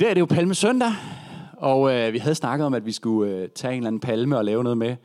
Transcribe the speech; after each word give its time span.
dag 0.00 0.10
er 0.10 0.14
det 0.14 0.20
jo 0.20 0.26
Palme 0.26 0.54
Søndag, 0.54 0.92
og 1.52 1.94
øh, 1.94 2.12
vi 2.12 2.18
havde 2.18 2.34
snakket 2.34 2.66
om, 2.66 2.74
at 2.74 2.86
vi 2.86 2.92
skulle 2.92 3.34
øh, 3.34 3.48
tage 3.48 3.72
en 3.72 3.76
eller 3.76 3.86
anden 3.86 4.00
palme 4.00 4.38
og 4.38 4.44
lave 4.44 4.62
noget 4.64 4.78
med. 4.78 4.96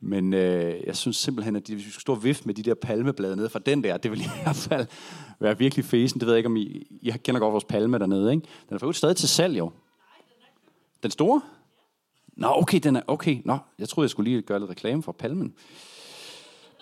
Men 0.00 0.34
øh, 0.34 0.74
jeg 0.86 0.96
synes 0.96 1.16
simpelthen, 1.16 1.56
at 1.56 1.62
hvis 1.62 1.86
vi 1.86 1.90
skulle 1.90 2.00
stå 2.00 2.12
og 2.12 2.24
vifte 2.24 2.46
med 2.46 2.54
de 2.54 2.62
der 2.62 2.74
palmeblade 2.74 3.36
nede 3.36 3.48
fra 3.50 3.58
den 3.58 3.84
der, 3.84 3.96
det 3.96 4.10
ville 4.10 4.24
i 4.24 4.28
hvert 4.42 4.56
fald 4.56 4.86
være 5.40 5.58
virkelig 5.58 5.84
fesen. 5.84 6.20
Det 6.20 6.26
ved 6.26 6.34
jeg 6.34 6.38
ikke, 6.38 6.46
om 6.46 6.56
I, 6.56 6.86
I 7.02 7.10
kender 7.24 7.40
godt 7.40 7.52
vores 7.52 7.64
palme 7.64 7.98
dernede, 7.98 8.30
ikke? 8.30 8.46
Den 8.68 8.74
er 8.74 8.78
faktisk 8.78 8.98
stadig 8.98 9.16
til 9.16 9.28
salg, 9.28 9.58
jo. 9.58 9.70
Den 11.02 11.10
store? 11.10 11.40
Nå, 12.36 12.48
okay, 12.56 12.78
den 12.78 12.96
er, 12.96 13.02
okay. 13.06 13.38
Nå, 13.44 13.58
jeg 13.78 13.88
troede, 13.88 14.04
jeg 14.04 14.10
skulle 14.10 14.30
lige 14.30 14.42
gøre 14.42 14.58
lidt 14.58 14.70
reklame 14.70 15.02
for 15.02 15.12
palmen. 15.12 15.54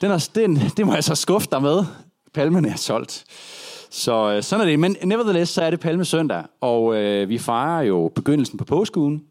Den 0.01 0.11
er, 0.11 0.29
den, 0.35 0.57
det 0.57 0.87
må 0.87 0.95
jeg 0.95 1.05
så 1.05 1.15
skuffe 1.15 1.49
dig 1.53 1.63
med. 1.63 1.85
Palmen 2.35 2.65
er 2.65 2.77
solgt. 2.77 3.25
Så 3.91 4.33
øh, 4.33 4.43
sådan 4.43 4.67
er 4.67 4.71
det. 4.71 4.79
Men 4.79 4.97
nevertheless, 5.05 5.53
så 5.53 5.63
er 5.63 5.71
det 5.71 5.81
Palme 5.81 6.05
Søndag, 6.05 6.45
og 6.61 6.97
øh, 6.97 7.29
vi 7.29 7.39
fejrer 7.39 7.83
jo 7.83 8.13
begyndelsen 8.15 8.59
på 8.59 8.65
påskeugen, 8.65 9.25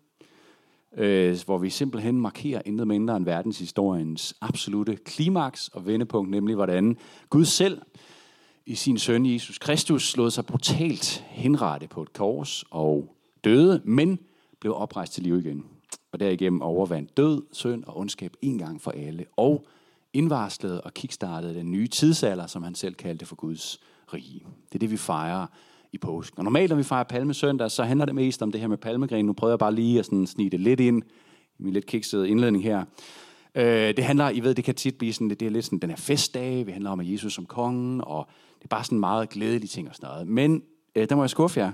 øh, 0.97 1.37
hvor 1.45 1.57
vi 1.57 1.69
simpelthen 1.69 2.21
markerer 2.21 2.61
intet 2.65 2.87
mindre 2.87 3.17
end 3.17 3.25
verdenshistoriens 3.25 4.35
absolute 4.41 4.95
klimaks 4.95 5.67
og 5.67 5.85
vendepunkt, 5.85 6.31
nemlig 6.31 6.55
hvordan 6.55 6.97
Gud 7.29 7.45
selv 7.45 7.81
i 8.65 8.75
sin 8.75 8.97
søn 8.97 9.25
Jesus 9.25 9.57
Kristus 9.57 10.17
lod 10.17 10.31
sig 10.31 10.45
brutalt 10.45 11.25
henrette 11.29 11.87
på 11.87 12.01
et 12.01 12.13
kors 12.13 12.63
og 12.71 13.15
døde, 13.43 13.81
men 13.85 14.19
blev 14.59 14.75
oprejst 14.75 15.13
til 15.13 15.23
liv 15.23 15.39
igen. 15.39 15.65
Og 16.11 16.19
derigennem 16.19 16.61
overvandt 16.61 17.17
død, 17.17 17.41
synd 17.51 17.83
og 17.83 17.97
ondskab 17.97 18.33
en 18.41 18.57
gang 18.57 18.81
for 18.81 18.91
alle, 18.91 19.25
og 19.35 19.67
indvarslede 20.13 20.81
og 20.81 20.93
kickstartede 20.93 21.53
den 21.53 21.71
nye 21.71 21.87
tidsalder, 21.87 22.47
som 22.47 22.63
han 22.63 22.75
selv 22.75 22.95
kaldte 22.95 23.25
for 23.25 23.35
Guds 23.35 23.79
rige. 24.13 24.45
Det 24.65 24.75
er 24.75 24.79
det, 24.79 24.91
vi 24.91 24.97
fejrer 24.97 25.47
i 25.91 25.97
påsken. 25.97 26.37
Og 26.37 26.43
normalt, 26.43 26.69
når 26.69 26.77
vi 26.77 26.83
fejrer 26.83 27.03
palmesøndag, 27.03 27.71
så 27.71 27.83
handler 27.83 28.05
det 28.05 28.15
mest 28.15 28.41
om 28.41 28.51
det 28.51 28.61
her 28.61 28.67
med 28.67 28.77
palmegren. 28.77 29.25
Nu 29.25 29.33
prøver 29.33 29.51
jeg 29.51 29.59
bare 29.59 29.75
lige 29.75 29.99
at 29.99 30.05
sådan 30.05 30.27
snige 30.27 30.49
det 30.49 30.59
lidt 30.59 30.79
ind 30.79 31.03
i 31.59 31.63
min 31.63 31.73
lidt 31.73 31.85
kiksede 31.85 32.29
indledning 32.29 32.63
her. 32.63 32.85
Øh, 33.55 33.95
det 33.97 34.03
handler, 34.03 34.29
I 34.29 34.39
ved, 34.39 34.55
det 34.55 34.63
kan 34.63 34.75
tit 34.75 34.97
blive 34.97 35.13
sådan, 35.13 35.29
det 35.29 35.41
er 35.41 35.49
lidt 35.49 35.65
sådan 35.65 35.79
den 35.79 35.89
her 35.89 35.97
festdag, 35.97 36.65
vi 36.65 36.71
handler 36.71 36.89
om 36.89 37.01
Jesus 37.03 37.33
som 37.33 37.45
kongen, 37.45 38.01
og 38.01 38.27
det 38.57 38.63
er 38.63 38.67
bare 38.67 38.83
sådan 38.83 38.99
meget 38.99 39.29
glædelige 39.29 39.67
ting 39.67 39.89
og 39.89 39.95
sådan 39.95 40.09
noget. 40.09 40.27
Men 40.27 40.63
øh, 40.95 41.09
der 41.09 41.15
må 41.15 41.23
jeg 41.23 41.29
skuffe 41.29 41.59
jer. 41.59 41.71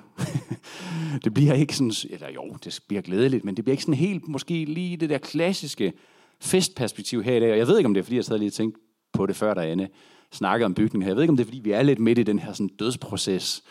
det 1.24 1.34
bliver 1.34 1.54
ikke 1.54 1.76
sådan, 1.76 1.94
eller 2.10 2.30
jo, 2.30 2.56
det 2.64 2.80
bliver 2.88 3.02
glædeligt, 3.02 3.46
men 3.46 3.56
det 3.56 3.64
bliver 3.64 3.74
ikke 3.74 3.84
sådan 3.84 3.94
helt, 3.94 4.28
måske 4.28 4.66
lige 4.66 4.98
det 4.98 5.10
der 5.10 5.18
klassiske 5.18 5.94
festperspektiv 6.40 7.24
her 7.24 7.36
i 7.36 7.40
dag. 7.40 7.52
Og 7.52 7.58
jeg 7.58 7.68
ved 7.68 7.78
ikke, 7.78 7.88
om 7.88 7.94
det 7.94 8.02
er, 8.02 8.04
fordi 8.04 8.16
jeg 8.16 8.26
sad 8.26 8.38
lige 8.38 8.50
og 8.50 8.54
tænkte 8.54 8.80
på 9.14 9.26
det 9.26 9.36
før 9.36 9.54
derinde 9.54 9.88
snakker 10.34 10.66
om 10.66 10.74
bygningen 10.74 11.02
her. 11.02 11.10
Jeg 11.10 11.16
ved 11.16 11.24
ikke, 11.24 11.32
om 11.32 11.38
det 11.38 11.44
er, 11.44 11.48
fordi 11.48 11.60
vi 11.60 11.72
er 11.72 11.82
lidt 11.82 12.00
midt 12.00 12.18
i 12.18 12.24
den 12.24 12.40
her 12.40 12.54
sådan, 12.54 12.68
dødsproces 12.80 13.64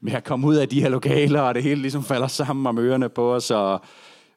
med 0.00 0.12
at 0.12 0.24
komme 0.24 0.46
ud 0.46 0.54
af 0.54 0.68
de 0.68 0.80
her 0.80 0.88
lokaler, 0.88 1.40
og 1.40 1.54
det 1.54 1.62
hele 1.62 1.80
ligesom 1.80 2.04
falder 2.04 2.26
sammen 2.26 2.66
om 2.66 2.78
ørerne 2.78 3.08
på 3.08 3.34
os, 3.34 3.50
og 3.50 3.80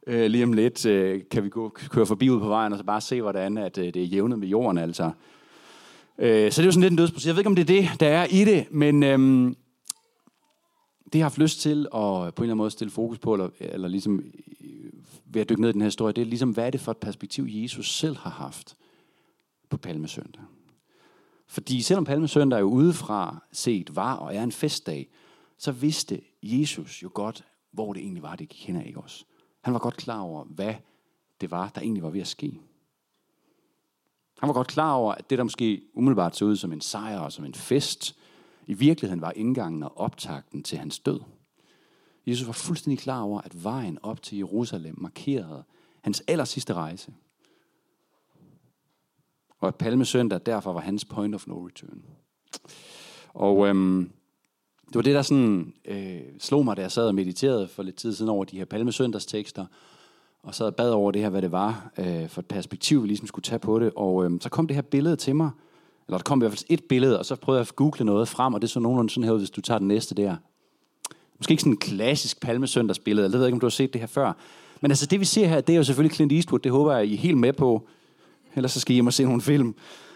øh, 0.08 0.25
lige 0.25 0.44
om 0.44 0.53
lidt 0.53 0.86
øh, 0.86 1.21
kan 1.31 1.44
vi 1.44 1.49
gå, 1.49 1.69
køre 1.69 2.05
forbi 2.05 2.30
ud 2.30 2.39
på 2.39 2.47
vejen, 2.47 2.73
og 2.73 2.80
så 2.80 2.86
bare 2.86 3.02
se, 3.02 3.21
hvordan 3.21 3.58
at, 3.58 3.77
øh, 3.77 3.86
det 3.86 3.95
er 3.95 4.05
jævnet 4.05 4.39
med 4.39 4.47
jorden, 4.47 4.77
altså. 4.77 5.11
Øh, 6.19 6.52
så 6.52 6.61
det 6.61 6.66
er 6.66 6.66
jo 6.66 6.71
sådan 6.71 6.81
lidt 6.81 6.91
en 6.91 6.97
dødsproces. 6.97 7.27
Jeg 7.27 7.36
ved 7.36 7.39
ikke, 7.39 7.49
om 7.49 7.55
det 7.55 7.69
er 7.69 7.81
det, 7.81 7.99
der 7.99 8.08
er 8.08 8.25
i 8.25 8.45
det, 8.45 8.66
men 8.71 9.03
øh, 9.03 9.19
det 11.05 11.16
jeg 11.16 11.19
har 11.19 11.30
haft 11.30 11.38
lyst 11.38 11.61
til 11.61 11.80
at 11.80 11.89
på 11.91 11.95
en 11.97 12.23
eller 12.23 12.41
anden 12.41 12.58
måde 12.58 12.71
stille 12.71 12.91
fokus 12.91 13.19
på, 13.19 13.33
eller, 13.33 13.49
eller 13.59 13.88
ligesom 13.88 14.19
øh, 14.19 14.91
ved 15.25 15.41
at 15.41 15.49
dykke 15.49 15.61
ned 15.61 15.69
i 15.69 15.73
den 15.73 15.81
her 15.81 15.88
historie, 15.88 16.14
det 16.14 16.21
er 16.21 16.25
ligesom, 16.25 16.49
hvad 16.49 16.66
er 16.66 16.69
det 16.69 16.81
for 16.81 16.91
et 16.91 16.97
perspektiv, 16.97 17.45
Jesus 17.49 17.95
selv 17.95 18.17
har 18.17 18.30
haft 18.30 18.75
på 19.69 19.77
Palmesøndag. 19.77 20.41
Fordi 21.50 21.81
selvom 21.81 22.05
Palmesøndag 22.05 22.59
jo 22.59 22.66
udefra 22.66 23.44
set 23.52 23.95
var 23.95 24.16
og 24.16 24.36
er 24.36 24.44
en 24.44 24.52
festdag, 24.52 25.09
så 25.58 25.72
vidste 25.72 26.22
Jesus 26.44 27.03
jo 27.03 27.11
godt, 27.14 27.45
hvor 27.72 27.94
det 27.94 28.02
egentlig 28.02 28.23
var, 28.23 28.36
det 28.36 28.50
gik 28.50 28.67
hen 28.67 28.75
af, 28.75 28.86
ikke? 28.88 29.02
Han 29.61 29.73
var 29.73 29.80
godt 29.80 29.97
klar 29.97 30.20
over, 30.20 30.44
hvad 30.44 30.73
det 31.42 31.52
var, 31.52 31.70
der 31.70 31.81
egentlig 31.81 32.03
var 32.03 32.09
ved 32.09 32.22
at 32.22 32.27
ske. 32.27 32.59
Han 34.39 34.47
var 34.47 34.53
godt 34.53 34.67
klar 34.67 34.94
over, 34.94 35.14
at 35.14 35.30
det, 35.30 35.38
der 35.38 35.44
måske 35.44 35.82
umiddelbart 35.93 36.36
så 36.36 36.45
ud 36.45 36.55
som 36.55 36.73
en 36.73 36.82
sejr 36.82 37.20
og 37.20 37.32
som 37.32 37.45
en 37.45 37.54
fest, 37.54 38.16
i 38.67 38.73
virkeligheden 38.73 39.21
var 39.21 39.33
indgangen 39.36 39.83
og 39.83 39.98
optakten 39.98 40.64
til 40.64 40.77
hans 40.77 40.99
død. 40.99 41.20
Jesus 42.27 42.48
var 42.48 42.54
fuldstændig 42.54 42.99
klar 42.99 43.21
over, 43.21 43.42
at 43.42 43.64
vejen 43.64 43.98
op 44.04 44.21
til 44.21 44.37
Jerusalem 44.37 44.95
markerede 44.98 45.64
hans 46.02 46.23
aller 46.27 46.45
sidste 46.45 46.73
rejse– 46.73 47.14
og 49.59 49.67
at 49.67 49.75
palmesøndag 49.75 50.39
derfor 50.45 50.73
var 50.73 50.80
hans 50.80 51.05
point 51.05 51.36
of 51.36 51.47
no 51.47 51.67
return. 51.67 52.02
Og 53.33 53.67
øhm, 53.67 54.11
det 54.87 54.95
var 54.95 55.02
det, 55.02 55.15
der 55.15 55.21
sådan, 55.21 55.73
øh, 55.86 56.21
slog 56.39 56.65
mig, 56.65 56.77
da 56.77 56.81
jeg 56.81 56.92
sad 56.92 57.08
og 57.08 57.15
mediterede 57.15 57.67
for 57.67 57.83
lidt 57.83 57.95
tid 57.95 58.14
siden 58.14 58.30
over 58.30 58.43
de 58.45 58.58
her 58.58 58.65
palmesøndagstekster, 58.65 59.65
og 60.43 60.55
sad 60.55 60.65
og 60.65 60.75
bad 60.75 60.92
over 60.92 61.11
det 61.11 61.21
her, 61.21 61.30
hvad 61.30 61.42
det 61.42 61.52
var 61.52 61.92
øh, 61.98 62.30
for 62.30 62.42
et 62.42 62.45
perspektiv, 62.45 63.03
vi 63.03 63.08
ligesom 63.08 63.27
skulle 63.27 63.43
tage 63.43 63.59
på 63.59 63.80
det. 63.80 63.92
Og 63.95 64.25
øh, 64.25 64.31
så 64.42 64.49
kom 64.49 64.67
det 64.67 64.75
her 64.75 64.81
billede 64.81 65.15
til 65.15 65.36
mig, 65.36 65.49
eller 66.08 66.17
der 66.17 66.23
kom 66.23 66.39
i 66.39 66.42
hvert 66.42 66.52
fald 66.52 66.65
et 66.69 66.83
billede, 66.83 67.19
og 67.19 67.25
så 67.25 67.36
prøvede 67.36 67.59
jeg 67.59 67.67
at 67.67 67.75
google 67.75 68.05
noget 68.05 68.27
frem, 68.27 68.53
og 68.53 68.61
det 68.61 68.69
så 68.69 68.80
nogenlunde 68.80 69.09
sådan 69.09 69.23
her 69.23 69.31
ud, 69.31 69.39
hvis 69.39 69.49
du 69.49 69.61
tager 69.61 69.77
den 69.77 69.87
næste 69.87 70.15
der. 70.15 70.36
Måske 71.37 71.52
ikke 71.52 71.61
sådan 71.61 71.73
en 71.73 71.77
klassisk 71.77 72.42
palmesøndagsbillede, 72.42 73.25
jeg 73.25 73.39
ved 73.39 73.45
ikke, 73.45 73.53
om 73.53 73.59
du 73.59 73.65
har 73.65 73.69
set 73.69 73.93
det 73.93 74.02
her 74.02 74.08
før. 74.08 74.33
Men 74.81 74.92
altså 74.92 75.05
det, 75.05 75.19
vi 75.19 75.25
ser 75.25 75.48
her, 75.48 75.61
det 75.61 75.73
er 75.73 75.77
jo 75.77 75.83
selvfølgelig 75.83 76.15
Clint 76.15 76.31
Eastwood, 76.31 76.59
det 76.59 76.71
håber 76.71 76.95
jeg, 76.95 77.08
I 77.08 77.14
er 77.14 77.17
helt 77.17 77.37
med 77.37 77.53
på 77.53 77.87
ellers 78.55 78.71
så 78.71 78.80
skal 78.80 78.93
I 78.93 78.95
hjem 78.95 79.08
og 79.08 79.14
se 79.14 79.23
nogle 79.23 79.42
film, 79.42 79.76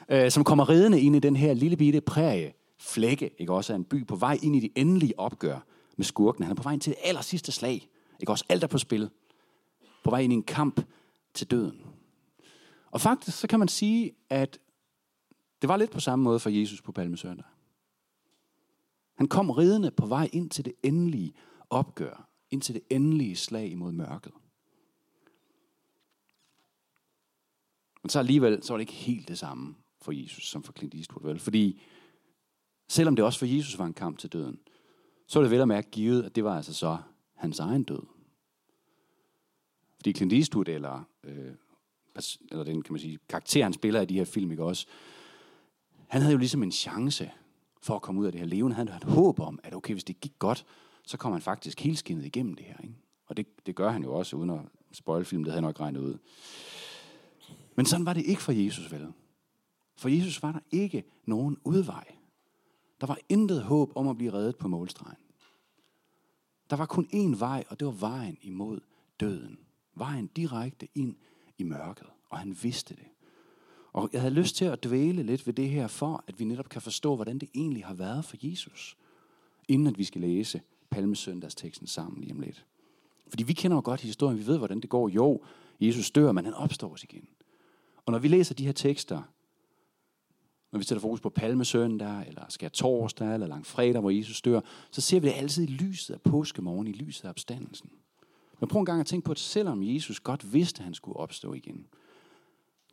øh, 0.10 0.32
som 0.32 0.44
kommer 0.44 0.70
ridende 0.70 1.02
ind 1.02 1.16
i 1.16 1.20
den 1.20 1.36
her 1.36 1.54
lille 1.54 1.78
bitte 1.78 2.02
prærie 2.02 2.54
flække, 2.80 3.32
ikke 3.38 3.54
også, 3.54 3.74
af 3.74 3.78
en 3.78 3.84
by 3.84 4.08
på 4.08 4.16
vej 4.16 4.40
ind 4.44 4.56
i 4.56 4.60
det 4.60 4.72
endelige 4.76 5.20
opgør 5.20 5.60
med 5.98 6.06
skurken. 6.06 6.44
Han 6.44 6.52
er 6.52 6.56
på 6.56 6.64
vej 6.64 6.74
ind 6.74 6.82
til 6.82 6.94
det 6.94 7.00
aller 7.04 7.22
sidste 7.22 7.52
slag. 7.52 7.90
Ikke 8.20 8.32
også, 8.32 8.46
alt 8.50 8.64
er 8.64 8.68
på 8.68 8.78
spil. 8.78 9.10
På 10.04 10.10
vej 10.10 10.20
ind 10.20 10.34
i 10.34 10.36
en 10.36 10.44
kamp 10.44 10.86
til 11.34 11.52
døden. 11.52 11.82
Og 12.92 13.02
faktisk 13.02 13.40
så 13.40 13.48
kan 13.48 13.60
man 13.60 13.68
sige, 13.68 14.12
at 14.30 14.60
det 15.62 15.68
var 15.70 15.78
lidt 15.78 15.92
på 15.92 16.00
samme 16.00 16.24
måde 16.24 16.40
for 16.40 16.50
Jesus 16.50 16.82
på 16.82 16.92
Palmesøndag. 16.92 17.46
Han 19.16 19.28
kom 19.28 19.50
ridende 19.50 19.92
på 19.92 20.06
vej 20.06 20.30
ind 20.34 20.50
til 20.50 20.66
det 20.66 20.74
endelige 20.84 21.34
opgør, 21.70 22.30
ind 22.52 22.62
til 22.62 22.76
det 22.76 22.84
endelige 22.90 23.36
slag 23.36 23.72
imod 23.72 23.92
mørket. 23.92 24.32
Men 28.04 28.10
så 28.10 28.20
alligevel, 28.20 28.64
så 28.64 28.74
var 28.74 28.78
det 28.78 28.82
ikke 28.82 28.94
helt 28.94 29.28
det 29.28 29.40
samme 29.40 29.76
for 30.02 30.12
Jesus, 30.12 30.50
som 30.50 30.64
for 30.64 30.74
Clint 30.74 30.94
Eastwood, 30.94 31.24
vel? 31.24 31.40
Fordi 31.40 31.82
selvom 32.88 33.16
det 33.16 33.26
også 33.26 33.40
for 33.40 33.46
Jesus 33.46 33.78
var 33.80 33.86
en 33.86 33.94
kamp 33.94 34.20
til 34.20 34.34
døden, 34.34 34.60
så 35.28 35.40
var 35.40 35.44
det 35.44 35.52
vel 35.52 35.62
at 35.62 35.68
mærke 35.68 35.90
givet, 35.92 36.24
at 36.24 36.36
det 36.36 36.44
var 36.44 36.58
altså 36.58 36.74
så 36.74 36.98
hans 37.36 37.60
egen 37.60 37.84
død. 37.84 38.02
Fordi 39.96 40.14
Clint 40.14 40.34
Eastwood, 40.34 40.68
eller, 40.68 41.04
øh, 41.24 41.52
eller 42.52 42.64
den 42.64 42.82
kan 42.82 42.94
man 42.94 43.00
sige, 43.00 43.20
karakter, 43.30 43.64
han 43.64 43.74
spiller 43.74 44.02
i 44.02 44.06
de 44.06 44.18
her 44.18 44.26
film, 44.26 44.52
ikke 44.52 44.64
også, 44.64 44.88
han 46.08 46.22
havde 46.22 46.32
jo 46.32 46.38
ligesom 46.38 46.64
en 46.64 46.72
chance 46.72 47.32
for 47.82 47.96
at 47.96 48.02
komme 48.02 48.22
ud 48.22 48.26
af 48.26 48.32
det 48.32 48.42
her 48.42 48.48
levende. 48.48 48.76
Han 48.76 48.88
havde 48.88 48.98
et 49.06 49.14
håb 49.14 49.40
om, 49.40 49.60
at 49.64 49.74
okay, 49.74 49.94
hvis 49.94 50.04
det 50.04 50.20
gik 50.20 50.34
godt, 50.40 50.66
så 51.06 51.18
kommer 51.18 51.36
han 51.36 51.42
faktisk 51.42 51.80
helskindet 51.80 52.26
igennem 52.26 52.54
det 52.54 52.66
her. 52.66 52.78
Ikke? 52.84 52.96
Og 53.26 53.38
det, 53.38 53.66
det 53.66 53.76
gør 53.76 53.90
han 53.90 54.04
jo 54.04 54.14
også, 54.14 54.36
uden 54.36 54.50
at 54.50 54.60
spoil 54.92 55.26
film, 55.26 55.44
det 55.44 55.52
havde 55.54 55.64
jeg 55.64 55.70
nok 55.70 55.80
regnet 55.80 56.00
ud. 56.00 56.18
Men 57.76 57.86
sådan 57.86 58.06
var 58.06 58.14
det 58.14 58.26
ikke 58.26 58.42
for 58.42 58.52
Jesus, 58.52 58.92
vel? 58.92 59.08
For 59.96 60.10
Jesus 60.10 60.44
var 60.44 60.52
der 60.52 60.60
ikke 60.72 61.04
nogen 61.26 61.58
udvej. 61.64 62.16
Der 63.02 63.08
var 63.08 63.18
intet 63.30 63.64
håb 63.64 63.92
om 63.96 64.08
at 64.08 64.18
blive 64.18 64.34
reddet 64.34 64.56
på 64.56 64.68
målstregen. 64.68 65.18
Der 66.70 66.76
var 66.76 66.86
kun 66.86 67.08
én 67.14 67.40
vej, 67.40 67.64
og 67.70 67.80
det 67.80 67.86
var 67.86 67.94
vejen 67.94 68.38
imod 68.42 68.80
døden. 69.20 69.58
Vejen 69.96 70.28
direkte 70.28 70.88
ind 70.96 71.16
i 71.58 71.64
mørket, 71.64 72.08
og 72.30 72.40
han 72.40 72.58
vidste 72.62 72.96
det. 72.96 73.06
Og 73.94 74.10
jeg 74.14 74.22
havde 74.22 74.34
lyst 74.34 74.56
til 74.56 74.66
at 74.66 74.84
dvæle 74.84 75.24
lidt 75.24 75.48
ved 75.48 75.54
det 75.54 75.70
her, 75.70 75.88
for 75.88 76.24
at 76.28 76.40
vi 76.40 76.46
netop 76.46 76.70
kan 76.70 76.82
forstå, 76.82 77.16
hvordan 77.16 77.40
det 77.40 77.50
egentlig 77.56 77.86
har 77.86 77.94
været 77.94 78.26
for 78.26 78.38
Jesus, 78.42 78.98
inden 79.68 79.88
at 79.88 79.98
vi 79.98 80.04
skal 80.04 80.22
læse 80.22 80.62
Palmesøndagsteksten 80.90 81.88
sammen 81.88 82.22
lige 82.22 82.34
om 82.34 82.40
lidt. 82.40 82.66
Fordi 83.28 83.44
vi 83.44 83.54
kender 83.54 83.78
jo 83.78 83.82
godt 83.86 84.02
historien, 84.02 84.40
vi 84.40 84.48
ved, 84.48 84.58
hvordan 84.58 84.80
det 84.80 84.90
går. 84.90 85.10
Jo, 85.10 85.42
Jesus 85.82 86.12
dør, 86.12 86.32
men 86.32 86.46
han 86.46 86.54
opstår 86.54 86.94
os 86.94 87.04
igen. 87.04 87.28
Og 88.06 88.12
når 88.12 88.20
vi 88.20 88.28
læser 88.28 88.56
de 88.56 88.66
her 88.66 88.72
tekster, 88.72 89.22
når 90.72 90.80
vi 90.80 90.86
sætter 90.86 91.02
fokus 91.02 91.22
på 91.22 91.30
palmesøndag, 91.30 92.28
eller 92.28 92.46
skær 92.50 92.70
torsdag, 92.70 93.34
eller 93.34 93.48
lang 93.48 93.66
fredag, 93.66 94.02
hvor 94.02 94.10
Jesus 94.10 94.42
dør, 94.42 94.62
så 94.92 95.02
ser 95.02 95.20
vi 95.20 95.28
det 95.28 95.34
altid 95.34 95.64
i 95.64 95.72
lyset 95.72 96.14
af 96.14 96.22
påskemorgen, 96.22 96.88
i 96.88 96.92
lyset 96.92 97.26
af 97.26 97.30
opstandelsen. 97.30 97.90
Men 98.60 98.70
prøv 98.70 98.80
en 98.80 98.86
gang 98.86 99.00
at 99.00 99.06
tænke 99.06 99.26
på, 99.26 99.32
at 99.32 99.40
selvom 99.40 99.84
Jesus 99.84 100.20
godt 100.20 100.54
vidste, 100.54 100.80
at 100.80 100.84
han 100.84 100.94
skulle 100.94 101.18
opstå 101.18 101.54
igen, 101.54 101.88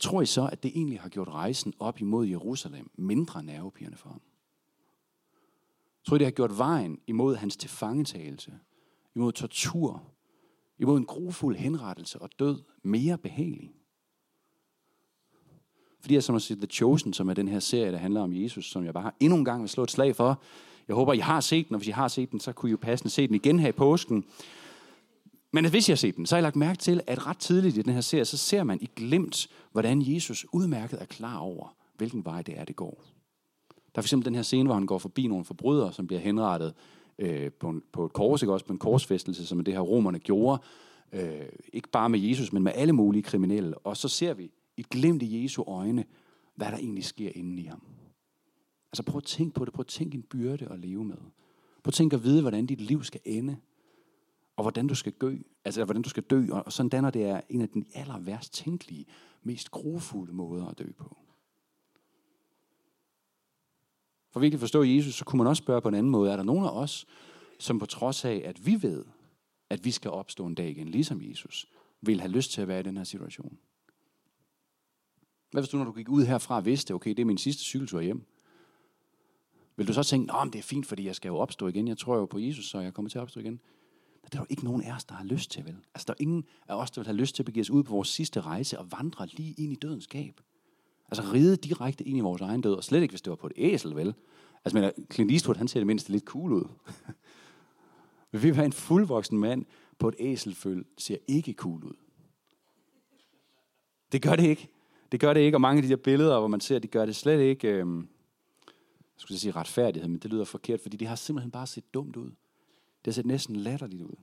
tror 0.00 0.22
I 0.22 0.26
så, 0.26 0.48
at 0.52 0.62
det 0.62 0.70
egentlig 0.74 1.00
har 1.00 1.08
gjort 1.08 1.28
rejsen 1.28 1.72
op 1.78 2.00
imod 2.00 2.26
Jerusalem 2.26 2.90
mindre 2.94 3.42
nervepirrende 3.42 3.98
for 3.98 4.08
ham? 4.08 4.20
Tror 6.04 6.16
I, 6.16 6.18
det 6.18 6.26
har 6.26 6.32
gjort 6.32 6.58
vejen 6.58 6.98
imod 7.06 7.36
hans 7.36 7.56
tilfangetagelse, 7.56 8.52
imod 9.14 9.32
tortur, 9.32 10.02
imod 10.78 10.98
en 10.98 11.06
grufuld 11.06 11.56
henrettelse 11.56 12.18
og 12.18 12.30
død 12.38 12.62
mere 12.82 13.18
behagelig? 13.18 13.79
Fordi 16.00 16.14
jeg 16.14 16.22
som 16.22 16.34
at 16.34 16.42
sige 16.42 16.56
The 16.56 16.66
Chosen, 16.66 17.12
som 17.12 17.28
er 17.28 17.34
den 17.34 17.48
her 17.48 17.60
serie, 17.60 17.92
der 17.92 17.98
handler 17.98 18.20
om 18.20 18.34
Jesus, 18.34 18.70
som 18.70 18.84
jeg 18.84 18.94
bare 18.94 19.10
endnu 19.20 19.38
en 19.38 19.44
gang 19.44 19.60
vil 19.60 19.68
slå 19.68 19.82
et 19.82 19.90
slag 19.90 20.16
for. 20.16 20.42
Jeg 20.88 20.96
håber, 20.96 21.12
I 21.12 21.18
har 21.18 21.40
set 21.40 21.68
den, 21.68 21.74
og 21.74 21.78
hvis 21.78 21.88
I 21.88 21.90
har 21.90 22.08
set 22.08 22.30
den, 22.30 22.40
så 22.40 22.52
kunne 22.52 22.68
I 22.68 22.70
jo 22.70 22.78
passende 22.80 23.10
se 23.10 23.26
den 23.26 23.34
igen 23.34 23.58
her 23.58 23.68
i 23.68 23.72
påsken. 23.72 24.24
Men 25.52 25.70
hvis 25.70 25.88
jeg 25.88 25.92
har 25.92 25.96
set 25.96 26.16
den, 26.16 26.26
så 26.26 26.34
har 26.34 26.38
jeg 26.38 26.42
lagt 26.42 26.56
mærke 26.56 26.78
til, 26.78 27.00
at 27.06 27.26
ret 27.26 27.38
tidligt 27.38 27.78
i 27.78 27.82
den 27.82 27.92
her 27.92 28.00
serie, 28.00 28.24
så 28.24 28.36
ser 28.36 28.64
man 28.64 28.78
i 28.80 28.88
glemt, 28.96 29.48
hvordan 29.72 30.02
Jesus 30.02 30.46
udmærket 30.52 31.02
er 31.02 31.04
klar 31.04 31.38
over, 31.38 31.76
hvilken 31.96 32.24
vej 32.24 32.42
det 32.42 32.58
er, 32.58 32.64
det 32.64 32.76
går. 32.76 33.04
Der 33.68 33.98
er 33.98 34.02
for 34.02 34.06
eksempel 34.06 34.26
den 34.26 34.34
her 34.34 34.42
scene, 34.42 34.66
hvor 34.66 34.74
han 34.74 34.86
går 34.86 34.98
forbi 34.98 35.26
nogle 35.26 35.44
forbrydere, 35.44 35.92
som 35.92 36.06
bliver 36.06 36.20
henrettet 36.20 36.74
øh, 37.18 37.50
på, 37.52 37.68
en, 37.68 37.82
på 37.92 38.04
et 38.04 38.12
kors, 38.12 38.42
ikke 38.42 38.52
også 38.52 38.66
på 38.66 38.72
en 38.72 38.78
korsfæstelse, 38.78 39.46
som 39.46 39.64
det 39.64 39.74
her 39.74 39.80
romerne 39.80 40.18
gjorde. 40.18 40.62
Øh, 41.12 41.46
ikke 41.72 41.88
bare 41.88 42.08
med 42.08 42.20
Jesus, 42.20 42.52
men 42.52 42.62
med 42.62 42.72
alle 42.74 42.92
mulige 42.92 43.22
kriminelle. 43.22 43.78
Og 43.78 43.96
så 43.96 44.08
ser 44.08 44.34
vi 44.34 44.50
et 44.80 44.88
glimt 44.88 45.22
i 45.22 45.42
Jesu 45.42 45.62
øjne, 45.62 46.04
hvad 46.54 46.66
der 46.66 46.78
egentlig 46.78 47.04
sker 47.04 47.30
inden 47.34 47.58
i 47.58 47.64
ham. 47.64 47.82
Altså 48.92 49.02
prøv 49.02 49.16
at 49.16 49.24
tænke 49.24 49.54
på 49.54 49.64
det. 49.64 49.72
Prøv 49.72 49.80
at 49.80 49.86
tænke 49.86 50.14
en 50.14 50.22
byrde 50.22 50.68
at 50.70 50.78
leve 50.78 51.04
med. 51.04 51.16
Prøv 51.82 51.88
at 51.88 51.94
tænke 51.94 52.16
at 52.16 52.22
vide, 52.24 52.40
hvordan 52.40 52.66
dit 52.66 52.80
liv 52.80 53.04
skal 53.04 53.20
ende. 53.24 53.56
Og 54.56 54.64
hvordan 54.64 54.86
du 54.86 54.94
skal 54.94 55.12
dø. 55.12 55.36
Altså 55.64 55.84
hvordan 55.84 56.02
du 56.02 56.08
skal 56.08 56.22
dø. 56.22 56.46
Og 56.50 56.72
sådan 56.72 56.90
danner 56.90 57.10
det 57.10 57.24
er 57.24 57.40
en 57.48 57.60
af 57.60 57.68
de 57.68 57.84
aller 57.94 58.18
værst 58.18 58.54
tænkelige, 58.54 59.06
mest 59.42 59.70
grofulde 59.70 60.32
måder 60.32 60.66
at 60.66 60.78
dø 60.78 60.92
på. 60.98 61.16
For 64.30 64.40
virkelig 64.40 64.56
at 64.56 64.60
forstå 64.60 64.82
Jesus, 64.82 65.14
så 65.14 65.24
kunne 65.24 65.38
man 65.38 65.46
også 65.46 65.62
spørge 65.62 65.80
på 65.80 65.88
en 65.88 65.94
anden 65.94 66.12
måde. 66.12 66.32
Er 66.32 66.36
der 66.36 66.42
nogen 66.42 66.64
af 66.64 66.70
os, 66.70 67.06
som 67.58 67.78
på 67.78 67.86
trods 67.86 68.24
af, 68.24 68.42
at 68.44 68.66
vi 68.66 68.82
ved, 68.82 69.04
at 69.70 69.84
vi 69.84 69.90
skal 69.90 70.10
opstå 70.10 70.46
en 70.46 70.54
dag 70.54 70.70
igen, 70.70 70.88
ligesom 70.88 71.22
Jesus, 71.22 71.66
vil 72.00 72.20
have 72.20 72.32
lyst 72.32 72.52
til 72.52 72.62
at 72.62 72.68
være 72.68 72.80
i 72.80 72.82
den 72.82 72.96
her 72.96 73.04
situation? 73.04 73.58
Hvad 75.50 75.62
hvis 75.62 75.68
du, 75.68 75.76
når 75.76 75.84
du 75.84 75.92
gik 75.92 76.08
ud 76.08 76.24
herfra, 76.24 76.60
vidste, 76.60 76.94
okay, 76.94 77.10
det 77.10 77.18
er 77.18 77.24
min 77.24 77.38
sidste 77.38 77.62
cykeltur 77.62 78.00
hjem? 78.00 78.26
Vil 79.76 79.88
du 79.88 79.92
så 79.92 80.02
tænke, 80.02 80.32
at 80.34 80.52
det 80.52 80.58
er 80.58 80.62
fint, 80.62 80.86
fordi 80.86 81.06
jeg 81.06 81.14
skal 81.14 81.28
jo 81.28 81.36
opstå 81.36 81.68
igen. 81.68 81.88
Jeg 81.88 81.98
tror 81.98 82.16
jo 82.16 82.26
på 82.26 82.38
Jesus, 82.38 82.70
så 82.70 82.80
jeg 82.80 82.94
kommer 82.94 83.08
til 83.08 83.18
at 83.18 83.22
opstå 83.22 83.40
igen. 83.40 83.60
Det 84.24 84.34
er 84.34 84.38
jo 84.38 84.46
ikke 84.50 84.64
nogen 84.64 84.82
af 84.82 84.94
os, 84.94 85.04
der 85.04 85.14
har 85.14 85.24
lyst 85.24 85.50
til, 85.50 85.64
vel? 85.64 85.76
Altså, 85.94 86.04
der 86.06 86.12
er 86.12 86.16
ingen 86.20 86.44
af 86.68 86.74
os, 86.74 86.90
der 86.90 87.00
vil 87.00 87.06
have 87.06 87.16
lyst 87.16 87.34
til 87.34 87.42
at 87.42 87.46
begive 87.46 87.60
os 87.60 87.70
ud 87.70 87.82
på 87.82 87.92
vores 87.92 88.08
sidste 88.08 88.40
rejse 88.40 88.78
og 88.78 88.92
vandre 88.92 89.26
lige 89.26 89.54
ind 89.58 89.72
i 89.72 89.74
dødens 89.74 90.06
gab. 90.06 90.40
Altså 91.10 91.32
ride 91.32 91.56
direkte 91.56 92.04
ind 92.04 92.18
i 92.18 92.20
vores 92.20 92.40
egen 92.42 92.60
død, 92.60 92.74
og 92.74 92.84
slet 92.84 93.02
ikke, 93.02 93.12
hvis 93.12 93.22
det 93.22 93.30
var 93.30 93.36
på 93.36 93.46
et 93.46 93.52
æsel, 93.56 93.96
vel? 93.96 94.14
Altså, 94.64 94.78
men 94.78 94.84
øh, 94.84 94.90
Clint 95.12 95.30
Eastwood, 95.32 95.56
han 95.56 95.68
ser 95.68 95.80
det 95.80 95.86
mindste 95.86 96.12
lidt 96.12 96.24
cool 96.24 96.52
ud. 96.52 96.68
Vil 98.32 98.42
vi 98.42 98.56
være 98.56 98.66
en 98.66 98.72
fuldvoksen 98.72 99.38
mand 99.38 99.64
på 99.98 100.08
et 100.08 100.14
æselføl, 100.18 100.84
ser 100.98 101.16
ikke 101.28 101.52
cool 101.52 101.84
ud. 101.84 101.94
Det 104.12 104.22
gør 104.22 104.36
det 104.36 104.46
ikke. 104.46 104.68
Det 105.12 105.20
gør 105.20 105.34
det 105.34 105.40
ikke, 105.40 105.56
og 105.56 105.60
mange 105.60 105.78
af 105.78 105.82
de 105.82 105.88
der 105.88 105.96
billeder, 105.96 106.38
hvor 106.38 106.48
man 106.48 106.60
ser, 106.60 106.78
de 106.78 106.88
gør 106.88 107.06
det 107.06 107.16
slet 107.16 107.40
ikke, 107.40 107.68
øh, 107.68 107.96
jeg 107.96 109.22
skulle 109.22 109.38
sige 109.38 109.52
retfærdighed, 109.52 110.08
men 110.08 110.18
det 110.18 110.30
lyder 110.30 110.44
forkert, 110.44 110.80
fordi 110.80 110.96
de 110.96 111.06
har 111.06 111.16
simpelthen 111.16 111.50
bare 111.50 111.66
set 111.66 111.94
dumt 111.94 112.16
ud. 112.16 112.30
Det 113.04 113.06
har 113.06 113.12
set 113.12 113.26
næsten 113.26 113.56
latterligt 113.56 114.02
ud. 114.02 114.16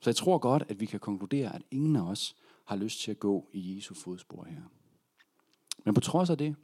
Så 0.00 0.10
jeg 0.10 0.16
tror 0.16 0.38
godt, 0.38 0.64
at 0.68 0.80
vi 0.80 0.86
kan 0.86 1.00
konkludere, 1.00 1.54
at 1.54 1.62
ingen 1.70 1.96
af 1.96 2.10
os 2.10 2.36
har 2.64 2.76
lyst 2.76 3.00
til 3.00 3.10
at 3.10 3.18
gå 3.18 3.48
i 3.52 3.76
Jesu 3.76 3.94
fodspor 3.94 4.44
her. 4.44 4.62
Men 5.84 5.94
på 5.94 6.00
trods 6.00 6.30
af 6.30 6.38
det, 6.38 6.56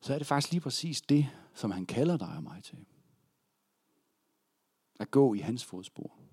så 0.00 0.14
er 0.14 0.18
det 0.18 0.26
faktisk 0.26 0.52
lige 0.52 0.60
præcis 0.60 1.00
det, 1.00 1.26
som 1.54 1.70
han 1.70 1.86
kalder 1.86 2.16
dig 2.16 2.32
og 2.36 2.42
mig 2.42 2.62
til. 2.62 2.78
At 5.00 5.10
gå 5.10 5.34
i 5.34 5.38
hans 5.38 5.64
fodspor. 5.64 6.23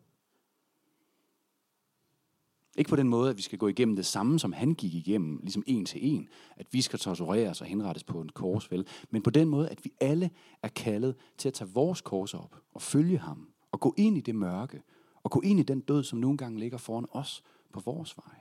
Ikke 2.78 2.90
på 2.90 2.96
den 2.96 3.10
måde, 3.10 3.30
at 3.30 3.38
vi 3.38 3.42
skal 3.42 3.60
gå 3.60 3.68
igennem 3.68 3.96
det 3.96 4.06
samme, 4.06 4.40
som 4.40 4.54
han 4.54 4.74
gik 4.74 4.94
igennem, 4.94 5.38
ligesom 5.38 5.64
en 5.68 5.86
til 5.86 6.14
en. 6.14 6.30
At 6.56 6.68
vi 6.72 6.82
skal 6.82 7.00
tortureres 7.00 7.62
og 7.62 7.68
henrettes 7.68 8.04
på 8.04 8.22
en 8.22 8.30
kors, 8.30 8.72
vel? 8.72 8.88
Men 9.10 9.22
på 9.22 9.30
den 9.30 9.50
måde, 9.50 9.70
at 9.70 9.86
vi 9.86 9.92
alle 10.00 10.32
er 10.62 10.68
kaldet 10.68 11.16
til 11.38 11.48
at 11.48 11.54
tage 11.54 11.70
vores 11.70 12.02
kors 12.02 12.34
op 12.34 12.56
og 12.74 12.82
følge 12.82 13.18
ham. 13.18 13.50
Og 13.72 13.80
gå 13.80 13.94
ind 13.98 14.18
i 14.18 14.22
det 14.22 14.36
mørke. 14.36 14.82
Og 15.24 15.32
gå 15.32 15.42
ind 15.42 15.60
i 15.60 15.64
den 15.64 15.80
død, 15.80 16.04
som 16.04 16.20
nogle 16.20 16.38
gange 16.38 16.60
ligger 16.60 16.78
foran 16.78 17.06
os 17.12 17.44
på 17.74 17.80
vores 17.80 18.18
vej. 18.18 18.36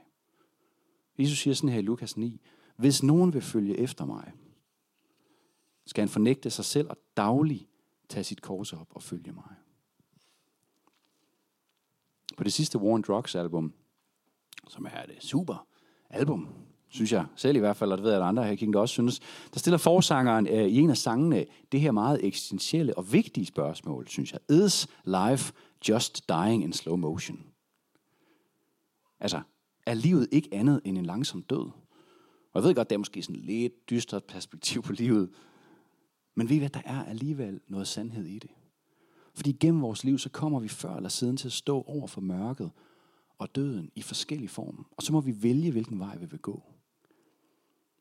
Jesus 1.19 1.37
siger 1.37 1.53
sådan 1.53 1.69
her 1.69 1.79
i 1.79 1.81
Lukas 1.81 2.17
9. 2.17 2.41
Hvis 2.75 3.03
nogen 3.03 3.33
vil 3.33 3.41
følge 3.41 3.77
efter 3.77 4.05
mig, 4.05 4.31
skal 5.85 6.01
han 6.01 6.09
fornægte 6.09 6.49
sig 6.49 6.65
selv 6.65 6.89
og 6.89 6.97
dagligt 7.17 7.67
tage 8.09 8.23
sit 8.23 8.41
kors 8.41 8.73
op 8.73 8.87
og 8.89 9.03
følge 9.03 9.31
mig. 9.31 9.55
På 12.37 12.43
det 12.43 12.53
sidste 12.53 12.79
War 12.79 12.93
on 12.93 13.01
Drugs 13.01 13.35
album, 13.35 13.73
som 14.69 14.85
er 14.85 14.89
et 14.89 15.23
super 15.23 15.67
album, 16.09 16.47
synes 16.89 17.11
jeg 17.11 17.25
selv 17.35 17.55
i 17.55 17.59
hvert 17.59 17.77
fald, 17.77 17.91
og 17.91 17.97
det 17.97 18.03
ved 18.03 18.11
jeg, 18.11 18.21
at 18.21 18.27
andre 18.27 18.43
her 18.43 18.55
kigger 18.55 18.79
også 18.79 18.93
synes, 18.93 19.19
der 19.53 19.59
stiller 19.59 19.77
forsangeren 19.77 20.47
øh, 20.47 20.67
i 20.67 20.77
en 20.77 20.89
af 20.89 20.97
sangene 20.97 21.45
det 21.71 21.81
her 21.81 21.91
meget 21.91 22.25
eksistentielle 22.25 22.97
og 22.97 23.13
vigtige 23.13 23.45
spørgsmål, 23.45 24.07
synes 24.07 24.33
jeg. 24.33 24.65
Is 24.65 24.87
life 25.05 25.53
just 25.89 26.29
dying 26.29 26.63
in 26.63 26.73
slow 26.73 26.95
motion? 26.95 27.43
Altså, 29.19 29.41
er 29.85 29.93
livet 29.93 30.27
ikke 30.31 30.49
andet 30.51 30.81
end 30.85 30.97
en 30.97 31.05
langsom 31.05 31.43
død? 31.43 31.69
Og 32.53 32.55
jeg 32.55 32.63
ved 32.63 32.75
godt, 32.75 32.89
det 32.89 32.95
er 32.95 32.99
måske 32.99 33.23
sådan 33.23 33.41
lidt 33.41 33.89
dystert 33.89 34.23
perspektiv 34.23 34.81
på 34.81 34.93
livet, 34.93 35.29
men 36.35 36.49
ved 36.49 36.55
I 36.55 36.59
hvad, 36.59 36.69
der 36.69 36.81
er 36.85 37.03
alligevel 37.03 37.59
noget 37.67 37.87
sandhed 37.87 38.25
i 38.25 38.39
det. 38.39 38.49
Fordi 39.33 39.51
gennem 39.51 39.81
vores 39.81 40.03
liv, 40.03 40.17
så 40.17 40.29
kommer 40.29 40.59
vi 40.59 40.67
før 40.67 40.95
eller 40.95 41.09
siden 41.09 41.37
til 41.37 41.47
at 41.47 41.51
stå 41.51 41.83
over 41.87 42.07
for 42.07 42.21
mørket 42.21 42.71
og 43.41 43.55
døden 43.55 43.91
i 43.95 44.01
forskellige 44.01 44.49
former. 44.49 44.83
Og 44.97 45.03
så 45.03 45.13
må 45.13 45.21
vi 45.21 45.43
vælge, 45.43 45.71
hvilken 45.71 45.99
vej 45.99 46.17
vi 46.17 46.25
vil 46.25 46.39
gå. 46.39 46.63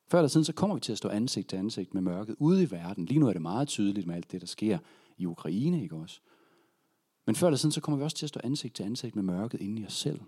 Før 0.06 0.18
eller 0.18 0.28
siden, 0.28 0.44
så 0.44 0.52
kommer 0.52 0.76
vi 0.76 0.80
til 0.80 0.92
at 0.92 0.98
stå 0.98 1.08
ansigt 1.08 1.48
til 1.48 1.56
ansigt 1.56 1.94
med 1.94 2.02
mørket 2.02 2.36
ude 2.38 2.62
i 2.62 2.70
verden. 2.70 3.04
Lige 3.04 3.20
nu 3.20 3.28
er 3.28 3.32
det 3.32 3.42
meget 3.42 3.68
tydeligt 3.68 4.06
med 4.06 4.14
alt 4.14 4.32
det, 4.32 4.40
der 4.40 4.46
sker 4.46 4.78
i 5.16 5.26
Ukraine, 5.26 5.82
ikke 5.82 5.96
også? 5.96 6.20
Men 7.26 7.34
før 7.34 7.46
eller 7.46 7.58
siden, 7.58 7.72
så 7.72 7.80
kommer 7.80 7.98
vi 7.98 8.04
også 8.04 8.16
til 8.16 8.26
at 8.26 8.28
stå 8.28 8.40
ansigt 8.44 8.74
til 8.74 8.82
ansigt 8.82 9.16
med 9.16 9.22
mørket 9.22 9.60
inde 9.60 9.82
i 9.82 9.86
os 9.86 9.92
selv. 9.92 10.20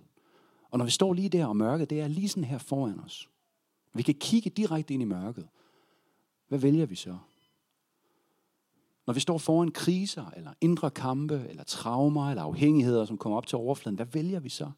Og 0.70 0.78
når 0.78 0.84
vi 0.84 0.90
står 0.90 1.12
lige 1.14 1.28
der, 1.28 1.46
og 1.46 1.56
mørket 1.56 1.90
det 1.90 2.00
er 2.00 2.08
lige 2.08 2.28
sådan 2.28 2.44
her 2.44 2.58
foran 2.58 3.00
os. 3.00 3.28
Vi 3.94 4.02
kan 4.02 4.14
kigge 4.14 4.50
direkte 4.50 4.94
ind 4.94 5.02
i 5.02 5.06
mørket. 5.06 5.48
Hvad 6.48 6.58
vælger 6.58 6.86
vi 6.86 6.94
så? 6.94 7.18
Når 9.06 9.14
vi 9.14 9.20
står 9.20 9.38
foran 9.38 9.70
kriser, 9.70 10.30
eller 10.36 10.52
indre 10.60 10.90
kampe, 10.90 11.46
eller 11.48 11.64
traumer, 11.64 12.30
eller 12.30 12.42
afhængigheder, 12.42 13.04
som 13.04 13.18
kommer 13.18 13.36
op 13.36 13.46
til 13.46 13.58
overfladen, 13.58 13.96
hvad 13.96 14.06
vælger 14.06 14.40
vi 14.40 14.48
så? 14.48 14.70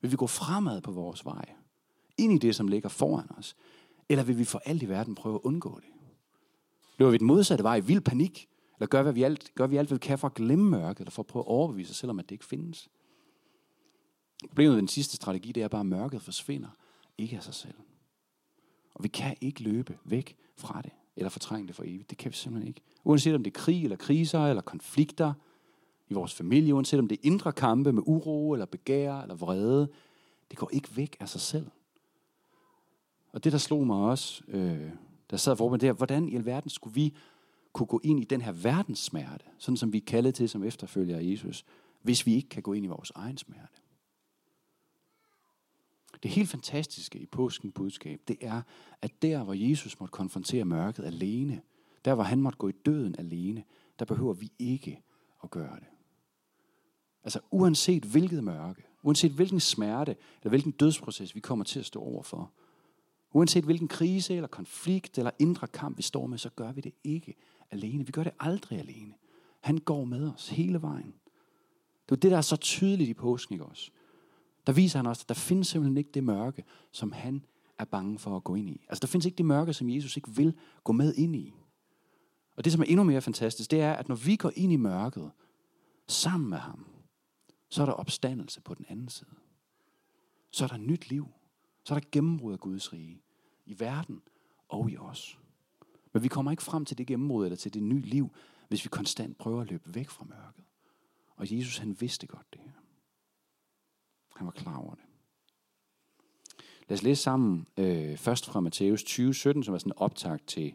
Vil 0.00 0.10
vi 0.10 0.16
gå 0.16 0.26
fremad 0.26 0.80
på 0.80 0.90
vores 0.92 1.24
vej? 1.24 1.44
Ind 2.18 2.32
i 2.32 2.38
det, 2.38 2.56
som 2.56 2.68
ligger 2.68 2.88
foran 2.88 3.30
os? 3.38 3.56
Eller 4.08 4.24
vil 4.24 4.38
vi 4.38 4.44
for 4.44 4.62
alt 4.64 4.82
i 4.82 4.88
verden 4.88 5.14
prøve 5.14 5.34
at 5.34 5.40
undgå 5.44 5.80
det? 5.80 5.88
Løber 6.98 7.10
vi 7.10 7.18
den 7.18 7.26
modsatte 7.26 7.64
vej 7.64 7.76
i 7.76 7.80
vild 7.80 8.00
panik? 8.00 8.48
Eller 8.78 8.86
gør, 8.86 9.02
hvad 9.02 9.12
vi 9.12 9.22
alt, 9.22 9.50
gør 9.54 9.66
vi 9.66 9.76
alt, 9.76 9.88
hvad 9.88 9.98
vi 9.98 10.06
kan 10.06 10.18
for 10.18 10.28
at 10.28 10.34
glemme 10.34 10.70
mørket, 10.70 11.00
eller 11.00 11.10
for 11.10 11.22
at 11.22 11.26
prøve 11.26 11.42
at 11.42 11.48
overbevise 11.48 11.90
os 11.90 11.96
selv 11.96 12.10
om, 12.10 12.18
at 12.18 12.24
det 12.24 12.34
ikke 12.34 12.44
findes? 12.44 12.88
Problemet 14.48 14.72
med 14.72 14.78
den 14.78 14.88
sidste 14.88 15.16
strategi, 15.16 15.52
det 15.52 15.62
er 15.62 15.68
bare, 15.68 15.80
at 15.80 15.86
mørket 15.86 16.22
forsvinder. 16.22 16.68
Ikke 17.18 17.36
af 17.36 17.42
sig 17.42 17.54
selv. 17.54 17.74
Og 18.94 19.04
vi 19.04 19.08
kan 19.08 19.36
ikke 19.40 19.62
løbe 19.62 19.98
væk 20.04 20.36
fra 20.56 20.82
det, 20.82 20.90
eller 21.16 21.30
fortrænge 21.30 21.66
det 21.66 21.76
for 21.76 21.84
evigt. 21.86 22.10
Det 22.10 22.18
kan 22.18 22.32
vi 22.32 22.36
simpelthen 22.36 22.68
ikke. 22.68 22.80
Uanset 23.04 23.34
om 23.34 23.44
det 23.44 23.56
er 23.56 23.60
krig, 23.60 23.82
eller 23.82 23.96
kriser, 23.96 24.46
eller 24.46 24.62
konflikter 24.62 25.32
i 26.10 26.14
vores 26.14 26.34
familie, 26.34 26.74
uanset 26.74 26.98
om 26.98 27.08
det 27.08 27.16
er 27.16 27.26
indre 27.26 27.52
kampe 27.52 27.92
med 27.92 28.02
uro, 28.06 28.52
eller 28.52 28.66
begær, 28.66 29.20
eller 29.20 29.34
vrede, 29.34 29.88
det 30.50 30.58
går 30.58 30.70
ikke 30.72 30.96
væk 30.96 31.16
af 31.20 31.28
sig 31.28 31.40
selv. 31.40 31.66
Og 33.32 33.44
det, 33.44 33.52
der 33.52 33.58
slog 33.58 33.86
mig 33.86 33.96
også, 33.96 34.42
øh, 34.48 34.90
der 35.30 35.36
sad 35.36 35.56
for 35.56 35.68
mig 35.68 35.80
der, 35.80 35.92
hvordan 35.92 36.28
i 36.28 36.36
alverden 36.36 36.70
skulle 36.70 36.94
vi 36.94 37.14
kunne 37.72 37.86
gå 37.86 38.00
ind 38.04 38.20
i 38.20 38.24
den 38.24 38.40
her 38.40 38.52
verdenssmerte, 38.52 39.44
sådan 39.58 39.76
som 39.76 39.92
vi 39.92 39.98
er 39.98 40.04
kaldet 40.06 40.34
til 40.34 40.48
som 40.48 40.64
efterfølger 40.64 41.16
af 41.16 41.22
Jesus, 41.24 41.64
hvis 42.02 42.26
vi 42.26 42.34
ikke 42.34 42.48
kan 42.48 42.62
gå 42.62 42.72
ind 42.72 42.84
i 42.84 42.88
vores 42.88 43.12
egen 43.14 43.38
smerte. 43.38 43.80
Det 46.22 46.30
helt 46.30 46.48
fantastiske 46.48 47.18
i 47.18 47.26
påskens 47.26 47.72
budskab, 47.74 48.20
det 48.28 48.36
er, 48.40 48.62
at 49.02 49.22
der, 49.22 49.44
hvor 49.44 49.54
Jesus 49.54 50.00
måtte 50.00 50.12
konfrontere 50.12 50.64
mørket 50.64 51.04
alene, 51.04 51.60
der, 52.04 52.14
hvor 52.14 52.24
han 52.24 52.40
måtte 52.40 52.58
gå 52.58 52.68
i 52.68 52.72
døden 52.72 53.14
alene, 53.18 53.64
der 53.98 54.04
behøver 54.04 54.32
vi 54.32 54.52
ikke 54.58 55.02
at 55.42 55.50
gøre 55.50 55.76
det. 55.76 55.86
Altså 57.24 57.40
uanset 57.50 58.02
hvilket 58.04 58.44
mørke, 58.44 58.82
uanset 59.02 59.32
hvilken 59.32 59.60
smerte 59.60 60.16
eller 60.40 60.48
hvilken 60.48 60.72
dødsproces 60.72 61.34
vi 61.34 61.40
kommer 61.40 61.64
til 61.64 61.78
at 61.78 61.86
stå 61.86 62.00
overfor, 62.00 62.50
uanset 63.32 63.64
hvilken 63.64 63.88
krise 63.88 64.34
eller 64.34 64.48
konflikt 64.48 65.18
eller 65.18 65.30
indre 65.38 65.66
kamp 65.66 65.96
vi 65.96 66.02
står 66.02 66.26
med, 66.26 66.38
så 66.38 66.50
gør 66.56 66.72
vi 66.72 66.80
det 66.80 66.92
ikke 67.04 67.34
alene. 67.70 68.06
Vi 68.06 68.12
gør 68.12 68.24
det 68.24 68.32
aldrig 68.40 68.78
alene. 68.78 69.14
Han 69.60 69.78
går 69.78 70.04
med 70.04 70.30
os 70.32 70.48
hele 70.48 70.82
vejen. 70.82 71.14
Det 72.08 72.16
er 72.16 72.20
det, 72.20 72.30
der 72.30 72.36
er 72.36 72.40
så 72.42 72.56
tydeligt 72.56 73.10
i 73.10 73.14
påsken, 73.14 73.54
ikke 73.54 73.64
også? 73.64 73.90
der 74.66 74.72
viser 74.72 74.98
han 74.98 75.06
også, 75.06 75.22
at 75.24 75.28
der 75.28 75.34
findes 75.34 75.68
simpelthen 75.68 75.96
ikke 75.96 76.10
det 76.14 76.24
mørke, 76.24 76.64
som 76.92 77.12
han 77.12 77.44
er 77.78 77.84
bange 77.84 78.18
for 78.18 78.36
at 78.36 78.44
gå 78.44 78.54
ind 78.54 78.70
i. 78.70 78.86
Altså 78.88 79.00
der 79.00 79.06
findes 79.06 79.26
ikke 79.26 79.38
det 79.38 79.46
mørke, 79.46 79.72
som 79.72 79.90
Jesus 79.90 80.16
ikke 80.16 80.30
vil 80.30 80.54
gå 80.84 80.92
med 80.92 81.14
ind 81.14 81.36
i. 81.36 81.54
Og 82.56 82.64
det, 82.64 82.72
som 82.72 82.82
er 82.82 82.86
endnu 82.86 83.04
mere 83.04 83.20
fantastisk, 83.20 83.70
det 83.70 83.80
er, 83.80 83.92
at 83.92 84.08
når 84.08 84.14
vi 84.14 84.36
går 84.36 84.52
ind 84.54 84.72
i 84.72 84.76
mørket 84.76 85.30
sammen 86.08 86.50
med 86.50 86.58
ham, 86.58 86.86
så 87.70 87.82
er 87.82 87.86
der 87.86 87.92
opstandelse 87.92 88.60
på 88.60 88.74
den 88.74 88.86
anden 88.88 89.08
side. 89.08 89.30
Så 90.50 90.64
er 90.64 90.68
der 90.68 90.76
nyt 90.76 91.08
liv. 91.08 91.28
Så 91.84 91.94
er 91.94 91.98
der 91.98 92.08
gennembrud 92.12 92.52
af 92.52 92.60
Guds 92.60 92.92
rige. 92.92 93.22
I 93.66 93.80
verden 93.80 94.22
og 94.68 94.90
i 94.90 94.96
os. 94.96 95.38
Men 96.12 96.22
vi 96.22 96.28
kommer 96.28 96.50
ikke 96.50 96.62
frem 96.62 96.84
til 96.84 96.98
det 96.98 97.06
gennembrud 97.06 97.44
eller 97.44 97.56
til 97.56 97.74
det 97.74 97.82
nye 97.82 98.02
liv, 98.02 98.30
hvis 98.68 98.84
vi 98.84 98.88
konstant 98.88 99.38
prøver 99.38 99.60
at 99.60 99.70
løbe 99.70 99.94
væk 99.94 100.08
fra 100.08 100.24
mørket. 100.24 100.64
Og 101.36 101.56
Jesus 101.56 101.78
han 101.78 102.00
vidste 102.00 102.26
godt 102.26 102.46
det 102.52 102.60
her. 102.64 102.72
Han 104.36 104.46
var 104.46 104.52
klar 104.52 104.76
over 104.76 104.94
det. 104.94 105.04
Lad 106.88 106.98
os 106.98 107.02
læse 107.02 107.22
sammen 107.22 107.66
øh, 107.76 108.16
først 108.16 108.46
fra 108.46 108.60
Matthæus 108.60 109.04
20, 109.04 109.34
17, 109.34 109.62
som 109.62 109.74
er 109.74 109.78
sådan 109.78 109.92
en 109.92 109.98
optakt 109.98 110.46
til 110.46 110.74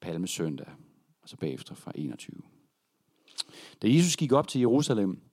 Palmesøndag, 0.00 0.68
og 1.22 1.28
så 1.28 1.36
bagefter 1.36 1.74
fra 1.74 1.92
21. 1.94 2.42
Da 3.82 3.88
Jesus 3.88 4.16
gik 4.16 4.32
op 4.32 4.48
til 4.48 4.58
Jerusalem, 4.58 5.27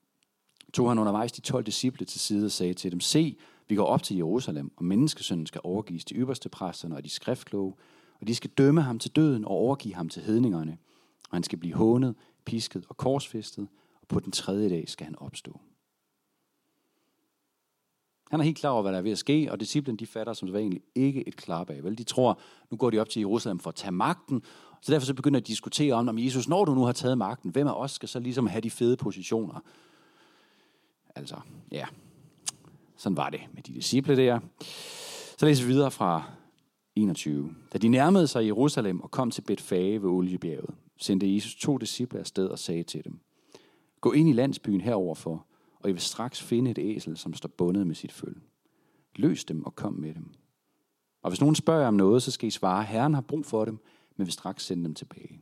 tog 0.75 0.89
han 0.89 0.99
undervejs 0.99 1.31
de 1.31 1.41
12 1.41 1.63
disciple 1.63 2.05
til 2.05 2.19
side 2.19 2.45
og 2.45 2.51
sagde 2.51 2.73
til 2.73 2.91
dem, 2.91 2.99
Se, 2.99 3.37
vi 3.67 3.75
går 3.75 3.85
op 3.85 4.03
til 4.03 4.17
Jerusalem, 4.17 4.71
og 4.77 4.85
menneskesønnen 4.85 5.45
skal 5.45 5.61
overgives 5.63 6.05
til 6.05 6.17
ypperste 6.17 6.49
præsterne 6.49 6.95
og 6.95 7.03
de 7.03 7.09
skriftkloge, 7.09 7.73
og 8.21 8.27
de 8.27 8.35
skal 8.35 8.49
dømme 8.49 8.81
ham 8.81 8.99
til 8.99 9.11
døden 9.11 9.45
og 9.45 9.51
overgive 9.51 9.95
ham 9.95 10.09
til 10.09 10.21
hedningerne. 10.21 10.77
Og 11.29 11.35
han 11.35 11.43
skal 11.43 11.59
blive 11.59 11.75
hånet, 11.75 12.15
pisket 12.45 12.85
og 12.89 12.97
korsfæstet, 12.97 13.67
og 14.01 14.07
på 14.07 14.19
den 14.19 14.31
tredje 14.31 14.69
dag 14.69 14.89
skal 14.89 15.05
han 15.05 15.15
opstå. 15.19 15.59
Han 18.31 18.39
er 18.39 18.43
helt 18.43 18.57
klar 18.57 18.69
over, 18.69 18.81
hvad 18.81 18.91
der 18.91 18.97
er 18.97 19.01
ved 19.01 19.11
at 19.11 19.17
ske, 19.17 19.47
og 19.51 19.59
disciplen 19.59 19.95
de 19.95 20.07
fatter 20.07 20.33
som 20.33 20.55
egentlig 20.55 20.81
ikke 20.95 21.27
et 21.27 21.35
klap 21.35 21.69
af. 21.69 21.83
Vel? 21.83 21.97
De 21.97 22.03
tror, 22.03 22.39
nu 22.71 22.77
går 22.77 22.89
de 22.89 22.99
op 22.99 23.09
til 23.09 23.19
Jerusalem 23.19 23.59
for 23.59 23.69
at 23.69 23.75
tage 23.75 23.91
magten, 23.91 24.43
så 24.81 24.91
derfor 24.91 25.05
så 25.05 25.13
begynder 25.13 25.39
de 25.39 25.43
at 25.43 25.47
diskutere 25.47 25.93
om, 25.93 26.09
om 26.09 26.19
Jesus, 26.19 26.47
når 26.47 26.65
du 26.65 26.73
nu 26.75 26.83
har 26.83 26.91
taget 26.91 27.17
magten, 27.17 27.51
hvem 27.51 27.67
af 27.67 27.73
os 27.73 27.91
skal 27.91 28.09
så 28.09 28.19
ligesom 28.19 28.47
have 28.47 28.61
de 28.61 28.69
fede 28.69 28.97
positioner? 28.97 29.59
Altså, 31.15 31.35
ja, 31.71 31.85
sådan 32.95 33.17
var 33.17 33.29
det 33.29 33.41
med 33.53 33.63
de 33.63 33.73
disciple 33.73 34.17
der. 34.17 34.39
Så 35.37 35.45
læser 35.45 35.65
vi 35.65 35.71
videre 35.71 35.91
fra 35.91 36.23
21. 36.95 37.55
Da 37.73 37.77
de 37.77 37.87
nærmede 37.87 38.27
sig 38.27 38.45
Jerusalem 38.45 39.01
og 39.01 39.11
kom 39.11 39.31
til 39.31 39.41
Betfage 39.41 40.01
ved 40.01 40.09
Oliebjerget, 40.09 40.75
sendte 40.97 41.35
Jesus 41.35 41.55
to 41.55 41.77
disciple 41.77 42.19
afsted 42.19 42.47
og 42.47 42.59
sagde 42.59 42.83
til 42.83 43.03
dem, 43.03 43.19
Gå 44.01 44.11
ind 44.11 44.29
i 44.29 44.33
landsbyen 44.33 44.81
heroverfor, 44.81 45.45
og 45.79 45.89
I 45.89 45.93
vil 45.93 46.01
straks 46.01 46.41
finde 46.41 46.71
et 46.71 46.77
æsel, 46.77 47.17
som 47.17 47.33
står 47.33 47.49
bundet 47.49 47.87
med 47.87 47.95
sit 47.95 48.11
føl. 48.11 48.35
Løs 49.15 49.45
dem 49.45 49.65
og 49.65 49.75
kom 49.75 49.93
med 49.93 50.13
dem. 50.13 50.33
Og 51.21 51.29
hvis 51.31 51.41
nogen 51.41 51.55
spørger 51.55 51.87
om 51.87 51.93
noget, 51.93 52.23
så 52.23 52.31
skal 52.31 52.47
I 52.47 52.51
svare, 52.51 52.83
Herren 52.83 53.13
har 53.13 53.21
brug 53.21 53.45
for 53.45 53.65
dem, 53.65 53.79
men 54.17 54.25
vil 54.25 54.33
straks 54.33 54.65
sende 54.65 54.83
dem 54.83 54.95
tilbage. 54.95 55.41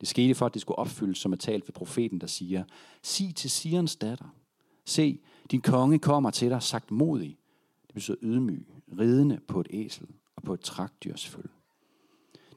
Det 0.00 0.08
skete 0.08 0.34
for, 0.34 0.46
at 0.46 0.54
det 0.54 0.62
skulle 0.62 0.78
opfyldes, 0.78 1.18
som 1.18 1.32
er 1.32 1.36
talt 1.36 1.68
ved 1.68 1.72
profeten, 1.72 2.20
der 2.20 2.26
siger, 2.26 2.64
Sig 3.02 3.34
til 3.36 3.50
Sirens 3.50 3.96
datter, 3.96 4.34
se, 4.84 5.20
din 5.50 5.60
konge 5.60 5.98
kommer 5.98 6.30
til 6.30 6.50
dig 6.50 6.62
sagt 6.62 6.90
modig. 6.90 7.38
Det 7.86 7.94
betyder 7.94 8.16
ydmyg, 8.22 8.66
ridende 8.98 9.40
på 9.48 9.60
et 9.60 9.68
æsel 9.70 10.06
og 10.36 10.42
på 10.42 10.54
et 10.54 10.60
trakdyrs 10.60 11.26
føl. 11.26 11.48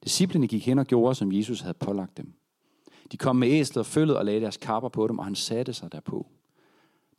Disciplene 0.03 0.47
gik 0.47 0.65
hen 0.65 0.79
og 0.79 0.85
gjorde, 0.85 1.15
som 1.15 1.31
Jesus 1.31 1.61
havde 1.61 1.73
pålagt 1.73 2.17
dem. 2.17 2.33
De 3.11 3.17
kom 3.17 3.35
med 3.35 3.47
æslet 3.47 3.77
og 3.77 3.85
følget 3.85 4.17
og 4.17 4.25
lagde 4.25 4.41
deres 4.41 4.57
kapper 4.57 4.89
på 4.89 5.07
dem, 5.07 5.19
og 5.19 5.25
han 5.25 5.35
satte 5.35 5.73
sig 5.73 5.91
derpå. 5.91 6.27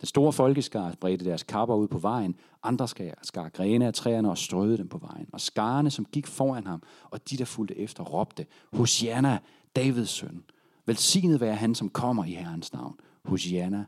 Den 0.01 0.07
store 0.07 0.33
folkeskar 0.33 0.95
bredte 1.01 1.25
deres 1.25 1.43
kapper 1.43 1.75
ud 1.75 1.89
på 1.89 1.99
vejen, 1.99 2.37
andre 2.63 2.89
skar, 2.89 3.19
skar 3.23 3.49
grene 3.49 3.87
af 3.87 3.95
træerne 3.95 4.31
og 4.31 4.39
strøede 4.39 4.79
dem 4.79 4.89
på 4.89 4.99
vejen. 4.99 5.29
Og 5.33 5.41
skarne, 5.41 5.91
som 5.91 6.05
gik 6.05 6.27
foran 6.27 6.67
ham, 6.67 6.83
og 7.11 7.31
de, 7.31 7.37
der 7.37 7.45
fulgte 7.45 7.79
efter, 7.79 8.05
råbte, 8.05 8.47
Hosianna, 8.73 9.39
Davids 9.77 10.11
søn. 10.11 10.45
Velsignet 10.87 11.41
være 11.41 11.57
han, 11.57 11.75
som 11.75 11.89
kommer 11.89 12.25
i 12.25 12.31
Herrens 12.31 12.73
navn. 12.73 12.97
Hosianna 13.25 13.85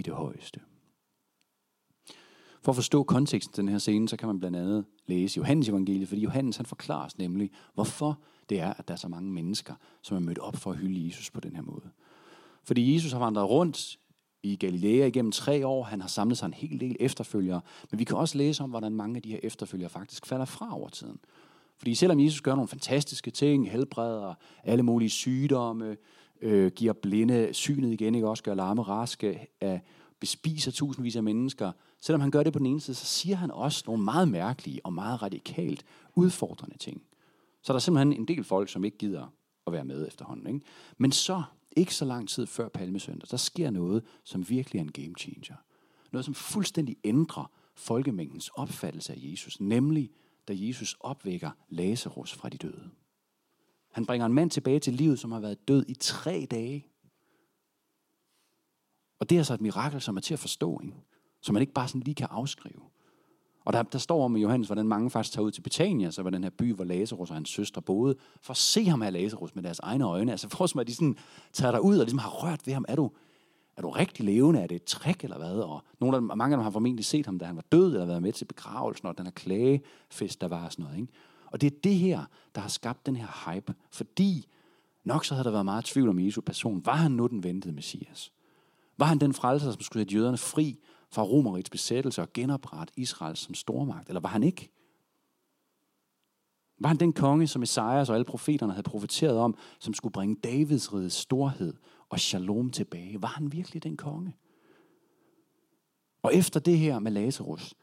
i 0.00 0.02
det 0.02 0.14
højeste. 0.14 0.60
For 2.62 2.72
at 2.72 2.76
forstå 2.76 3.02
konteksten 3.02 3.54
til 3.54 3.62
den 3.62 3.68
her 3.68 3.78
scene, 3.78 4.08
så 4.08 4.16
kan 4.16 4.28
man 4.28 4.38
blandt 4.38 4.56
andet 4.56 4.84
læse 5.06 5.36
Johannes 5.36 5.68
evangeliet, 5.68 6.08
fordi 6.08 6.20
Johannes 6.20 6.56
han 6.56 6.66
forklarer 6.66 7.06
os 7.06 7.18
nemlig, 7.18 7.50
hvorfor 7.74 8.20
det 8.48 8.60
er, 8.60 8.72
at 8.72 8.88
der 8.88 8.94
er 8.94 8.98
så 8.98 9.08
mange 9.08 9.32
mennesker, 9.32 9.74
som 10.02 10.16
er 10.16 10.20
mødt 10.20 10.38
op 10.38 10.56
for 10.56 10.70
at 10.70 10.76
hylde 10.76 11.06
Jesus 11.06 11.30
på 11.30 11.40
den 11.40 11.56
her 11.56 11.62
måde. 11.62 11.90
Fordi 12.64 12.94
Jesus 12.94 13.12
har 13.12 13.18
vandret 13.18 13.50
rundt 13.50 13.98
i 14.42 14.56
Galilea 14.56 15.06
igennem 15.06 15.32
tre 15.32 15.66
år. 15.66 15.82
Han 15.82 16.00
har 16.00 16.08
samlet 16.08 16.38
sig 16.38 16.46
en 16.46 16.54
hel 16.54 16.80
del 16.80 16.96
efterfølgere. 17.00 17.60
Men 17.90 17.98
vi 17.98 18.04
kan 18.04 18.16
også 18.16 18.38
læse 18.38 18.62
om, 18.62 18.70
hvordan 18.70 18.92
mange 18.92 19.16
af 19.16 19.22
de 19.22 19.30
her 19.30 19.40
efterfølgere 19.42 19.90
faktisk 19.90 20.26
falder 20.26 20.44
fra 20.44 20.76
over 20.76 20.88
tiden. 20.88 21.18
Fordi 21.78 21.94
selvom 21.94 22.20
Jesus 22.20 22.40
gør 22.40 22.54
nogle 22.54 22.68
fantastiske 22.68 23.30
ting, 23.30 23.70
helbreder 23.70 24.34
alle 24.64 24.82
mulige 24.82 25.10
sygdomme, 25.10 25.96
øh, 26.42 26.72
giver 26.72 26.92
blinde 26.92 27.54
synet 27.54 27.92
igen, 27.92 28.14
ikke 28.14 28.28
også 28.28 28.42
gør 28.42 28.54
larme 28.54 28.82
raske, 28.82 29.46
øh, 29.62 29.78
bespiser 30.20 30.70
tusindvis 30.70 31.16
af 31.16 31.22
mennesker, 31.22 31.72
selvom 32.00 32.20
han 32.20 32.30
gør 32.30 32.42
det 32.42 32.52
på 32.52 32.58
den 32.58 32.66
ene 32.66 32.80
side, 32.80 32.96
så 32.96 33.06
siger 33.06 33.36
han 33.36 33.50
også 33.50 33.84
nogle 33.86 34.04
meget 34.04 34.28
mærkelige 34.28 34.80
og 34.84 34.92
meget 34.92 35.22
radikalt 35.22 35.84
udfordrende 36.14 36.78
ting. 36.78 37.02
Så 37.62 37.72
der 37.72 37.76
er 37.76 37.80
simpelthen 37.80 38.12
en 38.12 38.28
del 38.28 38.44
folk, 38.44 38.68
som 38.68 38.84
ikke 38.84 38.98
gider 38.98 39.32
at 39.66 39.72
være 39.72 39.84
med 39.84 40.06
efterhånden. 40.06 40.46
Ikke? 40.46 40.66
Men 40.98 41.12
så 41.12 41.42
ikke 41.76 41.94
så 41.94 42.04
lang 42.04 42.28
tid 42.28 42.46
før 42.46 42.68
Palmesøndag, 42.68 43.28
der 43.30 43.36
sker 43.36 43.70
noget, 43.70 44.04
som 44.24 44.48
virkelig 44.48 44.78
er 44.78 44.82
en 44.82 44.92
game 44.92 45.14
changer. 45.18 45.56
Noget, 46.12 46.24
som 46.24 46.34
fuldstændig 46.34 46.96
ændrer 47.04 47.50
folkemængdens 47.74 48.48
opfattelse 48.48 49.12
af 49.12 49.18
Jesus, 49.20 49.60
nemlig 49.60 50.10
da 50.48 50.54
Jesus 50.56 50.96
opvækker 51.00 51.50
Lazarus 51.68 52.32
fra 52.34 52.48
de 52.48 52.56
døde. 52.58 52.90
Han 53.92 54.06
bringer 54.06 54.26
en 54.26 54.34
mand 54.34 54.50
tilbage 54.50 54.78
til 54.78 54.92
livet, 54.92 55.18
som 55.18 55.32
har 55.32 55.40
været 55.40 55.68
død 55.68 55.84
i 55.88 55.94
tre 55.94 56.46
dage. 56.50 56.86
Og 59.20 59.30
det 59.30 59.38
er 59.38 59.42
så 59.42 59.54
et 59.54 59.60
mirakel, 59.60 60.00
som 60.00 60.16
er 60.16 60.20
til 60.20 60.34
at 60.34 60.40
forstå, 60.40 60.80
ikke? 60.82 60.96
som 61.42 61.52
man 61.52 61.60
ikke 61.60 61.72
bare 61.72 61.88
sådan 61.88 62.00
lige 62.00 62.14
kan 62.14 62.28
afskrive. 62.30 62.80
Og 63.64 63.72
der, 63.72 63.82
der 63.82 63.98
står 63.98 64.24
om 64.24 64.36
i 64.36 64.40
Johannes, 64.40 64.68
hvordan 64.68 64.88
mange 64.88 65.10
faktisk 65.10 65.34
tager 65.34 65.46
ud 65.46 65.50
til 65.50 65.60
Betania, 65.62 66.06
altså 66.06 66.16
så 66.16 66.22
var 66.22 66.30
den 66.30 66.42
her 66.42 66.50
by, 66.50 66.74
hvor 66.74 66.84
Lazarus 66.84 67.30
og 67.30 67.36
hans 67.36 67.50
søstre 67.50 67.82
boede, 67.82 68.14
for 68.42 68.50
at 68.50 68.56
se 68.56 68.84
ham 68.84 69.00
her 69.00 69.10
Lazarus 69.10 69.54
med 69.54 69.62
deres 69.62 69.78
egne 69.78 70.04
øjne. 70.04 70.30
Altså 70.30 70.48
for 70.56 70.66
som 70.66 70.80
at 70.80 70.86
de 70.86 70.94
sådan 70.94 71.16
tager 71.52 71.70
dig 71.70 71.84
ud 71.84 71.98
og 71.98 72.04
ligesom 72.04 72.18
har 72.18 72.30
rørt 72.30 72.66
ved 72.66 72.74
ham. 72.74 72.84
Er 72.88 72.96
du, 72.96 73.10
er 73.76 73.82
du 73.82 73.90
rigtig 73.90 74.24
levende? 74.24 74.60
Er 74.60 74.66
det 74.66 74.74
et 74.74 74.84
trick 74.84 75.24
eller 75.24 75.38
hvad? 75.38 75.58
Og 75.58 75.82
nogle 76.00 76.16
af 76.16 76.20
dem, 76.20 76.30
mange 76.36 76.54
af 76.54 76.58
dem 76.58 76.64
har 76.64 76.70
formentlig 76.70 77.04
set 77.04 77.26
ham, 77.26 77.38
da 77.38 77.44
han 77.44 77.56
var 77.56 77.64
død, 77.72 77.92
eller 77.92 78.06
været 78.06 78.22
med 78.22 78.32
til 78.32 78.44
begravelsen, 78.44 79.08
og 79.08 79.18
den 79.18 79.26
her 79.26 79.32
klagefest, 79.32 80.40
der 80.40 80.48
var 80.48 80.64
og 80.64 80.72
sådan 80.72 80.82
noget. 80.82 80.98
Ikke? 80.98 81.12
Og 81.50 81.60
det 81.60 81.66
er 81.66 81.80
det 81.84 81.94
her, 81.94 82.24
der 82.54 82.60
har 82.60 82.68
skabt 82.68 83.06
den 83.06 83.16
her 83.16 83.50
hype, 83.50 83.74
fordi 83.90 84.48
nok 85.04 85.24
så 85.24 85.34
havde 85.34 85.44
der 85.44 85.50
været 85.50 85.64
meget 85.64 85.84
tvivl 85.84 86.08
om 86.08 86.18
Jesu 86.18 86.40
person. 86.40 86.86
Var 86.86 86.94
han 86.94 87.12
nu 87.12 87.26
den 87.26 87.42
ventede 87.42 87.74
Messias? 87.74 88.32
Var 88.96 89.06
han 89.06 89.18
den 89.18 89.34
frelser, 89.34 89.72
som 89.72 89.80
skulle 89.80 90.00
sætte 90.00 90.14
jøderne 90.14 90.38
fri 90.38 90.78
fra 91.10 91.22
Romerrigets 91.22 91.70
besættelse 91.70 92.22
og 92.22 92.32
genoprette 92.32 92.92
Israel 92.96 93.36
som 93.36 93.54
stormagt? 93.54 94.08
Eller 94.08 94.20
var 94.20 94.28
han 94.28 94.42
ikke? 94.42 94.70
Var 96.78 96.88
han 96.88 96.96
den 96.96 97.12
konge, 97.12 97.46
som 97.46 97.62
Esajas 97.62 98.08
og 98.08 98.14
alle 98.14 98.24
profeterne 98.24 98.72
havde 98.72 98.82
profeteret 98.82 99.38
om, 99.38 99.56
som 99.78 99.94
skulle 99.94 100.12
bringe 100.12 100.36
Davids 100.44 100.92
rides 100.92 101.12
storhed 101.12 101.74
og 102.08 102.20
shalom 102.20 102.70
tilbage? 102.70 103.22
Var 103.22 103.28
han 103.28 103.52
virkelig 103.52 103.82
den 103.82 103.96
konge? 103.96 104.36
Og 106.22 106.34
efter 106.34 106.60
det 106.60 106.78
her 106.78 106.98
med 106.98 107.12
Lazarus, 107.12 107.74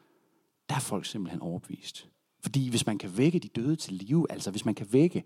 der 0.68 0.74
er 0.74 0.80
folk 0.80 1.04
simpelthen 1.04 1.40
overbevist. 1.40 2.08
Fordi 2.40 2.70
hvis 2.70 2.86
man 2.86 2.98
kan 2.98 3.18
vække 3.18 3.38
de 3.38 3.48
døde 3.48 3.76
til 3.76 3.92
live, 3.92 4.26
altså 4.30 4.50
hvis 4.50 4.64
man 4.64 4.74
kan 4.74 4.86
vække 4.92 5.24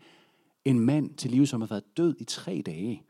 en 0.65 0.81
mand 0.81 1.15
til 1.15 1.31
live, 1.31 1.47
som 1.47 1.61
har 1.61 1.69
været 1.69 1.97
død 1.97 2.17
i 2.19 2.25
tre 2.25 2.63
dage, 2.67 3.03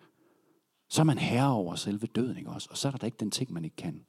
så 0.88 1.02
er 1.02 1.04
man 1.04 1.18
herre 1.18 1.52
over 1.52 1.74
selve 1.74 2.06
døden, 2.06 2.36
ikke 2.36 2.50
også? 2.50 2.68
Og 2.70 2.78
så 2.78 2.88
er 2.88 2.92
der 2.92 2.98
da 2.98 3.06
ikke 3.06 3.20
den 3.20 3.30
ting, 3.30 3.52
man 3.52 3.64
ikke 3.64 3.76
kan. 3.76 4.04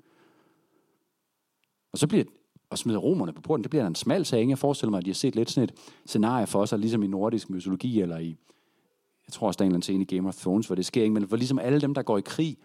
Og 1.91 1.97
så 1.97 2.07
bliver 2.07 2.23
at 2.71 2.79
smide 2.79 2.97
romerne 2.97 3.33
på 3.33 3.41
porten, 3.41 3.63
det 3.63 3.69
bliver 3.69 3.87
en 3.87 3.95
smal 3.95 4.25
sag. 4.25 4.49
Jeg 4.49 4.57
forestiller 4.57 4.91
mig, 4.91 4.97
at 4.97 5.05
de 5.05 5.09
har 5.09 5.15
set 5.15 5.35
lidt 5.35 5.51
sådan 5.51 5.69
et 5.69 5.75
scenarie 6.05 6.47
for 6.47 6.65
sig, 6.65 6.79
ligesom 6.79 7.03
i 7.03 7.07
nordisk 7.07 7.49
mytologi, 7.49 8.01
eller 8.01 8.17
i, 8.17 8.37
jeg 9.27 9.33
tror 9.33 9.47
også, 9.47 9.57
der 9.57 9.65
er 9.65 9.69
en 9.69 9.75
anden 9.75 10.01
i 10.01 10.05
Game 10.05 10.27
of 10.27 10.35
Thrones, 10.35 10.67
hvor 10.67 10.75
det 10.75 10.85
sker, 10.85 11.03
ikke? 11.03 11.13
men 11.13 11.23
hvor 11.23 11.37
ligesom 11.37 11.59
alle 11.59 11.81
dem, 11.81 11.93
der 11.93 12.01
går 12.01 12.17
i 12.17 12.21
krig, 12.25 12.57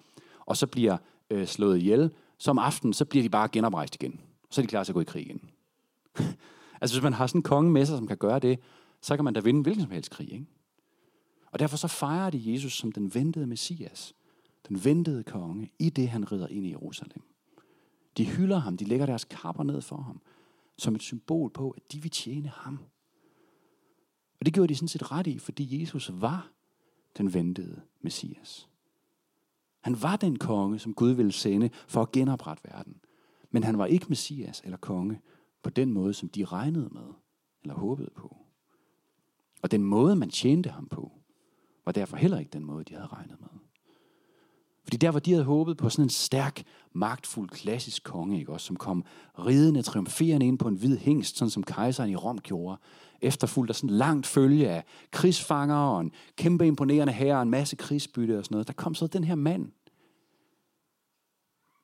og 0.47 0.57
så 0.57 0.67
bliver 0.67 0.97
øh, 1.31 1.47
slået 1.47 1.79
ihjel, 1.79 2.11
så 2.39 2.51
om 2.51 2.59
aftenen, 2.59 2.93
så 2.93 3.05
bliver 3.05 3.23
de 3.23 3.29
bare 3.29 3.49
genoprejst 3.49 3.95
igen. 3.95 4.21
Så 4.51 4.61
er 4.61 4.63
de 4.63 4.69
klar 4.69 4.85
til 4.85 4.93
at 4.93 4.95
gå 4.95 5.01
i 5.01 5.05
krig 5.05 5.23
igen. 5.23 5.41
altså 6.81 6.97
hvis 6.97 7.03
man 7.03 7.13
har 7.13 7.27
sådan 7.27 7.39
en 7.39 7.43
konge 7.43 7.71
med 7.71 7.87
sig, 7.87 7.99
som 7.99 8.07
kan 8.07 8.17
gøre 8.17 8.39
det, 8.39 8.61
så 9.01 9.17
kan 9.17 9.25
man 9.25 9.35
da 9.35 9.41
vinde 9.41 9.63
hvilken 9.63 9.83
som 9.83 9.91
helst 9.91 10.11
krig. 10.11 10.33
Ikke? 10.33 10.47
Og 11.53 11.59
derfor 11.59 11.77
så 11.77 11.89
fejrer 11.89 12.31
de 12.31 12.53
Jesus 12.53 12.79
som 12.79 12.93
den 12.93 13.15
ventede 13.15 13.47
Messias, 13.47 14.15
den 14.69 14.85
ventede 14.85 15.25
konge, 15.25 15.71
i 15.79 15.91
det 15.91 16.09
han 16.09 16.33
rider 16.33 16.49
ind 16.49 16.67
i 16.67 16.71
Jerusalem. 16.71 17.23
De 18.17 18.25
hylder 18.25 18.59
ham, 18.59 18.77
de 18.77 18.85
lægger 18.85 19.07
deres 19.07 19.25
kapper 19.25 19.63
ned 19.63 19.81
for 19.81 19.97
ham, 19.97 20.21
som 20.79 20.95
et 20.95 21.03
symbol 21.03 21.51
på, 21.51 21.71
at 21.71 21.93
de 21.93 22.03
vil 22.03 22.11
tjene 22.11 22.49
ham. 22.49 22.79
Og 24.41 24.47
det 24.47 24.55
gjorde 24.55 24.69
de 24.69 24.75
sådan 24.75 24.89
set 24.89 25.13
ret 25.13 25.27
i, 25.27 25.39
fordi 25.39 25.81
Jesus 25.81 26.11
var 26.15 26.51
den 27.19 27.35
ventede 27.35 27.81
Messias. 28.01 28.69
Han 29.81 30.03
var 30.03 30.17
den 30.17 30.39
konge, 30.39 30.79
som 30.79 30.95
Gud 30.95 31.11
ville 31.11 31.33
sende 31.33 31.71
for 31.89 32.03
at 32.03 32.13
genoprette 32.13 32.65
verden. 32.65 32.97
Men 33.51 33.65
han 33.65 33.79
var 33.79 33.87
ikke 33.87 34.07
Messias 34.09 34.61
eller 34.65 34.77
konge 34.77 35.21
på 35.63 35.71
den 35.71 35.93
måde, 35.93 36.15
som 36.15 36.29
de 36.29 36.45
regnede 36.45 36.89
med 36.93 37.15
eller 37.63 37.75
håbede 37.75 38.11
på. 38.17 38.37
Og 39.63 39.71
den 39.71 39.85
måde, 39.85 40.17
man 40.17 40.31
tjente 40.31 40.71
ham 40.71 40.87
på, 40.87 41.13
var 41.85 41.93
derfor 41.93 42.17
heller 42.17 42.39
ikke 42.39 42.51
den 42.51 42.65
måde, 42.65 42.85
de 42.85 42.95
havde 42.95 43.07
regnet 43.07 43.41
med. 43.41 43.49
Fordi 44.83 44.97
der, 44.97 45.11
hvor 45.11 45.21
de 45.21 45.31
havde 45.31 45.45
håbet 45.45 45.77
på 45.77 45.89
sådan 45.89 46.05
en 46.05 46.11
stærk, 46.11 46.63
magtfuld, 46.93 47.49
klassisk 47.49 48.05
konge, 48.05 48.39
ikke 48.39 48.53
også, 48.53 48.67
som 48.67 48.77
kom 48.77 49.05
ridende, 49.39 49.83
triumferende 49.83 50.47
ind 50.47 50.59
på 50.59 50.69
en 50.69 50.75
hvid 50.75 50.99
hængst, 50.99 51.37
sådan 51.37 51.51
som 51.51 51.63
kejseren 51.63 52.11
i 52.11 52.17
Rom 52.17 52.39
gjorde, 52.39 52.81
efterfulgt 53.21 53.71
af 53.71 53.77
sådan 53.77 53.97
langt 53.97 54.27
følge 54.27 54.69
af 54.69 54.85
krigsfanger 55.11 55.77
og 55.77 56.01
en 56.01 56.13
kæmpe 56.37 56.67
imponerende 56.67 57.13
herre 57.13 57.37
og 57.37 57.43
en 57.43 57.51
masse 57.51 57.77
krigsbytte 57.77 58.39
og 58.39 58.45
sådan 58.45 58.55
noget. 58.55 58.67
Der 58.67 58.73
kom 58.73 58.95
så 58.95 59.07
den 59.07 59.25
her 59.25 59.35
mand, 59.35 59.73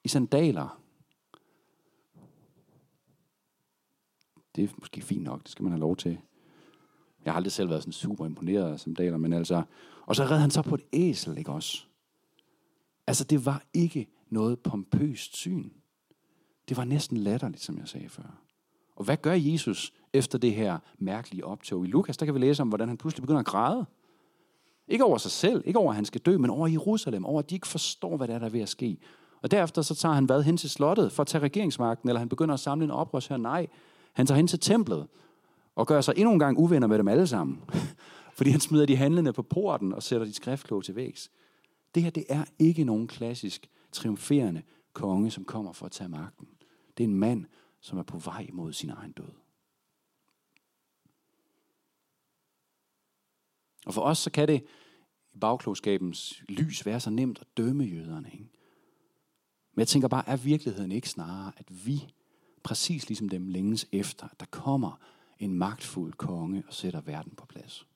i 0.05 0.09
sandaler. 0.09 0.81
Det 4.57 4.65
er 4.65 4.69
måske 4.79 5.01
fint 5.01 5.23
nok, 5.23 5.43
det 5.43 5.51
skal 5.51 5.63
man 5.63 5.73
have 5.73 5.81
lov 5.81 5.97
til. 5.97 6.19
Jeg 7.25 7.33
har 7.33 7.37
aldrig 7.37 7.53
selv 7.53 7.69
været 7.69 7.83
sådan 7.83 7.93
super 7.93 8.27
imponeret 8.27 8.81
som 8.81 8.95
daler, 8.95 9.17
men 9.17 9.33
altså... 9.33 9.63
Og 10.07 10.17
så 10.17 10.25
red 10.25 10.39
han 10.39 10.51
så 10.51 10.63
på 10.63 10.75
et 10.75 10.85
æsel, 10.93 11.39
ikke 11.39 11.53
også? 11.53 11.85
Altså, 13.07 13.25
det 13.25 13.47
var 13.47 13.63
ikke 13.75 14.09
noget 14.31 14.59
pompøst 14.61 15.37
syn. 15.37 15.71
Det 16.69 16.77
var 16.77 16.85
næsten 16.85 17.17
latterligt, 17.17 17.63
som 17.63 17.79
jeg 17.79 17.89
sagde 17.89 18.09
før. 18.09 18.43
Og 18.97 19.05
hvad 19.05 19.17
gør 19.17 19.33
Jesus 19.33 19.93
efter 20.13 20.39
det 20.39 20.55
her 20.55 20.79
mærkelige 20.99 21.45
optog? 21.45 21.85
I 21.85 21.89
Lukas, 21.89 22.17
der 22.17 22.25
kan 22.27 22.35
vi 22.35 22.39
læse 22.39 22.63
om, 22.63 22.69
hvordan 22.69 22.89
han 22.89 22.97
pludselig 22.97 23.23
begynder 23.23 23.41
at 23.41 23.47
græde. 23.47 23.87
Ikke 24.89 25.05
over 25.05 25.19
sig 25.19 25.31
selv, 25.31 25.63
ikke 25.67 25.79
over, 25.79 25.91
at 25.91 25.97
han 25.97 26.05
skal 26.05 26.21
dø, 26.21 26.39
men 26.39 26.51
over 26.51 26.67
Jerusalem, 26.67 27.25
over, 27.25 27.39
at 27.39 27.51
de 27.51 27.55
ikke 27.55 27.67
forstår, 27.67 28.17
hvad 28.17 28.29
der 28.29 28.35
er, 28.35 28.39
der 28.39 28.47
er 28.47 28.51
ved 28.51 28.61
at 28.61 28.69
ske. 28.69 28.99
Og 29.43 29.51
derefter 29.51 29.83
så 29.83 29.95
tager 29.95 30.15
han 30.15 30.25
hvad 30.25 30.43
hen 30.43 30.57
til 30.57 30.71
slottet 30.71 31.13
for 31.13 31.21
at 31.21 31.27
tage 31.27 31.43
regeringsmagten, 31.43 32.09
eller 32.09 32.19
han 32.19 32.29
begynder 32.29 32.55
at 32.55 32.61
samle 32.61 32.85
en 32.85 32.91
oprørs 32.91 33.27
her. 33.27 33.37
Nej, 33.37 33.67
han 34.15 34.27
tager 34.27 34.37
hen 34.37 34.47
til 34.47 34.61
templet 34.61 35.07
og 35.75 35.87
gør 35.87 36.01
sig 36.01 36.15
endnu 36.17 36.33
en 36.33 36.39
gang 36.39 36.59
uvenner 36.59 36.87
med 36.87 36.99
dem 36.99 37.09
alle 37.09 37.27
sammen. 37.27 37.63
Fordi 38.37 38.51
han 38.51 38.61
smider 38.61 38.87
de 38.87 38.97
handlende 38.97 39.33
på 39.33 39.43
porten 39.43 39.93
og 39.93 40.03
sætter 40.03 40.27
de 40.27 40.35
skriftkloge 40.35 40.83
til 40.83 40.97
vægs. 40.97 41.31
Det 41.95 42.03
her, 42.03 42.11
det 42.11 42.25
er 42.29 42.45
ikke 42.59 42.85
nogen 42.85 43.07
klassisk 43.07 43.71
triumferende 43.93 44.63
konge, 44.93 45.31
som 45.31 45.45
kommer 45.45 45.73
for 45.73 45.87
at 45.87 45.93
tage 45.93 46.09
magten. 46.09 46.49
Det 46.99 47.05
er 47.05 47.09
en 47.09 47.15
mand, 47.15 47.45
som 47.81 47.99
er 47.99 48.03
på 48.03 48.19
vej 48.19 48.49
mod 48.53 48.73
sin 48.73 48.91
egen 48.91 49.13
død. 49.13 49.33
Og 53.87 53.95
for 53.95 54.01
os, 54.03 54.19
så 54.19 54.31
kan 54.31 54.49
det 54.49 54.65
i 55.33 55.39
bagklogskabens 55.39 56.43
lys 56.49 56.87
være 56.87 57.01
så 57.01 57.11
nemt 57.11 57.39
at 57.39 57.47
dømme 57.57 57.85
jøderne. 57.85 58.31
Ikke? 58.33 58.49
Men 59.73 59.81
jeg 59.81 59.89
tænker 59.89 60.09
bare, 60.09 60.29
er 60.29 60.37
virkeligheden 60.37 60.93
ikke 60.93 61.09
snarere, 61.09 61.53
at 61.57 61.87
vi, 61.87 62.15
præcis 62.65 63.09
ligesom 63.09 63.29
dem 63.29 63.47
længes 63.47 63.87
efter, 63.93 64.29
at 64.29 64.41
der 64.41 64.47
kommer 64.47 64.99
en 65.39 65.55
magtfuld 65.55 66.13
konge 66.13 66.63
og 66.69 66.75
sætter 66.75 67.01
verden 67.01 67.33
på 67.37 67.47
plads? 67.47 67.87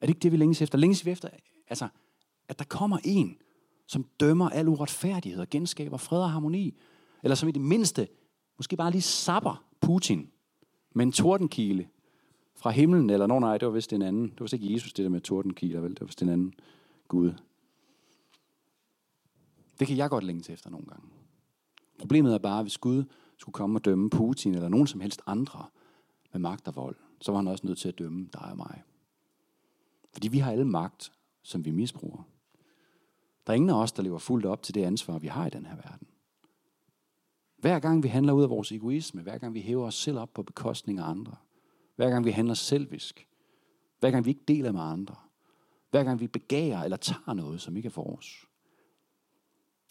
Er 0.00 0.06
det 0.06 0.08
ikke 0.08 0.20
det, 0.20 0.32
vi 0.32 0.36
længes 0.36 0.62
efter? 0.62 0.78
Længes 0.78 1.06
vi 1.06 1.10
efter, 1.10 1.28
altså, 1.68 1.88
at 2.48 2.58
der 2.58 2.64
kommer 2.64 2.98
en, 3.04 3.36
som 3.86 4.04
dømmer 4.20 4.50
al 4.50 4.68
uretfærdighed 4.68 5.40
og 5.40 5.50
genskaber 5.50 5.96
fred 5.96 6.22
og 6.22 6.30
harmoni? 6.30 6.76
Eller 7.22 7.34
som 7.34 7.48
i 7.48 7.52
det 7.52 7.62
mindste, 7.62 8.08
måske 8.56 8.76
bare 8.76 8.90
lige 8.90 9.02
sapper 9.02 9.64
Putin 9.80 10.30
med 10.94 11.06
en 11.06 11.12
tordenkile 11.12 11.88
fra 12.56 12.70
himlen, 12.70 13.10
eller 13.10 13.26
nogen 13.26 13.42
nej, 13.42 13.58
det 13.58 13.66
var 13.66 13.74
vist 13.74 13.92
en 13.92 14.02
anden. 14.02 14.28
Det 14.30 14.40
var 14.40 14.50
ikke 14.52 14.72
Jesus, 14.72 14.92
det 14.92 15.02
der 15.02 15.08
med 15.08 15.20
tordenkiler, 15.20 15.80
vel? 15.80 15.90
Det 15.90 16.00
var 16.00 16.06
vist 16.06 16.22
en 16.22 16.28
anden 16.28 16.54
Gud. 17.08 17.32
Det 19.80 19.86
kan 19.86 19.96
jeg 19.96 20.10
godt 20.10 20.24
længes 20.24 20.50
efter 20.50 20.70
nogle 20.70 20.86
gange. 20.86 21.08
Problemet 21.98 22.34
er 22.34 22.38
bare, 22.38 22.62
hvis 22.62 22.78
Gud 22.78 23.04
skulle 23.40 23.52
komme 23.52 23.78
og 23.78 23.84
dømme 23.84 24.10
Putin 24.10 24.54
eller 24.54 24.68
nogen 24.68 24.86
som 24.86 25.00
helst 25.00 25.22
andre 25.26 25.66
med 26.32 26.40
magt 26.40 26.68
og 26.68 26.76
vold, 26.76 26.96
så 27.20 27.32
var 27.32 27.38
han 27.38 27.48
også 27.48 27.66
nødt 27.66 27.78
til 27.78 27.88
at 27.88 27.98
dømme 27.98 28.28
dig 28.32 28.50
og 28.50 28.56
mig. 28.56 28.82
Fordi 30.12 30.28
vi 30.28 30.38
har 30.38 30.52
alle 30.52 30.64
magt, 30.64 31.12
som 31.42 31.64
vi 31.64 31.70
misbruger. 31.70 32.22
Der 33.46 33.52
er 33.52 33.54
ingen 33.54 33.70
af 33.70 33.82
os, 33.82 33.92
der 33.92 34.02
lever 34.02 34.18
fuldt 34.18 34.46
op 34.46 34.62
til 34.62 34.74
det 34.74 34.84
ansvar, 34.84 35.18
vi 35.18 35.26
har 35.26 35.46
i 35.46 35.50
den 35.50 35.66
her 35.66 35.76
verden. 35.76 36.06
Hver 37.56 37.78
gang 37.78 38.02
vi 38.02 38.08
handler 38.08 38.32
ud 38.32 38.42
af 38.42 38.50
vores 38.50 38.72
egoisme, 38.72 39.22
hver 39.22 39.38
gang 39.38 39.54
vi 39.54 39.60
hæver 39.60 39.86
os 39.86 39.94
selv 39.94 40.18
op 40.18 40.34
på 40.34 40.42
bekostning 40.42 40.98
af 40.98 41.04
andre, 41.04 41.36
hver 41.96 42.10
gang 42.10 42.24
vi 42.24 42.30
handler 42.30 42.54
selvisk, 42.54 43.28
hver 44.00 44.10
gang 44.10 44.24
vi 44.24 44.30
ikke 44.30 44.44
deler 44.48 44.72
med 44.72 44.80
andre, 44.80 45.14
hver 45.90 46.04
gang 46.04 46.20
vi 46.20 46.26
begærer 46.26 46.84
eller 46.84 46.96
tager 46.96 47.34
noget, 47.34 47.60
som 47.60 47.76
ikke 47.76 47.86
er 47.86 48.02
vores. 48.02 48.46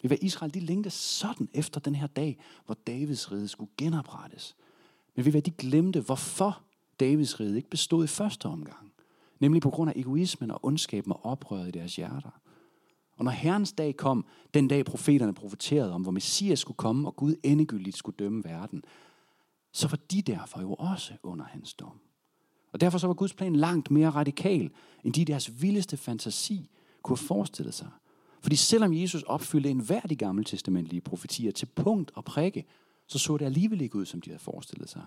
Det 0.02 0.10
var 0.10 0.16
Israel, 0.20 0.54
de 0.54 0.60
længte 0.60 0.90
sådan 0.90 1.48
efter 1.54 1.80
den 1.80 1.94
her 1.94 2.06
dag, 2.06 2.38
hvor 2.66 2.74
Davids 2.74 3.32
rige 3.32 3.48
skulle 3.48 3.70
genoprettes. 3.78 4.56
Men 5.16 5.24
vi 5.24 5.30
hvad 5.30 5.42
de 5.42 5.50
glemte, 5.50 6.00
hvorfor 6.00 6.62
Davids 7.00 7.40
rige 7.40 7.56
ikke 7.56 7.70
bestod 7.70 8.04
i 8.04 8.06
første 8.06 8.46
omgang. 8.46 8.92
Nemlig 9.38 9.62
på 9.62 9.70
grund 9.70 9.90
af 9.90 9.94
egoismen 9.96 10.50
og 10.50 10.64
ondskaben 10.64 11.12
og 11.12 11.24
oprøret 11.24 11.68
i 11.68 11.70
deres 11.70 11.96
hjerter. 11.96 12.40
Og 13.16 13.24
når 13.24 13.30
Herrens 13.30 13.72
dag 13.72 13.96
kom, 13.96 14.24
den 14.54 14.68
dag 14.68 14.84
profeterne 14.84 15.34
profeterede 15.34 15.92
om, 15.92 16.02
hvor 16.02 16.10
Messias 16.10 16.58
skulle 16.58 16.76
komme, 16.76 17.08
og 17.08 17.16
Gud 17.16 17.34
endegyldigt 17.42 17.96
skulle 17.96 18.16
dømme 18.16 18.44
verden, 18.44 18.82
så 19.72 19.88
var 19.88 19.98
de 20.10 20.22
derfor 20.22 20.60
jo 20.60 20.74
også 20.74 21.12
under 21.22 21.44
hans 21.44 21.74
dom. 21.74 22.00
Og 22.72 22.80
derfor 22.80 22.98
så 22.98 23.06
var 23.06 23.14
Guds 23.14 23.34
plan 23.34 23.56
langt 23.56 23.90
mere 23.90 24.10
radikal, 24.10 24.70
end 25.04 25.14
de 25.14 25.24
deres 25.24 25.62
vildeste 25.62 25.96
fantasi 25.96 26.70
kunne 27.02 27.16
forestille 27.16 27.72
sig. 27.72 27.88
Fordi 28.40 28.56
selvom 28.56 28.94
Jesus 28.94 29.22
opfyldte 29.22 29.70
enhver 29.70 30.00
de 30.00 30.16
gamle 30.16 30.44
testamentlige 30.44 31.00
profetier 31.00 31.52
til 31.52 31.66
punkt 31.66 32.10
og 32.14 32.24
prikke, 32.24 32.64
så 33.06 33.18
så 33.18 33.36
det 33.36 33.44
alligevel 33.44 33.80
ikke 33.80 33.96
ud, 33.96 34.06
som 34.06 34.20
de 34.20 34.30
havde 34.30 34.42
forestillet 34.42 34.88
sig. 34.88 35.06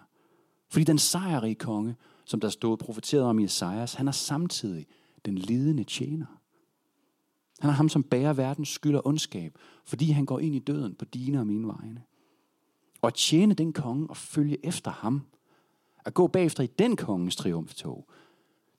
Fordi 0.69 0.83
den 0.83 0.97
sejrige 0.97 1.55
konge, 1.55 1.95
som 2.25 2.39
der 2.39 2.49
stod 2.49 2.77
profeteret 2.77 3.23
om 3.23 3.39
i 3.39 3.43
Esajas, 3.43 3.93
han 3.93 4.07
er 4.07 4.11
samtidig 4.11 4.87
den 5.25 5.37
lidende 5.37 5.83
tjener. 5.83 6.25
Han 7.59 7.69
er 7.69 7.73
ham, 7.73 7.89
som 7.89 8.03
bærer 8.03 8.33
verdens 8.33 8.69
skyld 8.69 8.95
og 8.95 9.07
ondskab, 9.07 9.57
fordi 9.85 10.11
han 10.11 10.25
går 10.25 10.39
ind 10.39 10.55
i 10.55 10.59
døden 10.59 10.95
på 10.95 11.05
dine 11.05 11.39
og 11.39 11.47
mine 11.47 11.67
vegne. 11.67 12.03
Og 13.01 13.07
at 13.07 13.13
tjene 13.13 13.53
den 13.53 13.73
konge 13.73 14.09
og 14.09 14.17
følge 14.17 14.65
efter 14.65 14.91
ham, 14.91 15.21
at 16.05 16.13
gå 16.13 16.27
bagefter 16.27 16.63
i 16.63 16.67
den 16.67 16.95
kongens 16.95 17.35
triumftog, 17.35 18.09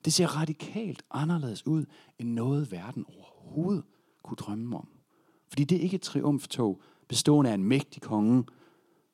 det 0.05 0.13
ser 0.13 0.27
radikalt 0.27 1.03
anderledes 1.11 1.67
ud, 1.67 1.85
end 2.19 2.29
noget 2.29 2.71
verden 2.71 3.05
overhovedet 3.07 3.83
kunne 4.25 4.35
drømme 4.35 4.77
om. 4.77 4.87
Fordi 5.49 5.63
det 5.63 5.77
er 5.77 5.81
ikke 5.81 5.95
et 5.95 6.01
triumftog 6.01 6.81
bestående 7.07 7.49
af 7.49 7.53
en 7.53 7.63
mægtig 7.63 8.01
konge, 8.01 8.43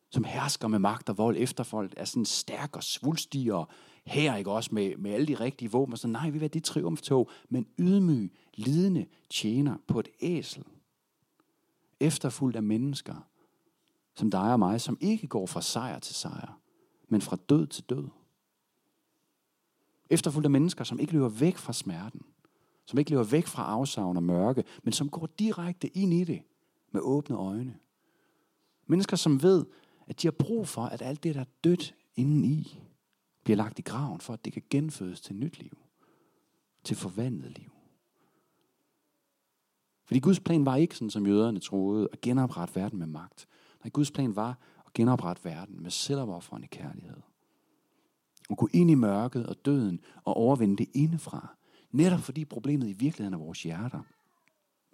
som 0.09 0.23
hersker 0.23 0.67
med 0.67 0.79
magt 0.79 1.09
og 1.09 1.17
vold 1.17 1.35
efter 1.39 1.63
folk, 1.63 1.93
er 1.97 2.05
sådan 2.05 2.25
stærk 2.25 2.75
og 2.75 2.83
svulstig 2.83 3.53
og 3.53 3.67
her 4.05 4.35
ikke 4.35 4.51
også 4.51 4.69
med, 4.73 4.97
med 4.97 5.11
alle 5.11 5.27
de 5.27 5.35
rigtige 5.35 5.71
våben. 5.71 5.97
Så 5.97 6.07
nej, 6.07 6.29
vi 6.29 6.39
vil 6.39 6.53
det 6.53 6.63
triumftog, 6.63 7.29
men 7.49 7.67
ydmyg, 7.79 8.33
lidende 8.53 9.05
tjener 9.29 9.77
på 9.87 9.99
et 9.99 10.07
æsel. 10.21 10.63
Efterfuldt 11.99 12.55
af 12.55 12.63
mennesker, 12.63 13.27
som 14.15 14.31
dig 14.31 14.53
og 14.53 14.59
mig, 14.59 14.81
som 14.81 14.97
ikke 15.01 15.27
går 15.27 15.45
fra 15.45 15.61
sejr 15.61 15.99
til 15.99 16.15
sejr, 16.15 16.59
men 17.07 17.21
fra 17.21 17.37
død 17.49 17.67
til 17.67 17.83
død. 17.83 18.07
Efterfulgt 20.09 20.45
af 20.45 20.51
mennesker, 20.51 20.83
som 20.83 20.99
ikke 20.99 21.13
løber 21.13 21.29
væk 21.29 21.57
fra 21.57 21.73
smerten, 21.73 22.21
som 22.85 22.99
ikke 22.99 23.11
løber 23.11 23.23
væk 23.23 23.47
fra 23.47 23.63
afsavn 23.63 24.17
og 24.17 24.23
mørke, 24.23 24.63
men 24.83 24.93
som 24.93 25.09
går 25.09 25.29
direkte 25.39 25.97
ind 25.97 26.13
i 26.13 26.23
det 26.23 26.41
med 26.91 27.01
åbne 27.01 27.35
øjne. 27.35 27.75
Mennesker, 28.87 29.17
som 29.17 29.43
ved, 29.43 29.65
at 30.07 30.21
de 30.21 30.27
har 30.27 30.31
brug 30.31 30.67
for, 30.67 30.81
at 30.81 31.01
alt 31.01 31.23
det, 31.23 31.35
der 31.35 31.41
er 31.41 31.45
dødt 31.63 31.95
indeni, 32.15 32.79
bliver 33.43 33.57
lagt 33.57 33.79
i 33.79 33.81
graven, 33.81 34.21
for 34.21 34.33
at 34.33 34.45
det 34.45 34.53
kan 34.53 34.63
genfødes 34.69 35.21
til 35.21 35.35
nyt 35.35 35.59
liv. 35.59 35.77
Til 36.83 36.95
forvandlet 36.95 37.57
liv. 37.57 37.71
Fordi 40.05 40.19
Guds 40.19 40.39
plan 40.39 40.65
var 40.65 40.75
ikke 40.75 40.95
sådan, 40.95 41.09
som 41.09 41.27
jøderne 41.27 41.59
troede, 41.59 42.09
at 42.13 42.21
genoprette 42.21 42.75
verden 42.75 42.99
med 42.99 43.07
magt. 43.07 43.47
Nej, 43.83 43.89
Guds 43.89 44.11
plan 44.11 44.35
var 44.35 44.57
at 44.85 44.93
genoprette 44.93 45.45
verden 45.45 45.83
med 45.83 45.91
selvopoffrende 45.91 46.67
kærlighed. 46.67 47.17
Og 48.49 48.57
gå 48.57 48.69
ind 48.73 48.91
i 48.91 48.95
mørket 48.95 49.45
og 49.45 49.65
døden 49.65 49.99
og 50.23 50.37
overvinde 50.37 50.77
det 50.77 50.89
indefra. 50.93 51.55
Netop 51.91 52.19
fordi 52.19 52.45
problemet 52.45 52.89
i 52.89 52.93
virkeligheden 52.93 53.33
er 53.33 53.45
vores 53.45 53.63
hjerter. 53.63 54.01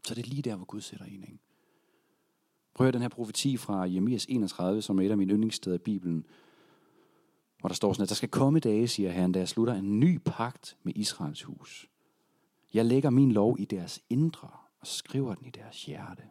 Så 0.03 0.15
det 0.15 0.25
er 0.25 0.29
lige 0.29 0.41
der, 0.41 0.55
hvor 0.55 0.65
Gud 0.65 0.81
sætter 0.81 1.05
en. 1.05 1.23
Ikke? 1.23 1.39
Prøv 2.73 2.87
at 2.87 2.93
den 2.93 3.01
her 3.01 3.09
profeti 3.09 3.57
fra 3.57 3.79
Jeremias 3.79 4.25
31, 4.29 4.81
som 4.81 4.99
er 4.99 5.03
et 5.03 5.11
af 5.11 5.17
mine 5.17 5.33
yndlingssteder 5.33 5.75
i 5.75 5.79
Bibelen, 5.79 6.25
hvor 7.59 7.67
der 7.67 7.75
står 7.75 7.93
sådan, 7.93 8.03
at 8.03 8.09
der 8.09 8.15
skal 8.15 8.29
komme 8.29 8.59
dage, 8.59 8.87
siger 8.87 9.11
Herren, 9.11 9.31
da 9.31 9.39
jeg 9.39 9.49
slutter 9.49 9.73
en 9.73 9.99
ny 9.99 10.19
pagt 10.25 10.77
med 10.83 10.93
Israels 10.95 11.43
hus. 11.43 11.89
Jeg 12.73 12.85
lægger 12.85 13.09
min 13.09 13.31
lov 13.31 13.55
i 13.59 13.65
deres 13.65 14.03
indre 14.09 14.49
og 14.79 14.87
skriver 14.87 15.35
den 15.35 15.45
i 15.45 15.49
deres 15.49 15.85
hjerte. 15.85 16.23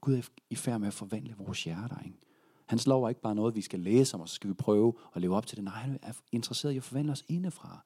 Gud 0.00 0.14
er 0.14 0.28
i 0.50 0.54
færd 0.54 0.80
med 0.80 0.88
at 0.88 0.94
forvandle 0.94 1.34
vores 1.38 1.64
hjerter. 1.64 1.98
Ikke? 2.04 2.27
Hans 2.68 2.86
lov 2.86 3.04
er 3.04 3.08
ikke 3.08 3.20
bare 3.20 3.34
noget, 3.34 3.54
vi 3.54 3.60
skal 3.60 3.80
læse 3.80 4.14
om, 4.14 4.20
og 4.20 4.28
så 4.28 4.34
skal 4.34 4.50
vi 4.50 4.54
prøve 4.54 4.94
at 5.14 5.20
leve 5.20 5.36
op 5.36 5.46
til 5.46 5.56
det. 5.56 5.64
Nej, 5.64 5.74
han 5.74 5.98
er 6.02 6.12
interesseret 6.32 6.72
i 6.72 6.76
at 6.76 6.82
forvandle 6.82 7.12
os 7.12 7.24
indefra. 7.28 7.84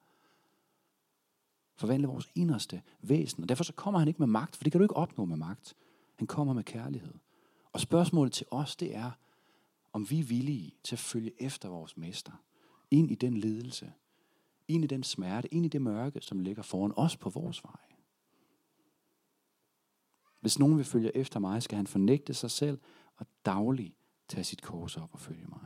Forvandle 1.75 2.07
vores 2.07 2.29
inderste 2.35 2.81
væsen. 3.01 3.43
Og 3.43 3.49
derfor 3.49 3.63
så 3.63 3.73
kommer 3.73 3.99
han 3.99 4.07
ikke 4.07 4.19
med 4.19 4.27
magt, 4.27 4.55
for 4.55 4.63
det 4.63 4.71
kan 4.71 4.79
du 4.79 4.83
ikke 4.83 4.95
opnå 4.95 5.25
med 5.25 5.37
magt. 5.37 5.75
Han 6.15 6.27
kommer 6.27 6.53
med 6.53 6.63
kærlighed. 6.63 7.13
Og 7.73 7.79
spørgsmålet 7.79 8.33
til 8.33 8.47
os, 8.51 8.75
det 8.75 8.95
er, 8.95 9.11
om 9.93 10.09
vi 10.09 10.19
er 10.19 10.23
villige 10.23 10.75
til 10.83 10.95
at 10.95 10.99
følge 10.99 11.31
efter 11.39 11.69
vores 11.69 11.97
mester. 11.97 12.31
Ind 12.91 13.11
i 13.11 13.15
den 13.15 13.37
ledelse. 13.37 13.93
Ind 14.67 14.83
i 14.83 14.87
den 14.87 15.03
smerte. 15.03 15.53
Ind 15.53 15.65
i 15.65 15.69
det 15.69 15.81
mørke, 15.81 16.21
som 16.21 16.39
ligger 16.39 16.63
foran 16.63 16.93
os 16.95 17.17
på 17.17 17.29
vores 17.29 17.63
vej. 17.63 17.95
Hvis 20.39 20.59
nogen 20.59 20.77
vil 20.77 20.85
følge 20.85 21.17
efter 21.17 21.39
mig, 21.39 21.63
skal 21.63 21.75
han 21.75 21.87
fornægte 21.87 22.33
sig 22.33 22.51
selv 22.51 22.79
og 23.17 23.25
dagligt 23.45 23.93
tage 24.27 24.43
sit 24.43 24.61
kors 24.61 24.97
op 24.97 25.13
og 25.13 25.19
følge 25.19 25.45
mig. 25.47 25.65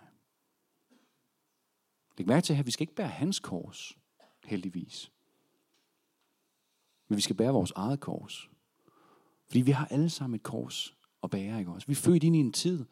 Læg 2.17 2.27
mærke 2.27 2.45
til 2.45 2.55
her, 2.55 2.63
vi 2.63 2.71
skal 2.71 2.83
ikke 2.83 2.95
bære 2.95 3.07
hans 3.07 3.39
kors, 3.39 3.97
heldigvis. 4.45 5.11
Men 7.07 7.15
vi 7.15 7.21
skal 7.21 7.35
bære 7.35 7.53
vores 7.53 7.71
eget 7.75 7.99
kors. 7.99 8.49
Fordi 9.47 9.47
Fordi 9.47 9.61
vi 9.61 9.71
har 9.71 9.85
alle 9.85 10.09
sammen 10.09 10.35
et 10.35 10.43
kors 10.43 10.97
at 11.23 11.29
bære, 11.29 11.59
ikke 11.59 11.71
også? 11.71 11.87
Vi 11.87 11.91
er 11.91 11.95
født 11.95 12.23
ind 12.23 12.35
i 12.35 12.39
en 12.39 12.53
tid, 12.53 12.85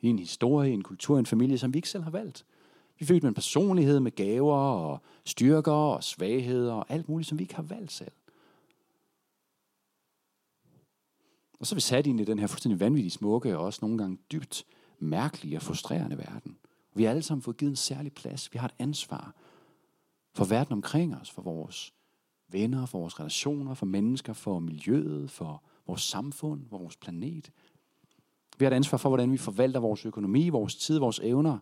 i 0.00 0.06
en 0.08 0.18
historie, 0.18 0.72
en 0.72 0.82
kultur, 0.82 1.18
en 1.18 1.26
familie, 1.26 1.58
som 1.58 1.74
vi 1.74 1.78
ikke 1.78 1.88
selv 1.88 2.04
har 2.04 2.10
valgt. 2.10 2.46
Vi 2.98 3.04
er 3.04 3.06
født 3.06 3.22
med 3.22 3.28
en 3.30 3.34
personlighed, 3.34 4.00
med 4.00 4.10
gaver 4.10 4.56
og 4.56 5.02
styrker 5.24 5.72
og 5.72 6.04
svagheder 6.04 6.72
og 6.72 6.86
alt 6.88 7.08
muligt, 7.08 7.28
som 7.28 7.38
vi 7.38 7.44
ikke 7.44 7.54
har 7.54 7.62
valgt 7.62 7.92
selv. 7.92 8.12
Og 11.60 11.66
så 11.66 11.74
er 11.74 11.76
vi 11.76 11.80
sat 11.80 12.06
ind 12.06 12.20
i 12.20 12.24
den 12.24 12.38
her 12.38 12.46
fuldstændig 12.46 12.80
vanvittige 12.80 13.10
smukke 13.10 13.58
og 13.58 13.64
også 13.64 13.78
nogle 13.82 13.98
gange 13.98 14.18
dybt 14.32 14.66
mærkelige 15.02 15.56
og 15.56 15.62
frustrerende 15.62 16.18
verden. 16.18 16.56
Vi 16.94 17.02
har 17.02 17.10
alle 17.10 17.22
sammen 17.22 17.42
fået 17.42 17.56
givet 17.56 17.70
en 17.70 17.76
særlig 17.76 18.12
plads. 18.12 18.52
Vi 18.52 18.58
har 18.58 18.68
et 18.68 18.74
ansvar 18.78 19.34
for 20.34 20.44
verden 20.44 20.72
omkring 20.72 21.16
os, 21.16 21.30
for 21.30 21.42
vores 21.42 21.94
venner, 22.48 22.86
for 22.86 22.98
vores 22.98 23.20
relationer, 23.20 23.74
for 23.74 23.86
mennesker, 23.86 24.32
for 24.32 24.58
miljøet, 24.58 25.30
for 25.30 25.62
vores 25.86 26.02
samfund, 26.02 26.66
for 26.68 26.78
vores 26.78 26.96
planet. 26.96 27.50
Vi 28.58 28.64
har 28.64 28.70
et 28.70 28.74
ansvar 28.74 28.98
for, 28.98 29.08
hvordan 29.08 29.32
vi 29.32 29.36
forvalter 29.36 29.80
vores 29.80 30.06
økonomi, 30.06 30.48
vores 30.48 30.76
tid, 30.76 30.98
vores 30.98 31.20
evner. 31.22 31.58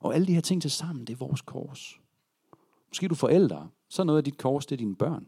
Og 0.00 0.14
alle 0.14 0.26
de 0.26 0.34
her 0.34 0.40
ting 0.40 0.62
til 0.62 0.70
sammen, 0.70 1.04
det 1.04 1.12
er 1.12 1.16
vores 1.16 1.40
kors. 1.40 2.00
Måske 2.88 3.08
du 3.08 3.14
forældre, 3.14 3.68
så 3.88 4.02
er 4.02 4.06
noget 4.06 4.18
af 4.18 4.24
dit 4.24 4.38
kors, 4.38 4.66
det 4.66 4.74
er 4.74 4.78
dine 4.78 4.96
børn. 4.96 5.26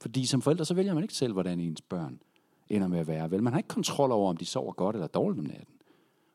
Fordi 0.00 0.26
som 0.26 0.42
forældre, 0.42 0.64
så 0.64 0.74
vælger 0.74 0.94
man 0.94 1.02
ikke 1.02 1.14
selv, 1.14 1.32
hvordan 1.32 1.60
ens 1.60 1.82
børn 1.82 2.22
ender 2.70 2.88
med 2.88 2.98
at 2.98 3.06
være. 3.06 3.30
Vel, 3.30 3.42
man 3.42 3.52
har 3.52 3.58
ikke 3.58 3.68
kontrol 3.68 4.12
over, 4.12 4.30
om 4.30 4.36
de 4.36 4.44
sover 4.44 4.72
godt 4.72 4.96
eller 4.96 5.06
dårligt 5.06 5.38
om 5.38 5.44
natten. 5.44 5.74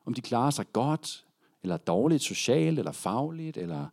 Om 0.06 0.14
de 0.14 0.22
klarer 0.22 0.52
sig 0.52 0.66
godt, 0.74 1.26
eller 1.64 1.78
dårligt 1.78 2.24
socialt, 2.24 2.80
eller 2.80 2.92
fagligt, 2.92 3.58
eller... 3.58 3.88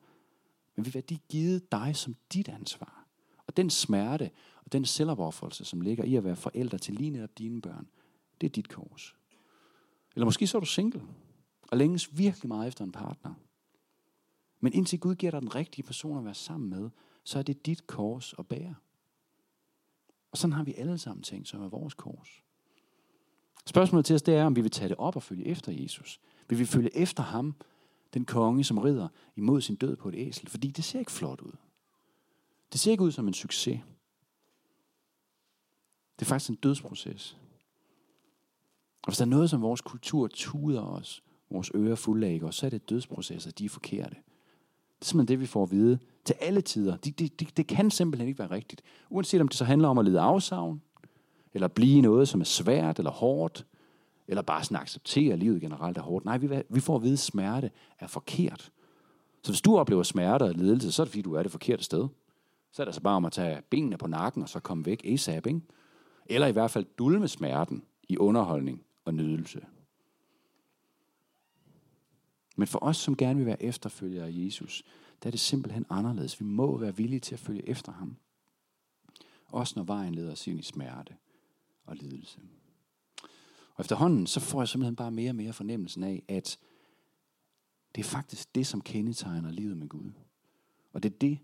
Men 0.76 0.84
vi 0.84 0.90
de 0.90 1.18
givet 1.28 1.72
dig 1.72 1.96
som 1.96 2.16
dit 2.32 2.48
ansvar. 2.48 3.06
Og 3.46 3.56
den 3.56 3.70
smerte 3.70 4.30
og 4.64 4.72
den 4.72 4.84
selvopoffrelse, 4.84 5.64
som 5.64 5.80
ligger 5.80 6.04
i 6.04 6.16
at 6.16 6.24
være 6.24 6.36
forældre 6.36 6.78
til 6.78 6.94
lige 6.94 7.10
netop 7.10 7.38
dine 7.38 7.60
børn, 7.60 7.88
det 8.40 8.46
er 8.46 8.50
dit 8.50 8.68
kors. 8.68 9.16
Eller 10.14 10.24
måske 10.24 10.46
så 10.46 10.58
er 10.58 10.60
du 10.60 10.66
single, 10.66 11.02
og 11.68 11.76
længes 11.76 12.18
virkelig 12.18 12.48
meget 12.48 12.68
efter 12.68 12.84
en 12.84 12.92
partner. 12.92 13.34
Men 14.60 14.72
indtil 14.72 15.00
Gud 15.00 15.14
giver 15.14 15.30
dig 15.30 15.40
den 15.40 15.54
rigtige 15.54 15.84
person 15.84 16.18
at 16.18 16.24
være 16.24 16.34
sammen 16.34 16.70
med, 16.70 16.90
så 17.24 17.38
er 17.38 17.42
det 17.42 17.66
dit 17.66 17.86
kors 17.86 18.34
at 18.38 18.46
bære. 18.46 18.74
Og 20.32 20.38
sådan 20.38 20.52
har 20.52 20.64
vi 20.64 20.74
alle 20.74 20.98
sammen 20.98 21.22
ting, 21.22 21.46
som 21.46 21.62
er 21.62 21.68
vores 21.68 21.94
kors. 21.94 22.42
Spørgsmålet 23.66 24.06
til 24.06 24.14
os, 24.14 24.22
det 24.22 24.34
er, 24.34 24.44
om 24.44 24.56
vi 24.56 24.60
vil 24.60 24.70
tage 24.70 24.88
det 24.88 24.96
op 24.96 25.16
og 25.16 25.22
følge 25.22 25.46
efter 25.46 25.72
Jesus. 25.72 26.20
Vil 26.48 26.58
vi 26.58 26.64
følge 26.64 26.96
efter 26.96 27.22
ham, 27.22 27.54
den 28.14 28.24
konge, 28.24 28.64
som 28.64 28.78
rider 28.78 29.08
imod 29.36 29.60
sin 29.60 29.76
død 29.76 29.96
på 29.96 30.08
et 30.08 30.14
æsel? 30.14 30.48
Fordi 30.48 30.70
det 30.70 30.84
ser 30.84 30.98
ikke 30.98 31.12
flot 31.12 31.40
ud. 31.40 31.52
Det 32.72 32.80
ser 32.80 32.90
ikke 32.90 33.04
ud 33.04 33.10
som 33.10 33.28
en 33.28 33.34
succes. 33.34 33.80
Det 36.18 36.26
er 36.26 36.28
faktisk 36.28 36.50
en 36.50 36.56
dødsproces. 36.56 37.38
Og 39.02 39.08
hvis 39.08 39.18
der 39.18 39.24
er 39.24 39.28
noget, 39.28 39.50
som 39.50 39.62
vores 39.62 39.80
kultur 39.80 40.28
tuder 40.28 40.82
os, 40.82 41.22
vores 41.50 41.70
ører 41.74 41.94
fulde 41.94 42.26
af, 42.26 42.54
så 42.54 42.66
er 42.66 42.70
det 42.70 42.90
dødsprocesser, 42.90 43.50
de 43.50 43.64
er 43.64 43.68
forkerte. 43.68 44.14
Det 44.14 45.00
er 45.00 45.04
simpelthen 45.04 45.28
det, 45.28 45.40
vi 45.40 45.46
får 45.46 45.62
at 45.62 45.70
vide 45.70 45.98
til 46.24 46.36
alle 46.40 46.60
tider. 46.60 46.96
Det, 46.96 47.18
det, 47.18 47.40
det, 47.40 47.56
det 47.56 47.66
kan 47.66 47.90
simpelthen 47.90 48.28
ikke 48.28 48.38
være 48.38 48.50
rigtigt. 48.50 48.82
Uanset 49.10 49.40
om 49.40 49.48
det 49.48 49.56
så 49.56 49.64
handler 49.64 49.88
om 49.88 49.98
at 49.98 50.04
lide 50.04 50.20
afsavn, 50.20 50.82
eller 51.54 51.68
blive 51.68 52.00
noget, 52.00 52.28
som 52.28 52.40
er 52.40 52.44
svært 52.44 52.98
eller 52.98 53.10
hårdt, 53.10 53.66
eller 54.28 54.42
bare 54.42 54.64
sådan 54.64 54.76
acceptere, 54.76 55.32
at 55.32 55.38
livet 55.38 55.60
generelt 55.60 55.98
er 55.98 56.02
hårdt. 56.02 56.24
Nej, 56.24 56.38
vi, 56.38 56.62
vi 56.68 56.80
får 56.80 56.96
at 56.96 57.02
vide, 57.02 57.12
at 57.12 57.18
smerte 57.18 57.70
er 57.98 58.06
forkert. 58.06 58.70
Så 59.42 59.52
hvis 59.52 59.60
du 59.60 59.78
oplever 59.78 60.02
smerte 60.02 60.42
og 60.42 60.54
lidelse, 60.54 60.92
så 60.92 61.02
er 61.02 61.04
det 61.04 61.10
fordi, 61.10 61.22
du 61.22 61.34
er 61.34 61.42
det 61.42 61.52
forkerte 61.52 61.84
sted. 61.84 62.08
Så 62.72 62.82
er 62.82 62.84
det 62.84 62.88
altså 62.88 63.00
bare 63.02 63.16
om 63.16 63.24
at 63.24 63.32
tage 63.32 63.62
benene 63.70 63.98
på 63.98 64.06
nakken 64.06 64.42
og 64.42 64.48
så 64.48 64.60
komme 64.60 64.86
væk 64.86 65.04
ASAP, 65.04 65.46
ikke? 65.46 65.60
Eller 66.26 66.46
i 66.46 66.52
hvert 66.52 66.70
fald 66.70 66.86
dulme 66.98 67.28
smerten 67.28 67.82
i 68.08 68.18
underholdning 68.18 68.82
og 69.04 69.14
nydelse. 69.14 69.60
Men 72.56 72.68
for 72.68 72.78
os, 72.82 72.96
som 72.96 73.16
gerne 73.16 73.36
vil 73.36 73.46
være 73.46 73.62
efterfølgere 73.62 74.26
af 74.26 74.32
Jesus, 74.34 74.82
der 75.22 75.26
er 75.26 75.30
det 75.30 75.40
simpelthen 75.40 75.86
anderledes. 75.90 76.40
Vi 76.40 76.44
må 76.44 76.76
være 76.76 76.96
villige 76.96 77.20
til 77.20 77.34
at 77.34 77.38
følge 77.38 77.68
efter 77.68 77.92
ham. 77.92 78.16
Også 79.46 79.72
når 79.76 79.84
vejen 79.84 80.14
leder 80.14 80.32
os 80.32 80.46
ind 80.46 80.60
i 80.60 80.62
smerte 80.62 81.16
og 81.84 81.96
lidelse. 81.96 82.40
Og 83.74 83.80
efterhånden, 83.80 84.26
så 84.26 84.40
får 84.40 84.60
jeg 84.60 84.68
simpelthen 84.68 84.96
bare 84.96 85.10
mere 85.10 85.30
og 85.30 85.36
mere 85.36 85.52
fornemmelsen 85.52 86.04
af, 86.04 86.22
at 86.28 86.58
det 87.94 88.00
er 88.00 88.08
faktisk 88.08 88.54
det, 88.54 88.66
som 88.66 88.80
kendetegner 88.80 89.50
livet 89.50 89.76
med 89.76 89.88
Gud. 89.88 90.12
Og 90.92 91.02
det 91.02 91.12
er 91.12 91.18
det, 91.18 91.38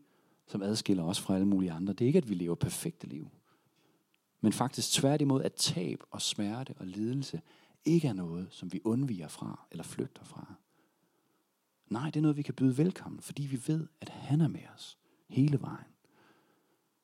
som 0.47 0.63
adskiller 0.63 1.05
os 1.05 1.21
fra 1.21 1.35
alle 1.35 1.47
mulige 1.47 1.73
andre. 1.73 1.93
Det 1.93 2.01
er 2.05 2.07
ikke, 2.07 2.17
at 2.17 2.29
vi 2.29 2.35
lever 2.35 2.55
perfekte 2.55 3.07
liv. 3.07 3.29
Men 4.41 4.53
faktisk 4.53 4.93
tværtimod, 4.93 5.43
at 5.43 5.55
tab 5.55 6.03
og 6.11 6.23
smerte 6.23 6.75
og 6.77 6.87
lidelse 6.87 7.41
ikke 7.85 8.09
er 8.09 8.13
noget, 8.13 8.49
som 8.51 8.73
vi 8.73 8.81
undviger 8.85 9.29
fra 9.29 9.67
eller 9.71 9.85
flygter 9.85 10.25
fra. 10.25 10.55
Nej, 11.91 12.05
det 12.05 12.17
er 12.17 12.23
noget, 12.23 12.37
vi 12.37 12.43
kan 12.43 12.55
byde 12.55 12.79
velkommen, 12.79 13.21
fordi 13.21 13.43
vi 13.43 13.63
ved, 13.67 13.87
at 14.01 14.09
han 14.09 14.41
er 14.41 14.49
med 14.49 14.69
os 14.75 14.99
hele 15.29 15.61
vejen. 15.61 15.93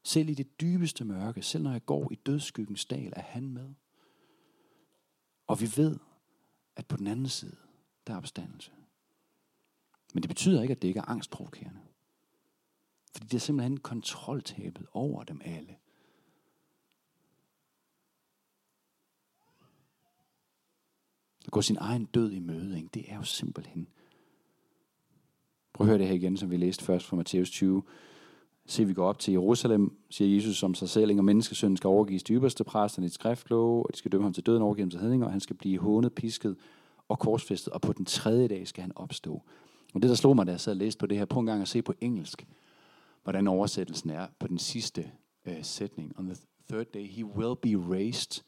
Selv 0.03 0.29
i 0.29 0.35
det 0.35 0.61
dybeste 0.61 1.05
mørke, 1.05 1.43
selv 1.43 1.65
når 1.65 1.73
jeg 1.73 1.87
går 1.87 2.13
i 2.13 2.15
dødsskyggens 2.15 2.85
dal, 2.85 3.13
er 3.17 3.23
han 3.23 3.49
med. 3.49 3.75
Og 5.47 5.61
vi 5.61 5.73
ved, 5.77 5.99
at 6.77 6.87
på 6.87 6.97
den 6.97 7.07
anden 7.07 7.29
side, 7.29 7.57
der 8.07 8.13
er 8.13 8.17
opstandelse. 8.17 8.73
Men 10.15 10.23
det 10.23 10.29
betyder 10.29 10.63
ikke, 10.63 10.73
at 10.73 10.83
det 10.83 10.89
ikke 10.89 11.01
er 11.01 11.09
angstprovokerende. 11.09 11.81
Fordi 13.13 13.27
det 13.27 13.35
er 13.35 13.41
simpelthen 13.41 13.81
kontroltabet 13.81 14.87
over 14.93 15.25
dem 15.25 15.41
alle. 15.45 15.77
At 21.45 21.51
gå 21.51 21.63
sin 21.63 21.77
egen 21.81 22.05
død 22.05 22.33
i 22.33 22.39
møde, 22.39 22.77
ikke? 22.77 22.89
det 22.95 23.13
er 23.13 23.17
jo 23.17 23.23
simpelthen 23.23 23.89
Prøv 25.75 25.85
at 25.85 25.89
høre 25.89 25.99
det 25.99 26.07
her 26.07 26.15
igen, 26.15 26.37
som 26.37 26.51
vi 26.51 26.57
læste 26.57 26.85
først 26.85 27.07
fra 27.07 27.17
Matthæus 27.17 27.51
20. 27.51 27.83
Se, 28.67 28.87
vi 28.87 28.95
går 28.95 29.07
op 29.07 29.19
til 29.19 29.33
Jerusalem, 29.33 29.97
siger 30.11 30.35
Jesus 30.35 30.57
som 30.57 30.75
sig 30.75 30.89
selv, 30.89 31.19
og 31.19 31.25
menneskesønnen 31.25 31.77
skal 31.77 31.89
overgives 31.89 32.23
til 32.23 32.37
ypperste 32.37 32.65
præsterne 32.65 33.07
i 33.07 33.09
et 33.09 33.53
og 33.53 33.89
de 33.93 33.99
skal 33.99 34.13
dømme 34.13 34.25
ham 34.25 34.33
til 34.33 34.47
døden, 34.47 34.63
og 34.63 34.67
overgive 34.67 34.85
ham 34.85 34.91
til 34.91 35.01
hedninger, 35.01 35.27
og 35.27 35.33
han 35.33 35.41
skal 35.41 35.57
blive 35.57 35.79
hånet, 35.79 36.13
pisket 36.13 36.57
og 37.09 37.19
korsfæstet, 37.19 37.73
og 37.73 37.81
på 37.81 37.93
den 37.93 38.05
tredje 38.05 38.49
dag 38.49 38.69
skal 38.69 38.83
han 38.83 38.93
opstå. 38.97 39.43
Og 39.95 40.03
det, 40.03 40.11
der 40.11 40.17
slog 40.17 40.37
mig, 40.37 40.47
da 40.47 40.53
jeg 40.53 40.61
sad 40.61 40.73
og 40.73 40.77
læste 40.77 40.99
på 40.99 41.07
det 41.07 41.19
her, 41.19 41.25
på 41.25 41.41
en 41.41 41.47
gang 41.47 41.63
at 41.63 41.69
se 41.69 41.83
på 41.83 41.95
engelsk, 42.01 42.47
hvordan 43.23 43.49
oversættelsen 43.49 44.11
er 44.11 44.27
på 44.39 44.47
den 44.47 44.59
sidste 44.59 45.11
øh, 45.47 45.63
sætning. 45.63 46.19
On 46.19 46.27
the 46.27 46.37
third 46.71 46.87
day, 46.95 47.07
he 47.07 47.25
will 47.25 47.57
be 47.63 47.95
raised 47.95 48.43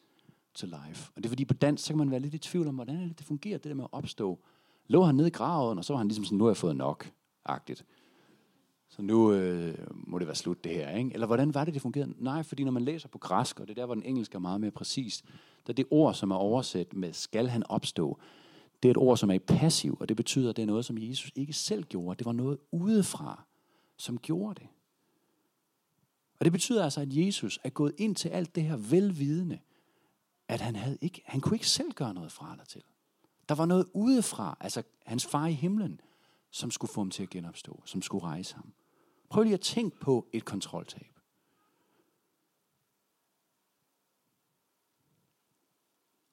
to 0.54 0.66
life. 0.66 1.12
Og 1.16 1.22
det 1.22 1.24
er 1.24 1.28
fordi 1.28 1.44
på 1.44 1.54
dansk, 1.54 1.84
så 1.84 1.92
kan 1.92 1.98
man 1.98 2.10
være 2.10 2.20
lidt 2.20 2.34
i 2.34 2.38
tvivl 2.38 2.68
om, 2.68 2.74
hvordan 2.74 3.14
det 3.18 3.26
fungerer, 3.26 3.58
det 3.58 3.68
der 3.68 3.74
med 3.74 3.84
at 3.84 3.92
opstå. 3.92 4.38
Lå 4.88 5.02
han 5.02 5.14
nede 5.14 5.28
i 5.28 5.30
graven, 5.30 5.78
og 5.78 5.84
så 5.84 5.92
var 5.92 5.98
han 5.98 6.08
ligesom 6.08 6.24
sådan, 6.24 6.38
nu 6.38 6.44
har 6.44 6.50
jeg 6.50 6.56
fået 6.56 6.76
nok 6.76 7.12
agtigt. 7.48 7.84
Så 8.88 9.02
nu 9.02 9.32
øh, 9.32 9.78
må 9.90 10.18
det 10.18 10.26
være 10.26 10.36
slut 10.36 10.64
det 10.64 10.72
her, 10.72 10.90
ikke? 10.90 11.10
Eller 11.14 11.26
hvordan 11.26 11.54
var 11.54 11.64
det, 11.64 11.74
det 11.74 11.82
fungerede? 11.82 12.14
Nej, 12.18 12.42
fordi 12.42 12.64
når 12.64 12.72
man 12.72 12.82
læser 12.82 13.08
på 13.08 13.18
græsk, 13.18 13.60
og 13.60 13.68
det 13.68 13.72
er 13.72 13.82
der, 13.82 13.86
hvor 13.86 13.94
den 13.94 14.04
engelske 14.04 14.34
er 14.34 14.40
meget 14.40 14.60
mere 14.60 14.70
præcist, 14.70 15.24
der 15.66 15.72
er 15.72 15.74
det 15.74 15.86
ord, 15.90 16.14
som 16.14 16.30
er 16.30 16.36
oversat 16.36 16.94
med, 16.94 17.12
skal 17.12 17.48
han 17.48 17.62
opstå, 17.68 18.18
det 18.82 18.88
er 18.88 18.90
et 18.90 18.96
ord, 18.96 19.16
som 19.16 19.30
er 19.30 19.34
i 19.34 19.38
passiv, 19.38 19.96
og 20.00 20.08
det 20.08 20.16
betyder, 20.16 20.50
at 20.50 20.56
det 20.56 20.62
er 20.62 20.66
noget, 20.66 20.84
som 20.84 20.98
Jesus 20.98 21.32
ikke 21.34 21.52
selv 21.52 21.84
gjorde. 21.84 22.18
Det 22.18 22.26
var 22.26 22.32
noget 22.32 22.58
udefra, 22.72 23.42
som 23.96 24.18
gjorde 24.18 24.60
det. 24.60 24.68
Og 26.38 26.44
det 26.44 26.52
betyder 26.52 26.84
altså, 26.84 27.00
at 27.00 27.08
Jesus 27.10 27.58
er 27.64 27.70
gået 27.70 27.92
ind 27.98 28.16
til 28.16 28.28
alt 28.28 28.54
det 28.54 28.62
her 28.62 28.76
velvidende, 28.76 29.58
at 30.48 30.60
han, 30.60 30.76
havde 30.76 30.98
ikke, 31.00 31.22
han 31.24 31.40
kunne 31.40 31.56
ikke 31.56 31.68
selv 31.68 31.92
gøre 31.92 32.14
noget 32.14 32.32
fra 32.32 32.52
eller 32.52 32.64
til. 32.64 32.82
Der 33.48 33.54
var 33.54 33.66
noget 33.66 33.86
udefra, 33.94 34.56
altså 34.60 34.82
hans 35.06 35.26
far 35.26 35.46
i 35.46 35.52
himlen, 35.52 36.00
som 36.56 36.70
skulle 36.70 36.92
få 36.92 37.00
ham 37.00 37.10
til 37.10 37.22
at 37.22 37.30
genopstå, 37.30 37.82
som 37.84 38.02
skulle 38.02 38.24
rejse 38.24 38.54
ham. 38.54 38.72
Prøv 39.30 39.42
lige 39.42 39.54
at 39.54 39.60
tænke 39.60 40.00
på 40.00 40.26
et 40.32 40.44
kontroltab. 40.44 41.12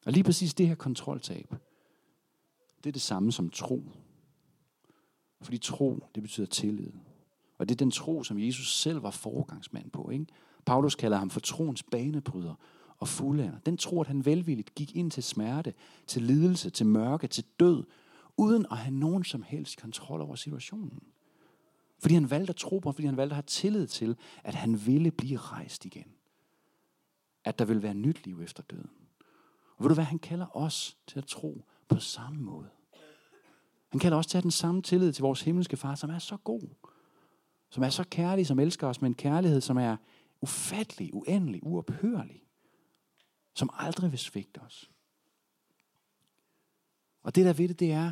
Og 0.06 0.12
lige 0.12 0.24
præcis 0.24 0.54
det 0.54 0.68
her 0.68 0.76
kontroltab, 0.76 1.54
det 2.78 2.90
er 2.90 2.92
det 2.92 3.02
samme 3.02 3.32
som 3.32 3.50
tro. 3.50 3.84
Fordi 5.42 5.58
tro, 5.58 6.00
det 6.16 6.24
betyder 6.24 6.48
tillid. 6.48 6.92
Og 7.58 7.70
det 7.70 7.76
er 7.76 7.86
den 7.86 7.92
tro, 7.92 8.24
som 8.24 8.40
Jesus 8.40 8.74
selv 8.74 9.04
var 9.04 9.12
foregangsmand 9.12 9.92
på. 9.92 10.10
Ikke? 10.10 10.26
Paulus 10.66 10.96
kalder 10.96 11.18
ham 11.18 11.30
for 11.30 11.40
troens 11.40 11.84
banebryder 11.84 12.56
og 13.00 13.08
fuldender. 13.08 13.60
Den 13.66 13.78
tro, 13.78 14.02
at 14.02 14.08
han 14.08 14.26
velvilligt 14.26 14.76
gik 14.76 14.96
ind 14.96 15.12
til 15.12 15.24
smerte, 15.24 15.74
til 16.08 16.22
lidelse, 16.22 16.70
til 16.70 16.86
mørke, 16.86 17.28
til 17.28 17.46
død, 17.60 17.84
uden 18.38 18.66
at 18.72 18.78
have 18.78 18.96
nogen 18.96 19.24
som 19.24 19.44
helst 19.44 19.82
kontrol 19.82 20.22
over 20.22 20.36
situationen. 20.36 21.04
Fordi 22.00 22.14
han 22.14 22.30
valgte 22.30 22.50
at 22.50 22.56
tro 22.56 22.80
på, 22.80 22.92
fordi 22.92 23.06
han 23.06 23.18
valgte 23.18 23.34
at 23.34 23.36
have 23.36 23.44
tillid 23.48 23.88
til, 23.88 24.18
at 24.44 24.56
han 24.56 24.86
ville 24.86 25.12
blive 25.12 25.38
rejst 25.38 25.86
igen. 25.86 26.14
At 27.44 27.60
der 27.60 27.66
vil 27.66 27.84
være 27.84 27.94
nyt 27.94 28.26
liv 28.26 28.42
efter 28.42 28.64
døden. 28.64 28.90
Og 29.78 29.84
ved 29.84 29.90
du 29.90 29.94
hvad, 29.94 30.04
han 30.04 30.20
kalder 30.20 30.58
os 30.58 30.98
til 31.08 31.20
at 31.20 31.26
tro 31.26 31.66
på 31.88 32.00
samme 32.00 32.42
måde. 32.42 32.70
Han 33.90 34.00
kalder 34.00 34.18
os 34.18 34.28
til 34.28 34.38
at 34.38 34.42
have 34.42 34.44
den 34.44 34.52
samme 34.52 34.82
tillid 34.82 35.14
til 35.14 35.22
vores 35.22 35.42
himmelske 35.42 35.78
far, 35.78 35.96
som 35.96 36.10
er 36.10 36.20
så 36.20 36.38
god. 36.38 36.70
Som 37.70 37.84
er 37.84 37.90
så 37.90 38.04
kærlig, 38.04 38.48
som 38.48 38.60
elsker 38.60 38.88
os 38.88 39.02
med 39.02 39.10
en 39.10 39.16
kærlighed, 39.16 39.62
som 39.62 39.78
er 39.78 39.98
ufattelig, 40.42 41.14
uendelig, 41.14 41.64
uophørlig. 41.64 42.44
som 43.56 43.70
aldrig 43.74 44.12
vil 44.12 44.20
svigte 44.20 44.62
os. 44.62 44.92
Og 47.24 47.36
det 47.36 47.46
der 47.46 47.54
ved 47.54 47.68
det, 47.68 47.80
det 47.80 47.92
er, 47.92 48.12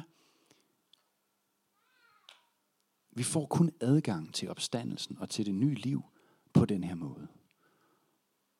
vi 3.11 3.23
får 3.23 3.45
kun 3.45 3.71
adgang 3.79 4.33
til 4.33 4.49
opstandelsen 4.49 5.17
og 5.17 5.29
til 5.29 5.45
det 5.45 5.55
nye 5.55 5.75
liv 5.75 6.03
på 6.53 6.65
den 6.65 6.83
her 6.83 6.95
måde. 6.95 7.27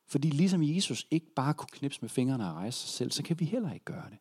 Fordi 0.08 0.30
ligesom 0.30 0.64
Jesus 0.64 1.08
ikke 1.12 1.34
bare 1.36 1.54
kunne 1.54 1.70
knipse 1.72 2.02
med 2.02 2.10
fingrene 2.10 2.50
og 2.50 2.56
rejse 2.56 2.80
sig 2.80 2.90
selv, 2.90 3.12
så 3.12 3.24
kan 3.24 3.40
vi 3.40 3.46
heller 3.46 3.74
ikke 3.74 3.86
gøre 3.86 4.10
det. 4.10 4.18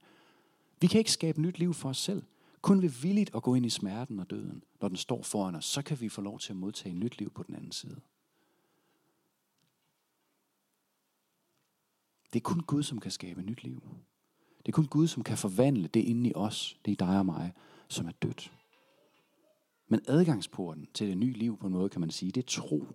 Vi 0.80 0.86
kan 0.86 0.98
ikke 0.98 1.12
skabe 1.12 1.40
nyt 1.40 1.58
liv 1.58 1.74
for 1.74 1.88
os 1.88 1.98
selv. 1.98 2.22
Kun 2.62 2.82
ved 2.82 2.88
villigt 2.88 3.34
at 3.34 3.42
gå 3.42 3.54
ind 3.54 3.66
i 3.66 3.70
smerten 3.70 4.20
og 4.20 4.30
døden, 4.30 4.62
når 4.80 4.88
den 4.88 4.96
står 4.96 5.22
foran 5.22 5.54
os, 5.54 5.64
så 5.64 5.82
kan 5.82 6.00
vi 6.00 6.08
få 6.08 6.20
lov 6.20 6.38
til 6.38 6.52
at 6.52 6.56
modtage 6.56 6.94
nyt 6.94 7.18
liv 7.18 7.30
på 7.30 7.42
den 7.42 7.54
anden 7.54 7.72
side. 7.72 8.00
Det 12.32 12.38
er 12.38 12.44
kun 12.44 12.60
Gud, 12.60 12.82
som 12.82 13.00
kan 13.00 13.10
skabe 13.10 13.42
nyt 13.42 13.62
liv. 13.62 13.82
Det 14.58 14.68
er 14.68 14.72
kun 14.72 14.86
Gud, 14.86 15.06
som 15.06 15.22
kan 15.22 15.38
forvandle 15.38 15.88
det 15.88 16.00
inde 16.00 16.30
i 16.30 16.32
os, 16.34 16.78
det 16.84 16.92
er 16.92 17.06
dig 17.06 17.18
og 17.18 17.26
mig, 17.26 17.52
som 17.88 18.06
er 18.06 18.12
dødt. 18.12 18.52
Men 19.90 20.00
adgangsporten 20.08 20.88
til 20.94 21.08
det 21.08 21.18
nye 21.18 21.32
liv 21.32 21.58
på 21.58 21.66
en 21.66 21.72
måde, 21.72 21.88
kan 21.88 22.00
man 22.00 22.10
sige, 22.10 22.32
det 22.32 22.42
er 22.42 22.46
tro. 22.46 22.86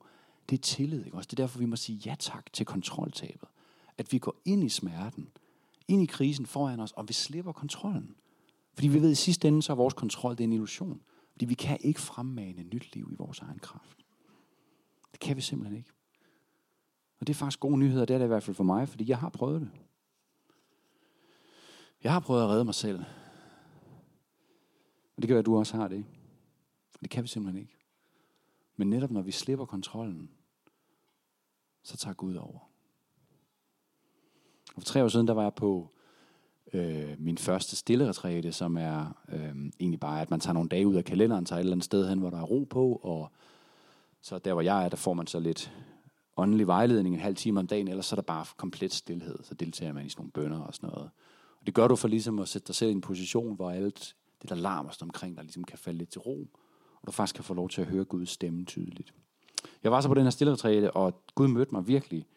Det 0.50 0.58
er 0.58 0.62
tillid. 0.62 1.06
Ikke? 1.06 1.18
Også 1.18 1.28
det 1.28 1.40
er 1.40 1.44
derfor, 1.44 1.60
vi 1.60 1.66
må 1.66 1.76
sige 1.76 2.02
ja 2.06 2.16
tak 2.20 2.54
til 2.54 2.66
kontroltabet. 2.66 3.50
At 3.98 4.12
vi 4.12 4.18
går 4.18 4.36
ind 4.46 4.64
i 4.64 4.70
smerten, 4.70 5.30
ind 5.88 6.04
i 6.04 6.06
krisen 6.06 6.46
foran 6.46 6.80
os, 6.80 6.92
og 6.92 7.08
vi 7.08 7.14
slipper 7.14 7.52
kontrollen. 7.52 8.16
Fordi 8.74 8.88
vi 8.88 9.02
ved, 9.02 9.10
at 9.10 9.12
i 9.12 9.16
sidste 9.16 9.48
ende, 9.48 9.62
så 9.62 9.74
er 9.74 9.76
vores 9.76 9.94
kontrol 9.94 10.32
det 10.32 10.40
er 10.40 10.44
en 10.44 10.54
illusion. 10.54 11.02
Fordi 11.32 11.46
vi 11.46 11.54
kan 11.54 11.78
ikke 11.82 12.02
fremmane 12.02 12.64
nyt 12.64 12.96
liv 12.96 13.10
i 13.12 13.16
vores 13.16 13.40
egen 13.40 13.60
kraft. 13.60 14.06
Det 15.12 15.20
kan 15.20 15.36
vi 15.36 15.42
simpelthen 15.42 15.78
ikke. 15.78 15.90
Og 17.20 17.28
det 17.28 17.34
er 17.34 17.38
faktisk 17.38 17.60
gode 17.60 17.78
nyheder, 17.78 18.06
det 18.06 18.14
er 18.14 18.18
det 18.18 18.26
i 18.26 18.28
hvert 18.28 18.44
fald 18.44 18.56
for 18.56 18.64
mig, 18.64 18.90
fordi 18.90 19.10
jeg 19.10 19.18
har 19.18 19.30
prøvet 19.30 19.62
det. 19.62 19.70
Jeg 22.04 22.14
har 22.14 22.20
prøvet 22.20 22.44
at 22.44 22.50
redde 22.50 22.66
mig 22.66 22.76
selv. 22.76 23.00
Og 25.16 25.22
det 25.22 25.28
kan 25.28 25.34
være, 25.34 25.40
at 25.40 25.46
du 25.46 25.58
også 25.58 25.78
har 25.78 25.88
det. 25.88 26.06
Det 27.06 27.12
kan 27.12 27.24
vi 27.24 27.28
simpelthen 27.28 27.62
ikke. 27.62 27.78
Men 28.76 28.90
netop 28.90 29.12
når 29.12 29.22
vi 29.22 29.32
slipper 29.32 29.66
kontrollen, 29.66 30.30
så 31.84 31.98
tager 31.98 32.14
Gud 32.14 32.36
over. 32.36 32.60
Og 34.76 34.82
for 34.82 34.86
tre 34.86 35.04
år 35.04 35.08
siden, 35.08 35.28
der 35.28 35.34
var 35.34 35.44
jeg 35.44 35.54
på 35.54 35.90
øh, 36.74 37.16
min 37.20 37.38
første 37.38 37.76
stille 37.76 38.08
retræte, 38.08 38.52
som 38.52 38.78
er 38.78 39.24
øh, 39.30 39.56
egentlig 39.80 40.00
bare, 40.00 40.22
at 40.22 40.30
man 40.30 40.40
tager 40.40 40.54
nogle 40.54 40.70
dage 40.70 40.88
ud 40.88 40.96
af 40.96 41.06
kalenderen, 41.06 41.46
tager 41.46 41.58
et 41.58 41.62
eller 41.62 41.72
andet 41.72 41.86
sted 41.86 42.10
hen, 42.10 42.20
hvor 42.20 42.30
der 42.30 42.38
er 42.38 42.44
ro 42.44 42.64
på, 42.64 42.96
og 43.04 43.32
så 44.22 44.40
der, 44.40 44.54
hvor 44.54 44.62
jeg 44.62 44.86
er, 44.86 44.90
der 44.90 44.98
får 44.98 45.14
man 45.14 45.28
så 45.28 45.40
lidt 45.40 45.74
åndelig 46.38 46.68
vejledning 46.68 47.16
en 47.16 47.22
halv 47.22 47.36
time 47.36 47.60
om 47.60 47.68
dagen, 47.68 47.88
ellers 47.88 48.06
så 48.06 48.16
er 48.16 48.18
der 48.18 48.26
bare 48.26 48.46
komplet 48.58 48.94
stillhed, 48.94 49.44
så 49.44 49.54
deltager 49.54 49.94
man 49.94 50.06
i 50.06 50.10
sådan 50.10 50.22
nogle 50.22 50.32
bønder 50.32 50.60
og 50.60 50.74
sådan 50.74 50.90
noget. 50.90 51.10
Og 51.60 51.66
det 51.66 51.74
gør 51.74 51.88
du 51.88 51.96
for 51.96 52.08
ligesom 52.08 52.40
at 52.40 52.48
sætte 52.48 52.68
dig 52.68 52.76
selv 52.76 52.90
i 52.90 52.94
en 52.94 53.02
position, 53.02 53.56
hvor 53.56 53.72
alt 53.72 54.16
det, 54.42 54.50
der 54.50 54.56
larmer 54.56 54.98
omkring 55.02 55.36
dig, 55.36 55.44
ligesom 55.44 55.64
kan 55.64 55.78
falde 55.78 55.98
lidt 55.98 56.10
til 56.10 56.22
ro, 56.22 56.48
hvor 57.06 57.12
du 57.12 57.16
faktisk 57.16 57.36
kan 57.36 57.44
få 57.44 57.54
lov 57.54 57.70
til 57.70 57.82
at 57.82 57.88
høre 57.88 58.06
Guds 58.06 58.30
stemme 58.30 58.66
tydeligt. 58.66 59.14
Jeg 59.84 59.92
var 59.92 60.02
så 60.02 60.08
på 60.08 60.14
den 60.14 60.24
her 60.24 60.30
stille 60.30 60.92
og 60.92 61.22
Gud 61.36 61.48
mødte 61.48 61.72
mig 61.72 61.88
virkelig 61.88 62.28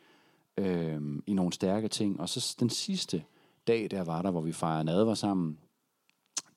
øh, 0.56 1.22
i 1.26 1.32
nogle 1.32 1.52
stærke 1.52 1.88
ting. 1.88 2.20
Og 2.20 2.28
så 2.28 2.56
den 2.60 2.70
sidste 2.70 3.24
dag, 3.66 3.90
der 3.90 4.04
var 4.04 4.22
der, 4.22 4.30
hvor 4.30 4.40
vi 4.40 4.52
fejrede 4.52 4.84
nadver 4.84 5.14
sammen, 5.14 5.58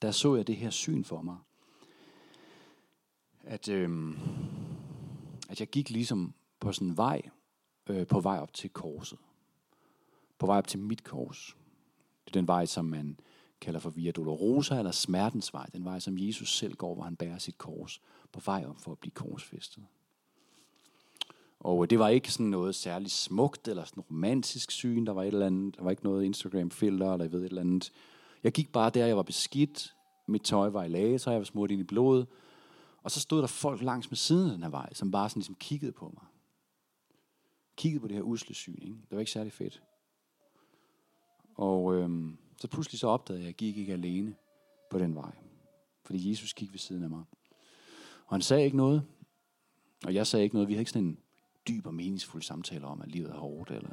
der 0.02 0.12
så 0.12 0.36
jeg 0.36 0.48
det 0.48 0.56
her 0.56 0.70
syn 0.70 1.04
for 1.04 1.22
mig. 1.22 1.38
At, 3.44 3.70
øh, 3.70 4.14
at 5.50 5.60
jeg 5.60 5.68
gik 5.68 5.90
ligesom 5.90 6.34
på 6.60 6.72
sådan 6.72 6.88
en 6.88 6.98
vej, 6.98 7.22
øh, 7.90 8.08
på 8.08 8.20
vej 8.20 8.40
op 8.40 8.54
til 8.54 8.70
korset. 8.70 9.20
På 10.38 10.46
vej 10.46 10.58
op 10.58 10.68
til 10.68 10.80
mit 10.80 11.04
kors. 11.04 11.58
Det 12.26 12.36
er 12.36 12.40
den 12.40 12.48
vej, 12.48 12.66
som 12.66 12.86
man 12.86 13.20
kalder 13.62 13.80
for 13.80 13.90
Via 13.90 14.12
Dolorosa, 14.12 14.78
eller 14.78 14.92
smertens 14.92 15.54
vej. 15.54 15.66
Den 15.74 15.86
vej, 15.86 16.00
som 16.00 16.18
Jesus 16.18 16.58
selv 16.58 16.76
går, 16.76 16.94
hvor 16.94 17.04
han 17.04 17.16
bærer 17.16 17.38
sit 17.38 17.58
kors 17.58 18.02
på 18.32 18.40
vej 18.46 18.66
op 18.68 18.80
for 18.80 18.92
at 18.92 19.00
blive 19.00 19.12
korsfæstet. 19.12 19.84
Og 21.60 21.84
øh, 21.84 21.90
det 21.90 22.00
var 22.00 22.10
ikke 22.10 22.32
sådan 22.32 22.46
noget 22.46 22.76
særligt 22.76 23.12
smukt 23.12 23.68
eller 23.68 23.84
sådan 23.84 24.04
romantisk 24.10 24.72
syn. 24.72 25.06
Der 25.06 25.12
var 25.12 25.24
et 25.24 25.28
eller 25.28 25.46
andet, 25.46 25.78
der 25.78 25.84
var 25.84 25.92
ikke 25.92 26.04
noget 26.04 26.24
Instagram-filter 26.24 27.14
eller 27.14 27.26
jeg 27.26 27.32
ved 27.32 27.40
et 27.40 27.46
eller 27.46 27.62
andet. 27.62 27.92
Jeg 28.44 28.52
gik 28.52 28.72
bare 28.72 28.90
der, 28.90 29.06
jeg 29.06 29.18
var 29.18 29.24
beskidt. 29.24 29.96
Mit 30.28 30.42
tøj 30.42 30.70
var 30.70 30.84
i 30.84 30.88
lage, 30.88 31.20
så 31.20 31.30
jeg 31.32 31.40
var 31.40 31.46
smurt 31.46 31.72
ind 31.72 31.82
i 31.82 31.84
blodet. 31.84 32.28
Og 33.04 33.12
så 33.12 33.20
stod 33.20 33.42
der 33.42 33.48
folk 33.48 33.82
langs 33.82 34.12
med 34.12 34.18
siden 34.18 34.46
af 34.46 34.54
den 34.54 34.64
her 34.64 34.70
vej, 34.70 34.94
som 34.94 35.12
bare 35.12 35.30
sådan 35.30 35.40
ligesom 35.40 35.56
kiggede 35.56 35.92
på 35.92 36.06
mig. 36.06 36.26
Kiggede 37.76 38.02
på 38.02 38.08
det 38.08 38.16
her 38.16 38.24
usle 38.24 38.56
syn. 38.56 38.82
Ikke? 38.82 38.96
Det 38.96 39.12
var 39.12 39.20
ikke 39.20 39.32
særlig 39.32 39.54
fedt. 39.54 39.84
Og 41.56 41.96
øhm, 41.96 42.38
så 42.62 42.68
pludselig 42.68 43.00
så 43.00 43.08
opdagede 43.08 43.42
jeg, 43.42 43.48
at 43.48 43.48
jeg 43.48 43.56
gik 43.56 43.78
ikke 43.78 43.94
alene 43.94 44.36
på 44.90 45.00
den 45.00 45.16
vej. 45.16 45.32
Fordi 46.04 46.30
Jesus 46.30 46.54
gik 46.54 46.72
ved 46.72 46.80
siden 46.80 47.04
af 47.04 47.10
mig. 47.10 47.24
Og 48.26 48.34
han 48.34 48.42
sagde 48.42 48.66
ikke 48.66 48.78
noget. 48.78 49.04
Og 50.06 50.14
jeg 50.14 50.28
sagde 50.28 50.44
ikke 50.44 50.56
noget. 50.56 50.68
Vi 50.68 50.74
havde 50.74 50.82
ikke 50.82 50.92
sådan 50.92 51.08
en 51.08 51.18
dyb 51.68 51.86
og 51.86 51.94
meningsfuld 51.94 52.42
samtale 52.42 52.86
om, 52.86 53.02
at 53.02 53.08
livet 53.08 53.30
er 53.30 53.38
hårdt, 53.38 53.72
eller... 53.72 53.90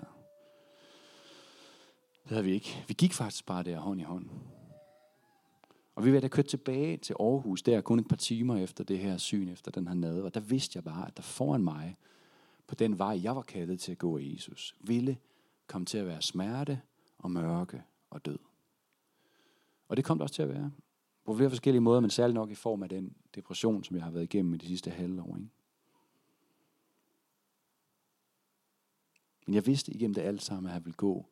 Det 2.23 2.31
havde 2.31 2.45
vi 2.45 2.53
ikke. 2.53 2.85
Vi 2.89 2.95
gik 2.95 3.13
faktisk 3.13 3.47
bare 3.47 3.63
der 3.63 3.79
hånd 3.79 4.01
i 4.01 4.05
hånd. 4.05 4.31
Og 5.95 6.05
vi 6.05 6.13
var 6.13 6.21
da 6.21 6.29
kørt 6.29 6.47
tilbage 6.47 6.97
til 6.97 7.17
Aarhus, 7.21 7.63
der 7.63 7.81
kun 7.81 7.99
et 7.99 8.09
par 8.09 8.17
timer 8.17 8.57
efter 8.57 8.85
det 8.85 8.99
her 8.99 9.17
syn, 9.17 9.49
efter 9.49 9.71
den 9.71 9.87
her 9.87 9.95
nade. 9.95 10.25
Og 10.25 10.35
der 10.35 10.41
vidste 10.41 10.77
jeg 10.77 10.85
bare, 10.85 11.07
at 11.07 11.17
der 11.17 11.23
foran 11.23 11.65
mig, 11.65 11.97
på 12.67 12.75
den 12.75 12.99
vej, 12.99 13.21
jeg 13.23 13.37
var 13.37 13.43
kaldet 13.43 13.81
til 13.81 13.93
at 13.93 13.99
gå 13.99 14.19
i 14.19 14.33
Jesus, 14.33 14.75
ville 14.81 15.19
komme 15.67 15.87
til 15.87 15.99
at 15.99 16.07
være 16.07 16.23
smerte 16.23 16.81
og 17.19 17.31
mørke 17.31 17.83
og 18.11 18.27
død. 18.27 18.39
Og 19.89 19.97
det 19.97 20.05
kom 20.05 20.19
det 20.19 20.23
også 20.23 20.35
til 20.35 20.43
at 20.43 20.49
være. 20.49 20.73
På 21.25 21.37
flere 21.37 21.51
forskellige 21.51 21.81
måder, 21.81 22.01
men 22.01 22.11
særligt 22.11 22.35
nok 22.35 22.51
i 22.51 22.55
form 22.55 22.83
af 22.83 22.89
den 22.89 23.17
depression, 23.35 23.85
som 23.85 23.97
jeg 23.97 24.05
har 24.05 24.11
været 24.11 24.25
igennem 24.25 24.55
i 24.55 24.57
de 24.57 24.67
sidste 24.67 24.91
halve 24.91 25.23
år. 25.23 25.37
Ikke? 25.37 25.49
Men 29.47 29.55
jeg 29.55 29.67
vidste 29.67 29.93
igennem 29.93 30.15
det 30.15 30.23
alt 30.23 30.43
sammen, 30.43 30.67
at 30.67 30.73
han 30.73 30.85
ville 30.85 30.97
gå 30.97 31.27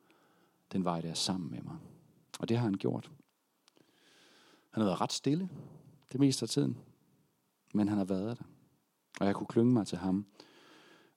den 0.73 0.85
vej 0.85 1.01
der 1.01 1.15
sammen 1.15 1.51
med 1.51 1.63
mig. 1.63 1.77
Og 2.41 2.49
det 2.49 2.57
har 2.57 2.65
han 2.65 2.75
gjort. 2.75 3.11
Han 4.71 4.83
har 4.83 4.85
været 4.85 5.01
ret 5.01 5.13
stille 5.13 5.49
det 6.13 6.21
meste 6.21 6.43
af 6.43 6.49
tiden. 6.49 6.79
Men 7.75 7.89
han 7.89 7.99
har 7.99 8.05
været 8.05 8.39
der. 8.39 8.45
Og 9.21 9.27
jeg 9.27 9.35
kunne 9.35 9.47
klynge 9.47 9.73
mig 9.73 9.87
til 9.87 9.99
ham, 9.99 10.27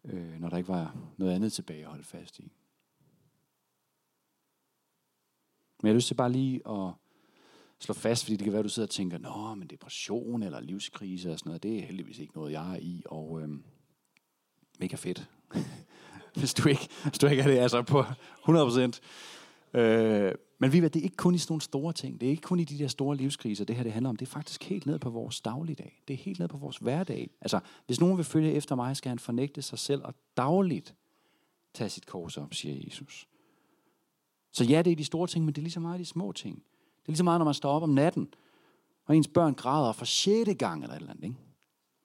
øh, 0.04 0.40
når 0.40 0.50
der 0.50 0.58
ikke 0.58 0.70
var 0.70 0.98
noget 1.18 1.34
andet 1.34 1.54
tilbage 1.54 1.82
at 1.82 1.90
holde 1.90 2.04
fast 2.04 2.40
i. 2.40 2.52
Men 5.82 5.88
jeg 5.88 5.90
har 5.90 5.96
lyst 5.96 6.08
til 6.08 6.16
bare 6.16 6.32
lige 6.32 6.68
at 6.68 6.94
slå 7.80 7.94
fast, 7.94 8.24
fordi 8.24 8.36
det 8.36 8.44
kan 8.44 8.54
være, 8.54 8.60
at 8.60 8.64
du 8.64 8.70
sidder 8.70 8.88
og 8.88 8.92
tænker, 8.92 9.18
nå, 9.18 9.56
men 9.56 9.68
depression 9.68 10.44
eller 10.44 10.60
livskrise 10.60 11.32
og 11.32 11.40
sådan 11.40 11.50
noget, 11.50 11.64
det 11.64 11.80
er 11.80 11.86
heldigvis 11.86 12.20
ikke 12.20 12.34
noget, 12.36 12.52
jeg 12.52 12.72
er 12.72 12.80
i, 12.80 13.04
og 13.06 13.42
øhm, 13.42 13.64
mega 14.80 14.96
fedt. 14.96 15.30
hvis 16.40 16.54
du 16.54 16.70
ikke, 16.70 16.90
hvis 17.04 17.20
du 17.20 17.28
ikke 17.28 17.44
er 17.44 17.48
det 17.48 17.58
altså 17.58 17.82
på 17.82 18.02
100%. 18.02 19.80
Øh, 19.80 20.36
men 20.60 20.74
vi 20.74 20.82
ved, 20.82 20.90
det 20.90 21.00
er 21.00 21.04
ikke 21.04 21.16
kun 21.16 21.36
i 21.36 21.38
sådan 21.38 21.52
nogle 21.52 21.62
store 21.62 21.94
ting. 21.94 22.22
Det 22.22 22.28
er 22.28 22.30
ikke 22.30 22.42
kun 22.42 22.60
i 22.60 22.64
de 22.64 22.80
der 22.80 22.88
store 22.88 23.16
livskriser, 23.16 23.66
det 23.66 23.76
her 23.76 23.84
det 23.84 23.92
handler 23.92 24.10
om. 24.10 24.16
Det 24.16 24.26
er 24.26 24.30
faktisk 24.30 24.64
helt 24.64 24.86
ned 24.86 25.00
på 25.00 25.10
vores 25.10 25.42
dagligdag. 25.42 26.02
Det 26.08 26.14
er 26.14 26.18
helt 26.18 26.40
ned 26.40 26.48
på 26.48 26.58
vores 26.58 26.78
hverdag. 26.78 27.30
Altså, 27.42 27.60
hvis 27.86 28.00
nogen 28.00 28.18
vil 28.18 28.26
følge 28.26 28.52
efter 28.52 28.76
mig, 28.76 28.98
skal 28.98 29.10
han 29.10 29.20
fornægte 29.20 29.62
sig 29.62 29.80
selv 29.80 30.02
og 30.04 30.14
dagligt 30.38 30.96
tage 31.74 31.90
sit 31.90 32.06
kors 32.06 32.38
op, 32.38 32.54
siger 32.54 32.84
Jesus. 32.86 33.28
Så 34.52 34.64
ja, 34.64 34.82
det 34.82 34.92
er 34.92 34.96
de 34.96 35.04
store 35.04 35.28
ting, 35.28 35.46
men 35.46 35.54
det 35.54 35.62
er 35.62 35.64
lige 35.64 35.72
så 35.72 35.80
meget 35.80 36.00
de 36.00 36.06
små 36.06 36.32
ting. 36.32 36.64
Det 37.10 37.12
er 37.12 37.16
lige 37.16 37.18
så 37.18 37.24
meget, 37.24 37.40
når 37.40 37.46
man 37.46 37.54
står 37.54 37.72
op 37.72 37.84
om 37.84 37.90
natten, 37.90 38.34
og 39.06 39.18
ens 39.18 39.28
børn 39.28 39.54
græder 39.54 39.92
for 39.92 40.06
sjette 40.06 40.54
gang 40.54 40.84
eller 40.84 40.96
et 40.96 41.00
eller 41.00 41.12
andet. 41.12 41.24
Ikke? 41.24 41.36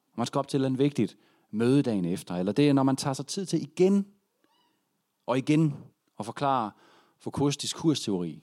Og 0.07 0.15
man 0.17 0.27
skal 0.27 0.39
op 0.39 0.49
til 0.49 0.57
et 0.57 0.59
eller 0.59 0.69
andet 0.69 0.79
vigtigt 0.79 1.17
møde 1.51 1.83
dagen 1.83 2.05
efter. 2.05 2.35
Eller 2.35 2.53
det 2.53 2.69
er, 2.69 2.73
når 2.73 2.83
man 2.83 2.97
tager 2.97 3.15
sig 3.15 3.27
tid 3.27 3.47
til 3.47 3.63
igen 3.63 4.07
og 5.27 5.39
igen 5.39 5.75
at 6.19 6.27
forklare 6.27 6.71
Foucault's 7.27 7.73
kursteori 7.75 8.43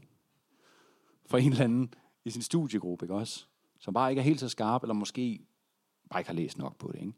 for 1.25 1.37
en 1.37 1.51
eller 1.51 1.63
anden 1.63 1.93
i 2.25 2.29
sin 2.29 2.41
studiegruppe, 2.41 3.05
ikke 3.05 3.15
også? 3.15 3.45
Som 3.79 3.93
bare 3.93 4.09
ikke 4.09 4.19
er 4.19 4.23
helt 4.23 4.39
så 4.39 4.49
skarp, 4.49 4.83
eller 4.83 4.93
måske 4.93 5.39
bare 6.09 6.19
ikke 6.19 6.29
har 6.29 6.35
læst 6.35 6.57
nok 6.57 6.77
på 6.77 6.91
det, 6.91 6.99
ikke? 6.99 7.13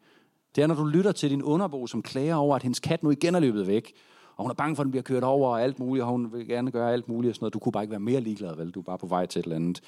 Det 0.55 0.61
er, 0.61 0.67
når 0.67 0.75
du 0.75 0.85
lytter 0.85 1.11
til 1.11 1.29
din 1.29 1.41
underbo, 1.41 1.87
som 1.87 2.01
klager 2.01 2.35
over, 2.35 2.55
at 2.55 2.63
hendes 2.63 2.79
kat 2.79 3.03
nu 3.03 3.11
igen 3.11 3.35
er 3.35 3.39
løbet 3.39 3.67
væk, 3.67 3.93
og 4.35 4.43
hun 4.43 4.49
er 4.49 4.55
bange 4.55 4.75
for, 4.75 4.83
at 4.83 4.85
den 4.85 4.91
bliver 4.91 5.03
kørt 5.03 5.23
over 5.23 5.49
og 5.49 5.63
alt 5.63 5.79
muligt, 5.79 6.03
og 6.03 6.11
hun 6.11 6.33
vil 6.33 6.47
gerne 6.47 6.71
gøre 6.71 6.93
alt 6.93 7.07
muligt 7.07 7.29
og 7.29 7.35
sådan 7.35 7.43
noget. 7.43 7.53
Du 7.53 7.59
kunne 7.59 7.71
bare 7.71 7.83
ikke 7.83 7.91
være 7.91 7.99
mere 7.99 8.21
ligeglad, 8.21 8.55
vel? 8.55 8.71
Du 8.71 8.79
er 8.79 8.83
bare 8.83 8.97
på 8.97 9.07
vej 9.07 9.25
til 9.25 9.39
et 9.39 9.43
eller 9.43 9.55
andet. 9.55 9.81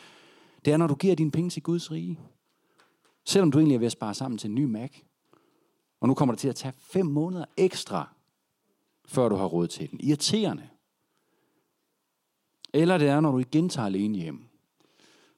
Det 0.66 0.74
er, 0.74 0.78
når 0.78 0.88
du 0.88 0.96
giver 0.96 1.16
dine 1.16 1.32
penge 1.32 1.50
til 1.50 1.64
Guds 1.64 1.92
rige. 1.92 2.20
Selvom 3.26 3.52
du 3.52 3.58
egentlig 3.58 3.76
er 3.76 3.80
ved 3.80 3.86
at 3.86 3.92
spare 3.92 4.14
sammen 4.14 4.38
til 4.38 4.50
en 4.50 4.56
ny 4.56 4.64
Mac. 4.64 4.92
Og 6.00 6.08
nu 6.08 6.14
kommer 6.14 6.34
det 6.34 6.40
til 6.40 6.48
at 6.48 6.56
tage 6.56 6.74
fem 6.78 7.06
måneder 7.06 7.46
ekstra 7.58 8.16
før 9.06 9.30
du 9.30 9.36
har 9.36 9.46
råd 9.46 9.68
til 9.68 9.92
den. 9.92 10.00
Irriterende. 10.04 10.70
Eller 12.74 12.98
det 12.98 13.08
er, 13.08 13.20
når 13.20 13.32
du 13.32 13.40
igen 13.40 13.70
tager 13.70 13.86
alene 13.86 14.18
hjem. 14.18 14.46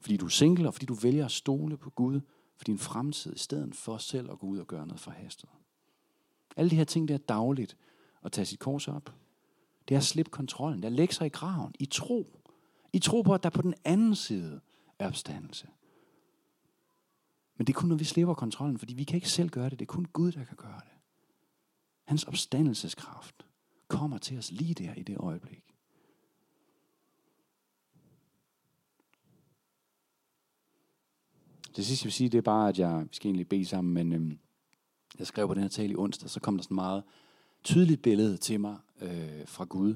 Fordi 0.02 0.18
du 0.18 0.26
er 0.26 0.30
single, 0.30 0.68
og 0.68 0.74
fordi 0.74 0.86
du 0.86 0.94
vælger 0.94 1.26
at 1.26 1.32
stole 1.32 1.78
på 1.78 1.90
Gud 1.90 2.22
for 2.56 2.64
din 2.64 2.78
fremtid, 2.78 3.36
i 3.36 3.40
stedet 3.40 3.76
for 3.76 3.98
selv 3.98 4.32
at 4.32 4.40
gå 4.40 4.48
ud 4.48 4.60
og 4.60 4.68
gøre 4.68 4.88
noget 4.88 5.00
forhastet. 5.00 5.50
Alle 6.56 6.70
de 6.70 6.76
her 6.76 6.84
ting, 6.84 7.08
der 7.08 7.14
er 7.14 7.18
dagligt 7.18 7.78
at 8.28 8.32
tage 8.32 8.46
sit 8.46 8.60
kors 8.60 8.88
op. 8.88 9.14
Det 9.88 9.96
er 9.96 10.00
at 10.00 10.06
slippe 10.06 10.32
kontrollen. 10.32 10.78
Det 10.78 10.86
er 10.86 10.90
at 10.90 10.96
lægge 10.96 11.14
sig 11.14 11.26
i 11.26 11.30
graven. 11.30 11.74
I 11.80 11.86
tro. 11.86 12.40
I 12.94 13.00
tro 13.00 13.22
på, 13.22 13.34
at 13.34 13.44
der 13.44 13.50
på 13.50 13.62
den 13.62 13.74
anden 13.86 14.16
side 14.16 14.62
er 15.00 15.08
opstandelse. 15.08 15.68
Men 17.58 17.68
det 17.68 17.74
er 17.74 17.80
kun, 17.80 17.90
når 17.90 17.96
vi 17.96 18.04
slipper 18.04 18.34
kontrollen, 18.34 18.78
fordi 18.78 18.94
vi 18.94 19.04
kan 19.04 19.16
ikke 19.16 19.30
selv 19.30 19.50
gøre 19.50 19.70
det. 19.70 19.80
Det 19.80 19.86
er 19.86 19.94
kun 19.94 20.06
Gud, 20.06 20.32
der 20.32 20.44
kan 20.44 20.58
gøre 20.58 20.80
det. 20.80 20.94
Hans 22.04 22.24
opstandelseskraft 22.24 23.46
kommer 23.88 24.18
til 24.18 24.38
os 24.38 24.52
lige 24.52 24.74
der 24.74 24.94
i 24.94 25.04
det 25.04 25.18
øjeblik. 25.18 25.64
Det 31.76 31.86
sidste, 31.86 32.04
jeg 32.04 32.08
vil 32.08 32.14
sige, 32.14 32.30
det 32.30 32.38
er 32.38 32.42
bare, 32.42 32.70
at 32.70 32.80
jeg 32.80 33.02
vi 33.02 33.16
skal 33.16 33.28
egentlig 33.28 33.50
bede 33.50 33.66
sammen, 33.66 33.94
men 33.94 34.14
øhm, 34.14 34.40
jeg 35.20 35.28
skrev 35.28 35.48
på 35.48 35.54
den 35.54 35.62
her 35.62 35.70
tale 35.70 35.92
i 35.92 35.96
onsdag, 35.96 36.30
så 36.30 36.40
kom 36.40 36.58
der 36.58 36.64
sådan 36.64 36.76
meget 36.76 37.04
tydeligt 37.64 38.02
billede 38.02 38.38
til 38.38 38.60
mig 38.60 38.76
øh, 39.02 39.10
fra 39.46 39.66
Gud, 39.70 39.96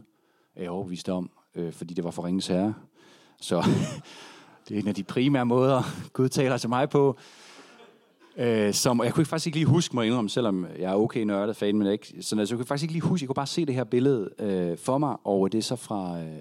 er 0.56 0.62
jeg 0.62 0.71
overbevist 0.71 1.10
om, 1.10 1.30
øh, 1.56 1.74
fordi 1.74 1.93
det 1.93 2.04
var 2.04 2.12
for 2.12 2.26
ringens 2.26 2.47
herre. 2.47 2.74
Så 3.41 3.63
det 4.69 4.78
er 4.78 4.82
en 4.82 4.88
af 4.88 4.95
de 4.95 5.04
primære 5.04 5.45
måder, 5.45 5.84
Gud 6.13 6.30
taler 6.30 6.58
til 6.58 6.69
mig 6.69 6.89
på. 6.89 7.17
Øh, 8.38 8.74
som, 8.74 9.04
jeg 9.04 9.13
kunne 9.13 9.26
faktisk 9.26 9.47
ikke 9.47 9.58
lige 9.58 9.67
huske 9.67 9.95
mig 9.95 10.08
indrømme, 10.08 10.30
selvom 10.30 10.67
jeg 10.80 10.91
er 10.91 10.95
okay 10.95 11.21
nørdet 11.24 11.56
fan, 11.56 11.78
men 11.78 11.88
ikke, 11.88 12.08
så 12.08 12.39
altså, 12.39 12.54
jeg 12.54 12.60
kunne 12.60 12.65
faktisk 12.65 12.84
ikke 12.84 12.93
lige 12.93 13.02
huske, 13.02 13.24
jeg 13.24 13.28
kunne 13.28 13.36
bare 13.36 13.47
se 13.47 13.65
det 13.65 13.76
her 13.76 13.84
billede 13.84 14.30
øh, 14.39 14.78
for 14.78 14.97
mig, 14.97 15.17
og 15.24 15.52
det 15.52 15.58
er 15.58 15.62
så 15.62 15.76
fra 15.76 16.21
øh, 16.21 16.39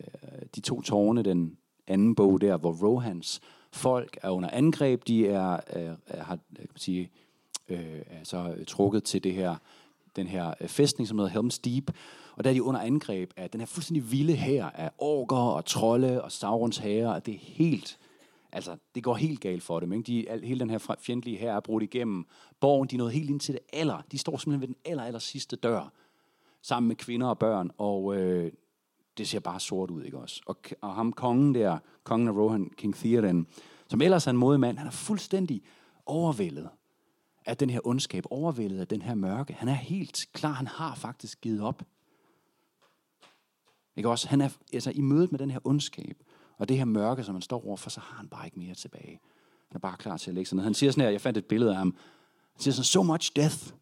De 0.54 0.60
to 0.60 0.82
tårne, 0.82 1.22
den 1.22 1.56
anden 1.86 2.14
bog 2.14 2.40
der, 2.40 2.56
hvor 2.56 2.72
Rohans 2.72 3.40
folk 3.72 4.18
er 4.22 4.30
under 4.30 4.50
angreb, 4.52 5.06
de 5.06 5.28
er, 5.28 5.60
øh, 5.76 5.82
har, 6.20 6.34
øh, 6.34 6.56
kan 6.56 6.68
man 6.70 6.76
sige, 6.76 7.10
øh, 7.68 8.00
altså 8.18 8.54
trukket 8.66 9.04
til 9.04 9.24
det 9.24 9.32
her, 9.32 9.56
den 10.16 10.26
her 10.26 10.54
øh, 10.60 10.68
fæstning, 10.68 11.08
som 11.08 11.18
hedder 11.18 11.42
Helm's 11.42 11.60
Deep, 11.64 11.90
og 12.36 12.44
der 12.44 12.50
er 12.50 12.54
de 12.54 12.62
under 12.62 12.80
angreb 12.80 13.30
af 13.36 13.50
den 13.50 13.60
her 13.60 13.66
fuldstændig 13.66 14.12
vilde 14.12 14.34
her 14.34 14.70
af 14.70 14.90
orker 14.98 15.36
og 15.36 15.64
trolde 15.64 16.22
og 16.22 16.32
Saurons 16.32 16.78
herrer, 16.78 17.08
og 17.14 17.26
det 17.26 17.34
er 17.34 17.38
helt, 17.38 17.98
altså 18.52 18.76
det 18.94 19.02
går 19.02 19.14
helt 19.14 19.40
galt 19.40 19.62
for 19.62 19.80
dem. 19.80 19.92
Ikke? 19.92 20.06
De, 20.06 20.30
al, 20.30 20.44
hele 20.44 20.60
den 20.60 20.70
her 20.70 20.96
fjendtlige 21.00 21.36
her 21.36 21.56
er 21.56 21.60
brudt 21.60 21.82
igennem 21.82 22.26
borgen, 22.60 22.88
de 22.88 22.94
er 22.94 22.98
nået 22.98 23.12
helt 23.12 23.30
ind 23.30 23.40
til 23.40 23.54
det 23.54 23.60
aller, 23.72 24.02
de 24.12 24.18
står 24.18 24.36
simpelthen 24.36 24.60
ved 24.60 24.68
den 24.68 24.76
aller, 24.84 25.04
aller 25.04 25.18
sidste 25.18 25.56
dør, 25.56 25.92
sammen 26.62 26.88
med 26.88 26.96
kvinder 26.96 27.26
og 27.26 27.38
børn, 27.38 27.70
og 27.78 28.16
øh, 28.16 28.52
det 29.18 29.28
ser 29.28 29.40
bare 29.40 29.60
sort 29.60 29.90
ud, 29.90 30.02
ikke 30.04 30.18
også? 30.18 30.42
Og, 30.46 30.56
og 30.80 30.94
ham 30.94 31.12
kongen 31.12 31.54
der, 31.54 31.78
kongen 32.04 32.28
af 32.28 32.32
Rohan, 32.32 32.70
King 32.76 32.94
Theoden, 32.94 33.46
som 33.88 34.00
ellers 34.00 34.26
er 34.26 34.30
en 34.30 34.36
modig 34.36 34.60
mand, 34.60 34.78
han 34.78 34.86
er 34.86 34.90
fuldstændig 34.90 35.62
overvældet 36.06 36.68
af 37.50 37.56
den 37.56 37.70
her 37.70 37.86
ondskab, 37.86 38.24
overvældet 38.30 38.80
af 38.80 38.88
den 38.88 39.02
her 39.02 39.14
mørke. 39.14 39.52
Han 39.52 39.68
er 39.68 39.74
helt 39.74 40.28
klar, 40.32 40.52
han 40.52 40.66
har 40.66 40.94
faktisk 40.94 41.40
givet 41.40 41.60
op. 41.60 41.82
Ikke 43.96 44.08
også? 44.08 44.28
Han 44.28 44.40
er 44.40 44.48
altså, 44.72 44.92
i 44.94 45.00
mødet 45.00 45.32
med 45.32 45.38
den 45.38 45.50
her 45.50 45.60
ondskab, 45.64 46.22
og 46.58 46.68
det 46.68 46.78
her 46.78 46.84
mørke, 46.84 47.24
som 47.24 47.34
han 47.34 47.42
står 47.42 47.66
overfor, 47.66 47.90
så 47.90 48.00
har 48.00 48.16
han 48.16 48.28
bare 48.28 48.46
ikke 48.46 48.58
mere 48.58 48.74
tilbage. 48.74 49.20
Han 49.68 49.76
er 49.76 49.78
bare 49.78 49.96
klar 49.96 50.16
til 50.16 50.30
at 50.30 50.34
lægge 50.34 50.48
sig 50.48 50.56
ned. 50.56 50.64
Han 50.64 50.74
siger 50.74 50.92
sådan 50.92 51.04
her, 51.04 51.10
jeg 51.10 51.20
fandt 51.20 51.38
et 51.38 51.46
billede 51.46 51.70
af 51.70 51.76
ham. 51.76 51.96
Han 52.52 52.62
siger 52.62 52.72
sådan, 52.72 52.84
so 52.84 53.02
much 53.02 53.32
death. 53.36 53.72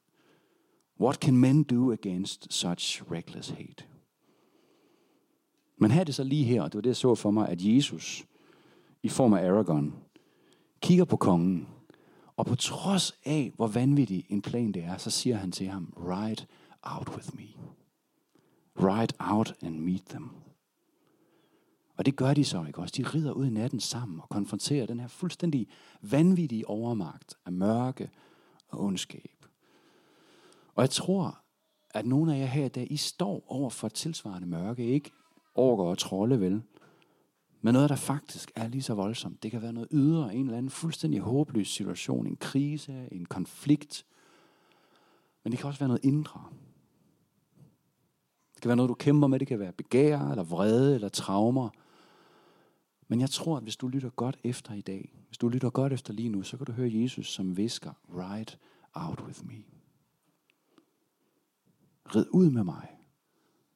What 1.00 1.16
can 1.16 1.36
men 1.36 1.62
do 1.62 1.92
against 1.92 2.52
such 2.52 3.02
reckless 3.12 3.48
hate? 3.48 3.84
Men 5.76 5.90
her 5.90 6.00
er 6.00 6.04
det 6.04 6.14
så 6.14 6.24
lige 6.24 6.44
her, 6.44 6.62
og 6.62 6.72
det 6.72 6.78
var 6.78 6.82
det, 6.82 6.88
jeg 6.88 6.96
så 6.96 7.14
for 7.14 7.30
mig, 7.30 7.48
at 7.48 7.58
Jesus 7.62 8.24
i 9.02 9.08
form 9.08 9.32
af 9.32 9.48
Aragorn 9.48 9.94
kigger 10.80 11.04
på 11.04 11.16
kongen, 11.16 11.68
og 12.38 12.46
på 12.46 12.54
trods 12.54 13.14
af, 13.24 13.52
hvor 13.56 13.66
vanvittig 13.66 14.26
en 14.28 14.42
plan 14.42 14.72
det 14.72 14.84
er, 14.84 14.96
så 14.96 15.10
siger 15.10 15.36
han 15.36 15.52
til 15.52 15.66
ham, 15.66 15.92
ride 15.96 16.46
out 16.82 17.08
with 17.16 17.36
me. 17.36 17.48
Ride 18.76 19.14
out 19.18 19.54
and 19.62 19.78
meet 19.78 20.04
them. 20.08 20.30
Og 21.96 22.06
det 22.06 22.16
gør 22.16 22.34
de 22.34 22.44
så, 22.44 22.64
ikke 22.64 22.78
også? 22.78 22.94
De 22.96 23.02
rider 23.02 23.32
ud 23.32 23.46
i 23.46 23.50
natten 23.50 23.80
sammen 23.80 24.20
og 24.20 24.28
konfronterer 24.28 24.86
den 24.86 25.00
her 25.00 25.08
fuldstændig 25.08 25.68
vanvittige 26.02 26.68
overmagt 26.68 27.34
af 27.46 27.52
mørke 27.52 28.10
og 28.68 28.80
ondskab. 28.80 29.44
Og 30.74 30.82
jeg 30.82 30.90
tror, 30.90 31.38
at 31.90 32.06
nogle 32.06 32.34
af 32.34 32.40
jer 32.40 32.46
her 32.46 32.64
i 32.64 32.68
dag, 32.68 32.86
I 32.90 32.96
står 32.96 33.44
over 33.46 33.70
for 33.70 33.86
et 33.86 33.94
tilsvarende 33.94 34.48
mørke, 34.48 34.84
ikke 34.84 35.10
orker 35.54 35.84
og 35.84 35.98
trolde 35.98 36.40
vel, 36.40 36.62
men 37.60 37.74
noget, 37.74 37.90
der 37.90 37.96
faktisk 37.96 38.52
er 38.54 38.68
lige 38.68 38.82
så 38.82 38.94
voldsomt. 38.94 39.42
Det 39.42 39.50
kan 39.50 39.62
være 39.62 39.72
noget 39.72 39.88
ydre, 39.92 40.34
en 40.34 40.44
eller 40.44 40.58
anden 40.58 40.70
fuldstændig 40.70 41.20
håbløs 41.20 41.68
situation, 41.68 42.26
en 42.26 42.36
krise, 42.36 43.08
en 43.12 43.26
konflikt. 43.26 44.06
Men 45.42 45.52
det 45.52 45.60
kan 45.60 45.68
også 45.68 45.80
være 45.80 45.88
noget 45.88 46.04
indre. 46.04 46.44
Det 48.54 48.62
kan 48.62 48.68
være 48.68 48.76
noget, 48.76 48.88
du 48.88 48.94
kæmper 48.94 49.26
med. 49.26 49.38
Det 49.38 49.48
kan 49.48 49.58
være 49.58 49.72
begær, 49.72 50.20
eller 50.20 50.44
vrede, 50.44 50.94
eller 50.94 51.08
traumer. 51.08 51.68
Men 53.08 53.20
jeg 53.20 53.30
tror, 53.30 53.56
at 53.56 53.62
hvis 53.62 53.76
du 53.76 53.88
lytter 53.88 54.10
godt 54.10 54.38
efter 54.44 54.74
i 54.74 54.80
dag, 54.80 55.14
hvis 55.26 55.38
du 55.38 55.48
lytter 55.48 55.70
godt 55.70 55.92
efter 55.92 56.12
lige 56.12 56.28
nu, 56.28 56.42
så 56.42 56.56
kan 56.56 56.66
du 56.66 56.72
høre 56.72 56.90
Jesus 56.92 57.32
som 57.32 57.56
visker, 57.56 57.92
ride 58.08 58.56
out 58.94 59.20
with 59.26 59.46
me. 59.46 59.64
Rid 62.14 62.26
ud 62.30 62.50
med 62.50 62.64
mig. 62.64 62.88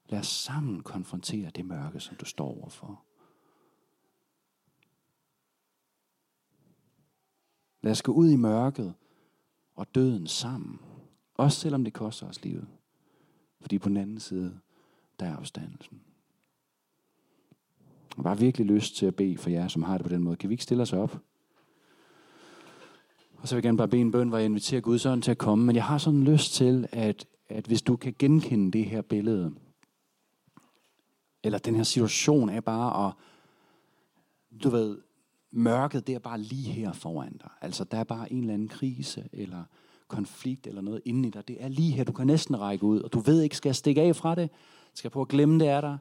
Lad 0.09 0.18
os 0.18 0.27
sammen 0.27 0.83
konfrontere 0.83 1.51
det 1.51 1.66
mørke, 1.66 2.01
som 2.01 2.16
du 2.16 2.25
står 2.25 2.61
overfor. 2.61 3.05
Lad 7.83 7.92
os 7.92 8.03
gå 8.03 8.12
ud 8.12 8.31
i 8.31 8.37
mørket 8.37 8.95
og 9.75 9.95
døden 9.95 10.27
sammen. 10.27 10.81
Også 11.35 11.61
selvom 11.61 11.85
det 11.85 11.92
koster 11.92 12.29
os 12.29 12.45
livet. 12.45 12.66
Fordi 13.61 13.79
på 13.79 13.88
den 13.88 13.97
anden 13.97 14.21
side, 14.21 14.59
der 15.21 15.27
er 15.27 15.37
opstandelsen. 15.37 16.01
Jeg 18.16 18.25
har 18.25 18.35
virkelig 18.35 18.66
lyst 18.66 18.97
til 18.97 19.07
at 19.07 19.16
bede 19.16 19.38
for 19.38 19.51
jer, 19.51 19.68
som 19.68 19.83
har 19.83 19.99
det 19.99 20.07
på 20.07 20.12
den 20.12 20.23
måde. 20.23 20.37
Kan 20.37 20.49
vi 20.49 20.55
ikke 20.55 20.64
stille 20.64 20.83
os 20.83 20.92
op? 20.92 21.18
Og 23.37 23.49
så 23.49 23.55
vil 23.55 23.59
jeg 23.59 23.62
gerne 23.62 23.79
bare 23.79 23.88
bede 23.88 24.01
en 24.01 24.11
bøn, 24.11 24.29
hvor 24.29 24.38
jeg 24.38 24.45
inviterer 24.45 24.81
Gud 24.81 25.07
ånd 25.07 25.23
til 25.23 25.31
at 25.31 25.38
komme. 25.38 25.64
Men 25.64 25.77
jeg 25.77 25.85
har 25.85 25.99
sådan 25.99 26.25
lyst 26.25 26.55
til, 26.55 26.88
at, 26.92 27.27
at 27.49 27.66
hvis 27.66 27.83
du 27.83 27.97
kan 27.97 28.14
genkende 28.18 28.73
det 28.73 28.85
her 28.85 29.03
billede, 29.03 29.55
eller 31.42 31.59
den 31.59 31.75
her 31.75 31.83
situation 31.83 32.49
er 32.49 32.61
bare 32.61 33.07
at, 33.07 33.14
du 34.62 34.71
ved, 34.71 34.99
mørket 35.53 36.07
det 36.07 36.15
er 36.15 36.19
bare 36.19 36.41
lige 36.41 36.73
her 36.73 36.93
foran 36.93 37.33
dig. 37.33 37.51
Altså 37.61 37.85
der 37.85 37.99
er 37.99 38.05
bare 38.05 38.33
en 38.33 38.41
eller 38.41 38.55
anden 38.55 38.69
krise, 38.69 39.29
eller 39.33 39.65
konflikt, 40.09 40.67
eller 40.67 40.83
noget 40.83 41.03
inde 41.05 41.29
i 41.29 41.31
dig. 41.31 41.49
Det 41.49 41.57
er 41.65 41.69
lige 41.69 41.93
her, 41.93 42.05
du 42.05 42.12
kan 42.12 42.27
næsten 42.27 42.61
række 42.61 42.85
ud, 42.85 43.01
og 43.01 43.12
du 43.12 43.21
ved 43.21 43.43
ikke, 43.43 43.57
skal 43.57 43.69
jeg 43.69 43.77
stikke 43.77 44.03
af 44.03 44.17
fra 44.17 44.35
det? 44.35 44.51
Skal 44.95 45.09
jeg 45.09 45.12
prøve 45.12 45.23
at 45.23 45.29
glemme, 45.29 45.59
det 45.59 45.69
er 45.69 45.81
der? 45.81 45.99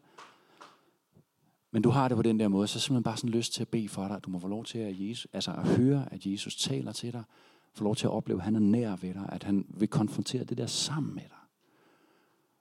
Men 1.72 1.82
du 1.82 1.90
har 1.90 2.08
det 2.08 2.18
på 2.18 2.22
den 2.22 2.40
der 2.40 2.48
måde, 2.48 2.68
så 2.68 2.78
er 2.78 2.80
simpelthen 2.80 3.04
bare 3.04 3.18
sådan 3.18 3.30
lyst 3.30 3.54
til 3.54 3.62
at 3.62 3.68
bede 3.68 3.90
for 3.90 4.08
dig. 4.08 4.20
Du 4.24 4.30
må 4.30 4.40
få 4.40 4.48
lov 4.48 4.66
til 4.66 4.80
at, 4.80 4.96
Jesus, 5.00 5.28
altså 5.34 5.52
at 5.52 5.68
høre, 5.68 6.06
at 6.12 6.26
Jesus 6.26 6.56
taler 6.56 6.92
til 6.92 7.14
dig. 7.14 7.24
Få 7.74 7.84
lov 7.84 7.96
til 7.96 8.08
at 8.08 8.12
opleve, 8.12 8.40
at 8.40 8.44
han 8.44 8.56
er 8.56 8.60
nær 8.60 8.96
ved 8.96 9.14
dig. 9.14 9.30
At 9.32 9.44
han 9.44 9.66
vil 9.70 9.88
konfrontere 9.88 10.44
det 10.44 10.58
der 10.58 10.66
sammen 10.66 11.16
med 11.16 11.24
dig. 11.24 11.38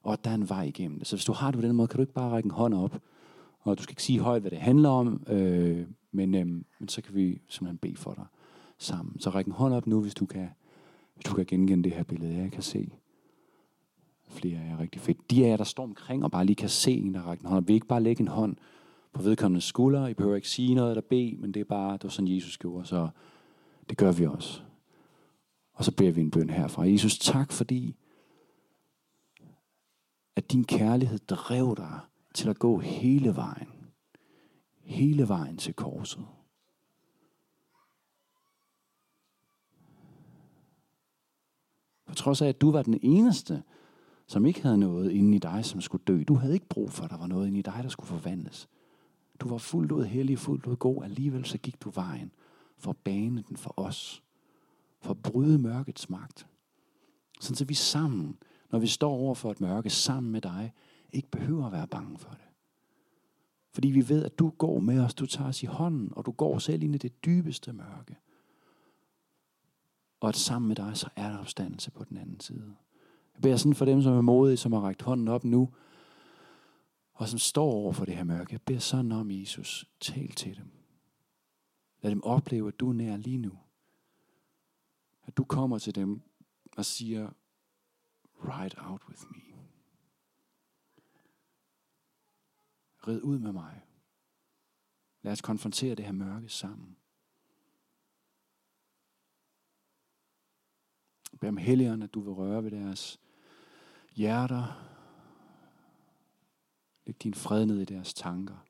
Og 0.03 0.13
at 0.13 0.25
der 0.25 0.31
er 0.31 0.35
en 0.35 0.49
vej 0.49 0.63
igennem 0.63 0.99
det. 0.99 1.07
Så 1.07 1.17
hvis 1.17 1.25
du 1.25 1.33
har 1.33 1.51
det 1.51 1.61
på 1.61 1.67
den 1.67 1.77
måde, 1.77 1.89
kan 1.89 1.97
du 1.97 2.03
ikke 2.03 2.13
bare 2.13 2.31
række 2.31 2.47
en 2.47 2.51
hånd 2.51 2.75
op. 2.75 3.01
Og 3.61 3.79
du 3.79 3.83
skal 3.83 3.93
ikke 3.93 4.03
sige 4.03 4.21
højt, 4.21 4.41
hvad 4.41 4.51
det 4.51 4.59
handler 4.59 4.89
om. 4.89 5.23
Øh, 5.27 5.87
men, 6.13 6.35
øhm, 6.35 6.65
men 6.79 6.89
så 6.89 7.03
kan 7.03 7.15
vi 7.15 7.41
simpelthen 7.49 7.79
bede 7.79 7.97
for 7.97 8.15
dig 8.15 8.27
sammen. 8.79 9.21
Så 9.21 9.31
ræk 9.31 9.47
en 9.47 9.53
hånd 9.53 9.75
op 9.75 9.87
nu, 9.87 10.01
hvis 10.03 10.15
du 10.15 10.27
kan, 10.27 10.49
hvis 11.15 11.25
du 11.25 11.35
kan 11.35 11.47
genkende 11.47 11.85
det 11.85 11.93
her 11.93 12.03
billede. 12.03 12.37
Jeg 12.37 12.53
kan 12.53 12.63
se 12.63 12.91
flere 14.29 14.59
af 14.59 14.69
jer 14.69 14.81
rigtig 14.81 15.01
fedt. 15.01 15.31
De 15.31 15.45
af 15.45 15.49
jer, 15.49 15.57
der 15.57 15.65
står 15.65 15.85
omkring 15.85 16.25
og 16.25 16.31
bare 16.31 16.45
lige 16.45 16.57
kan 16.57 16.69
se 16.69 16.93
en, 16.93 17.15
der 17.15 17.23
rækker 17.23 17.45
en 17.45 17.51
hånd. 17.51 17.67
Vi 17.67 17.75
ikke 17.75 17.87
bare 17.87 18.03
lægge 18.03 18.21
en 18.21 18.29
hånd 18.29 18.57
på 19.13 19.23
vedkommende 19.23 19.61
skulder. 19.61 20.07
I 20.07 20.15
behøver 20.15 20.37
ikke 20.37 20.49
sige 20.49 20.75
noget 20.75 20.91
eller 20.91 21.03
bede, 21.11 21.37
men 21.39 21.55
det 21.55 21.61
er 21.61 21.65
bare, 21.65 21.93
det 21.93 22.05
var 22.05 22.11
sådan 22.11 22.35
Jesus 22.35 22.59
gjorde, 22.59 22.87
så 22.87 23.09
det 23.89 23.99
gør 23.99 24.13
vi 24.13 24.27
også. 24.27 24.63
Og 25.73 25.85
så 25.85 25.93
beder 25.97 26.13
vi 26.13 26.21
en 26.21 26.31
bøn 26.31 26.51
herfra. 26.51 26.89
Jesus, 26.89 27.19
tak 27.19 27.53
fordi, 27.53 27.97
at 30.37 30.53
din 30.53 30.65
kærlighed 30.65 31.19
drev 31.19 31.75
dig 31.77 32.01
til 32.35 32.49
at 32.49 32.59
gå 32.59 32.79
hele 32.79 33.37
vejen. 33.37 33.80
Hele 34.91 35.29
vejen 35.29 35.57
til 35.57 35.75
korset. 35.75 36.27
På 42.07 42.15
trods 42.15 42.43
af, 42.43 42.49
at 42.49 42.61
du 42.61 42.71
var 42.71 42.83
den 42.83 42.99
eneste, 43.03 43.63
som 44.27 44.47
ikke 44.47 44.63
havde 44.63 44.79
noget 44.79 45.11
inde 45.11 45.37
i 45.37 45.39
dig, 45.39 45.65
som 45.65 45.81
skulle 45.81 46.05
dø. 46.07 46.23
Du 46.29 46.35
havde 46.35 46.55
ikke 46.55 46.69
brug 46.69 46.91
for, 46.91 47.05
at 47.05 47.11
der 47.11 47.17
var 47.17 47.27
noget 47.27 47.47
inde 47.47 47.59
i 47.59 47.63
dig, 47.63 47.81
der 47.83 47.89
skulle 47.89 48.07
forvandles. 48.07 48.69
Du 49.41 49.49
var 49.49 49.59
fuldt 49.59 49.93
ud 49.93 50.05
hellig, 50.05 50.39
fuldt 50.39 50.67
ud 50.67 50.77
god. 50.77 51.05
Alligevel 51.05 51.45
så 51.45 51.59
gik 51.59 51.83
du 51.83 51.91
vejen 51.91 52.33
for 52.79 52.91
at 52.91 52.97
bane 52.97 53.45
den 53.49 53.57
for 53.57 53.75
os. 53.77 54.23
For 55.01 55.11
at 55.11 55.23
bryde 55.23 55.59
mørkets 55.59 56.11
magt. 56.11 56.47
Sådan 57.41 57.57
så 57.57 57.65
vi 57.65 57.75
sammen, 57.75 58.39
når 58.71 58.79
vi 58.79 58.87
står 58.87 59.13
over 59.13 59.35
for 59.35 59.51
et 59.51 59.61
mørke 59.61 59.91
sammen 59.91 60.33
med 60.33 60.41
dig, 60.41 60.73
ikke 61.13 61.29
behøver 61.29 61.67
at 61.67 61.73
være 61.73 61.87
bange 61.87 62.19
for 62.19 62.31
det. 62.31 62.50
Fordi 63.73 63.89
vi 63.89 64.09
ved, 64.09 64.25
at 64.25 64.39
du 64.39 64.51
går 64.51 64.81
med 64.81 65.01
os, 65.01 65.15
du 65.15 65.27
tager 65.27 65.49
os 65.49 65.63
i 65.63 65.67
hånden, 65.67 66.13
og 66.17 66.27
du 66.27 66.31
går 66.31 66.59
selv 66.59 66.83
ind 66.83 66.95
i 66.95 66.99
det 66.99 67.25
dybeste 67.25 67.73
mørke. 67.73 68.17
Og 70.21 70.29
at 70.29 70.37
sammen 70.37 70.69
med 70.69 70.77
dig, 70.77 70.97
så 70.97 71.09
er 71.17 71.31
der 71.31 71.39
opstandelse 71.39 71.91
på 71.91 72.05
den 72.05 72.17
anden 72.17 72.41
side. 72.41 72.77
Jeg 73.35 73.43
beder 73.43 73.57
sådan 73.57 73.75
for 73.75 73.85
dem, 73.85 74.03
som 74.03 74.13
er 74.13 74.21
modige, 74.21 74.57
som 74.57 74.73
har 74.73 74.81
rækket 74.81 75.03
hånden 75.03 75.29
op 75.29 75.45
nu, 75.45 75.69
og 77.13 77.29
som 77.29 77.39
står 77.39 77.73
over 77.73 77.93
for 77.93 78.05
det 78.05 78.17
her 78.17 78.25
mørke. 78.25 78.53
Jeg 78.53 78.63
beder 78.63 78.81
sådan 78.81 79.13
om, 79.13 79.31
Jesus, 79.31 79.89
tal 80.01 80.29
til 80.29 80.57
dem. 80.57 80.71
Lad 82.03 82.11
dem 82.11 82.23
opleve, 82.23 82.69
at 82.69 82.81
du 82.81 82.89
er 82.89 82.93
nær 82.93 83.17
lige 83.17 83.39
nu. 83.39 83.59
At 85.27 85.37
du 85.37 85.45
kommer 85.45 85.79
til 85.79 85.95
dem 85.95 86.21
og 86.77 86.85
siger, 86.85 87.31
ride 88.45 88.77
out 88.79 89.03
with 89.09 89.23
me. 89.31 89.50
Rid 93.09 93.23
ud 93.23 93.39
med 93.39 93.53
mig. 93.53 93.87
Lad 95.23 95.33
os 95.33 95.41
konfrontere 95.41 95.95
det 95.95 96.05
her 96.05 96.13
mørke 96.13 96.49
sammen. 96.49 96.97
Bed 101.41 101.49
om 101.49 101.57
helligeren, 101.57 102.03
at 102.03 102.15
du 102.15 102.21
vil 102.21 102.33
røre 102.33 102.65
ved 102.65 102.71
deres 102.71 103.21
hjerter. 104.13 104.87
Læg 107.07 107.23
din 107.23 107.35
fred 107.35 107.67
ned 107.67 107.81
i 107.81 107.85
deres 107.85 108.15
tanker. 108.15 108.67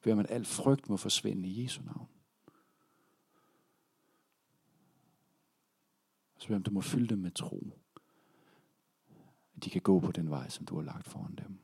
Bed 0.00 0.12
om, 0.12 0.18
at 0.18 0.30
al 0.30 0.44
frygt 0.44 0.88
må 0.88 0.96
forsvinde 0.96 1.48
i 1.48 1.62
Jesu 1.62 1.82
navn. 1.82 2.08
Så 6.38 6.48
bed 6.48 6.56
om, 6.56 6.62
du 6.62 6.70
må 6.70 6.80
fylde 6.80 7.08
dem 7.08 7.18
med 7.18 7.30
tro. 7.30 7.77
At 9.58 9.64
de 9.64 9.70
kan 9.70 9.80
gå 9.80 10.00
på 10.00 10.12
den 10.12 10.30
vej, 10.30 10.48
som 10.48 10.66
du 10.66 10.74
har 10.74 10.82
lagt 10.82 11.06
foran 11.06 11.34
dem. 11.34 11.58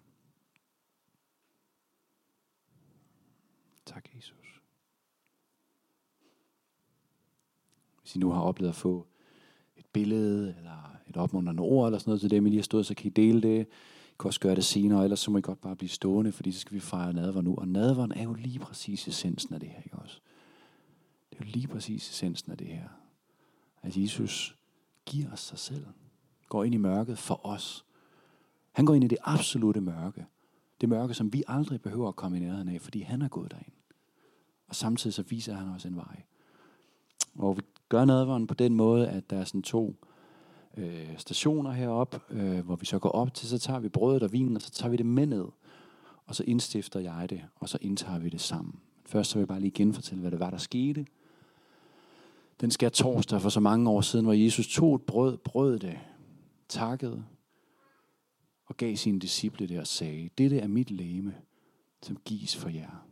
Tak, 3.87 4.09
Jesus. 4.17 4.61
Hvis 8.01 8.17
I 8.17 8.19
nu 8.19 8.31
har 8.31 8.41
oplevet 8.41 8.69
at 8.69 8.77
få 8.77 9.07
et 9.77 9.87
billede, 9.87 10.55
eller 10.59 10.97
et 11.09 11.17
opmuntrende 11.17 11.61
ord, 11.61 11.87
eller 11.87 11.99
sådan 11.99 12.11
noget 12.11 12.21
til 12.21 12.31
dem, 12.31 12.47
I 12.47 12.49
lige 12.49 12.59
har 12.59 12.63
stået, 12.63 12.87
så 12.87 12.95
kan 12.95 13.07
I 13.07 13.11
dele 13.11 13.43
det. 13.43 13.67
I 14.11 14.15
kan 14.21 14.29
også 14.29 14.41
gøre 14.41 14.55
det 14.55 14.65
senere, 14.65 15.05
ellers 15.05 15.21
så 15.21 15.31
må 15.31 15.39
I 15.39 15.41
godt 15.41 15.61
bare 15.61 15.77
blive 15.77 15.89
stående, 15.89 16.33
fordi 16.33 16.53
så 16.53 16.61
skal 16.61 16.75
vi 16.75 16.81
fejre 16.81 17.13
nadver 17.13 17.41
nu. 17.41 17.55
Og 17.57 17.69
nadveren 17.69 18.13
er 18.13 18.23
jo 18.23 18.33
lige 18.33 18.59
præcis 18.59 19.09
essensen 19.09 19.55
af 19.55 19.61
det 19.61 19.69
her, 19.69 19.83
ikke 19.83 19.97
også? 19.97 20.21
Det 21.31 21.41
er 21.41 21.45
jo 21.45 21.51
lige 21.51 21.69
præcis 21.69 22.11
essensen 22.11 22.53
af 22.53 22.59
det 22.59 22.67
her. 22.67 22.89
At 23.83 23.97
Jesus 23.97 24.57
giver 25.07 25.33
os 25.33 25.41
sig 25.41 25.59
selv. 25.59 25.87
Går 26.55 26.65
ind 26.65 26.75
i 26.75 26.79
mørket 26.79 27.19
for 27.19 27.47
os. 27.47 27.85
Han 28.73 28.87
går 28.87 28.95
ind 28.95 29.05
i 29.05 29.09
det 29.09 29.19
absolute 29.23 29.81
mørke. 29.81 30.27
Det 30.81 30.89
mørke, 30.89 31.15
som 31.15 31.33
vi 31.33 31.43
aldrig 31.49 31.83
behøver 31.83 32.09
at 32.09 32.17
komme 32.17 32.37
i 32.37 32.41
nærheden 32.41 32.69
af, 32.69 32.81
fordi 32.81 33.01
han 33.01 33.23
er 33.23 33.29
gået 33.29 33.51
derind. 33.51 33.73
Og 34.69 34.75
samtidig 34.75 35.15
så 35.15 35.23
viser 35.23 35.55
han 35.55 35.69
os 35.69 35.85
en 35.85 35.97
vej. 35.97 36.23
Og 37.35 37.57
vi 37.57 37.63
gør 37.89 38.05
nadveren 38.05 38.47
på 38.47 38.55
den 38.55 38.77
måde, 38.77 39.09
at 39.09 39.31
der 39.31 39.37
er 39.37 39.45
sådan 39.45 39.63
to 39.63 39.97
øh, 40.77 41.19
stationer 41.19 41.71
heroppe, 41.71 42.21
øh, 42.31 42.65
hvor 42.65 42.77
vi 42.77 42.87
så 42.87 42.99
går 42.99 43.11
op 43.11 43.35
til, 43.35 43.49
så 43.49 43.59
tager 43.59 43.81
vi 43.81 43.89
brødet 43.89 44.23
og 44.23 44.33
vinen, 44.33 44.57
og 44.57 44.63
så 44.63 44.71
tager 44.71 44.91
vi 44.91 44.97
det 44.97 45.07
med 45.07 45.27
ned. 45.27 45.47
Og 46.27 46.35
så 46.35 46.45
indstifter 46.47 47.01
jeg 47.01 47.31
det, 47.31 47.45
og 47.57 47.69
så 47.69 47.79
indtager 47.81 48.19
vi 48.19 48.29
det 48.29 48.41
sammen. 48.41 48.81
Først 49.07 49.31
så 49.31 49.37
vil 49.37 49.41
jeg 49.41 49.49
bare 49.49 49.61
lige 49.61 49.71
genfortælle, 49.71 50.21
hvad 50.21 50.31
det 50.31 50.41
var, 50.41 50.51
der 50.51 50.59
skete. 50.59 51.07
Den 52.61 52.71
skal 52.71 52.91
torsdag 52.91 53.41
for 53.41 53.49
så 53.49 53.61
mange 53.61 53.91
år 53.91 54.01
siden, 54.01 54.25
hvor 54.25 54.35
Jesus 54.35 54.69
tog 54.69 54.95
et 54.95 55.03
brød, 55.03 55.37
brød 55.37 55.79
det, 55.79 55.99
takkede, 56.69 57.25
og 58.65 58.77
gav 58.77 58.97
sine 58.97 59.21
disciple 59.21 59.67
det 59.67 59.81
og 59.81 59.87
sagde, 59.87 60.31
dette 60.39 60.59
er 60.59 60.69
mit 60.69 60.91
læme, 60.91 61.43
som 62.03 62.17
gives 62.17 62.57
for 62.57 62.69
jer. 62.69 63.09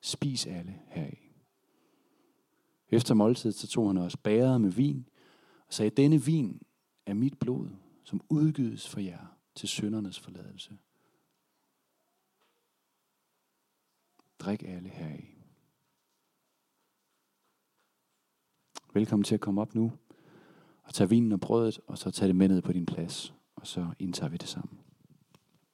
Spis 0.00 0.46
alle 0.46 0.80
heraf. 0.88 1.30
Efter 2.88 3.14
måltidet 3.14 3.54
så 3.54 3.66
tog 3.66 3.88
han 3.88 3.96
også 3.98 4.18
bæret 4.18 4.60
med 4.60 4.70
vin 4.70 5.08
og 5.66 5.74
sagde, 5.74 5.90
denne 5.90 6.22
vin 6.22 6.62
er 7.06 7.14
mit 7.14 7.38
blod, 7.38 7.68
som 8.04 8.20
udgydes 8.28 8.88
for 8.88 9.00
jer 9.00 9.26
til 9.54 9.68
syndernes 9.68 10.20
forladelse. 10.20 10.78
Drik 14.38 14.62
alle 14.62 14.88
heraf. 14.88 15.34
Velkommen 18.94 19.24
til 19.24 19.34
at 19.34 19.40
komme 19.40 19.60
op 19.60 19.74
nu 19.74 19.92
og 20.84 20.94
tage 20.94 21.08
vinen 21.08 21.32
og 21.32 21.40
brødet, 21.40 21.80
og 21.86 21.98
så 21.98 22.10
tage 22.10 22.28
det 22.28 22.36
med 22.36 22.48
ned 22.48 22.62
på 22.62 22.72
din 22.72 22.86
plads, 22.86 23.34
og 23.56 23.66
så 23.66 23.86
indtager 23.98 24.30
vi 24.30 24.36
det 24.36 24.48
sammen. 24.48 24.78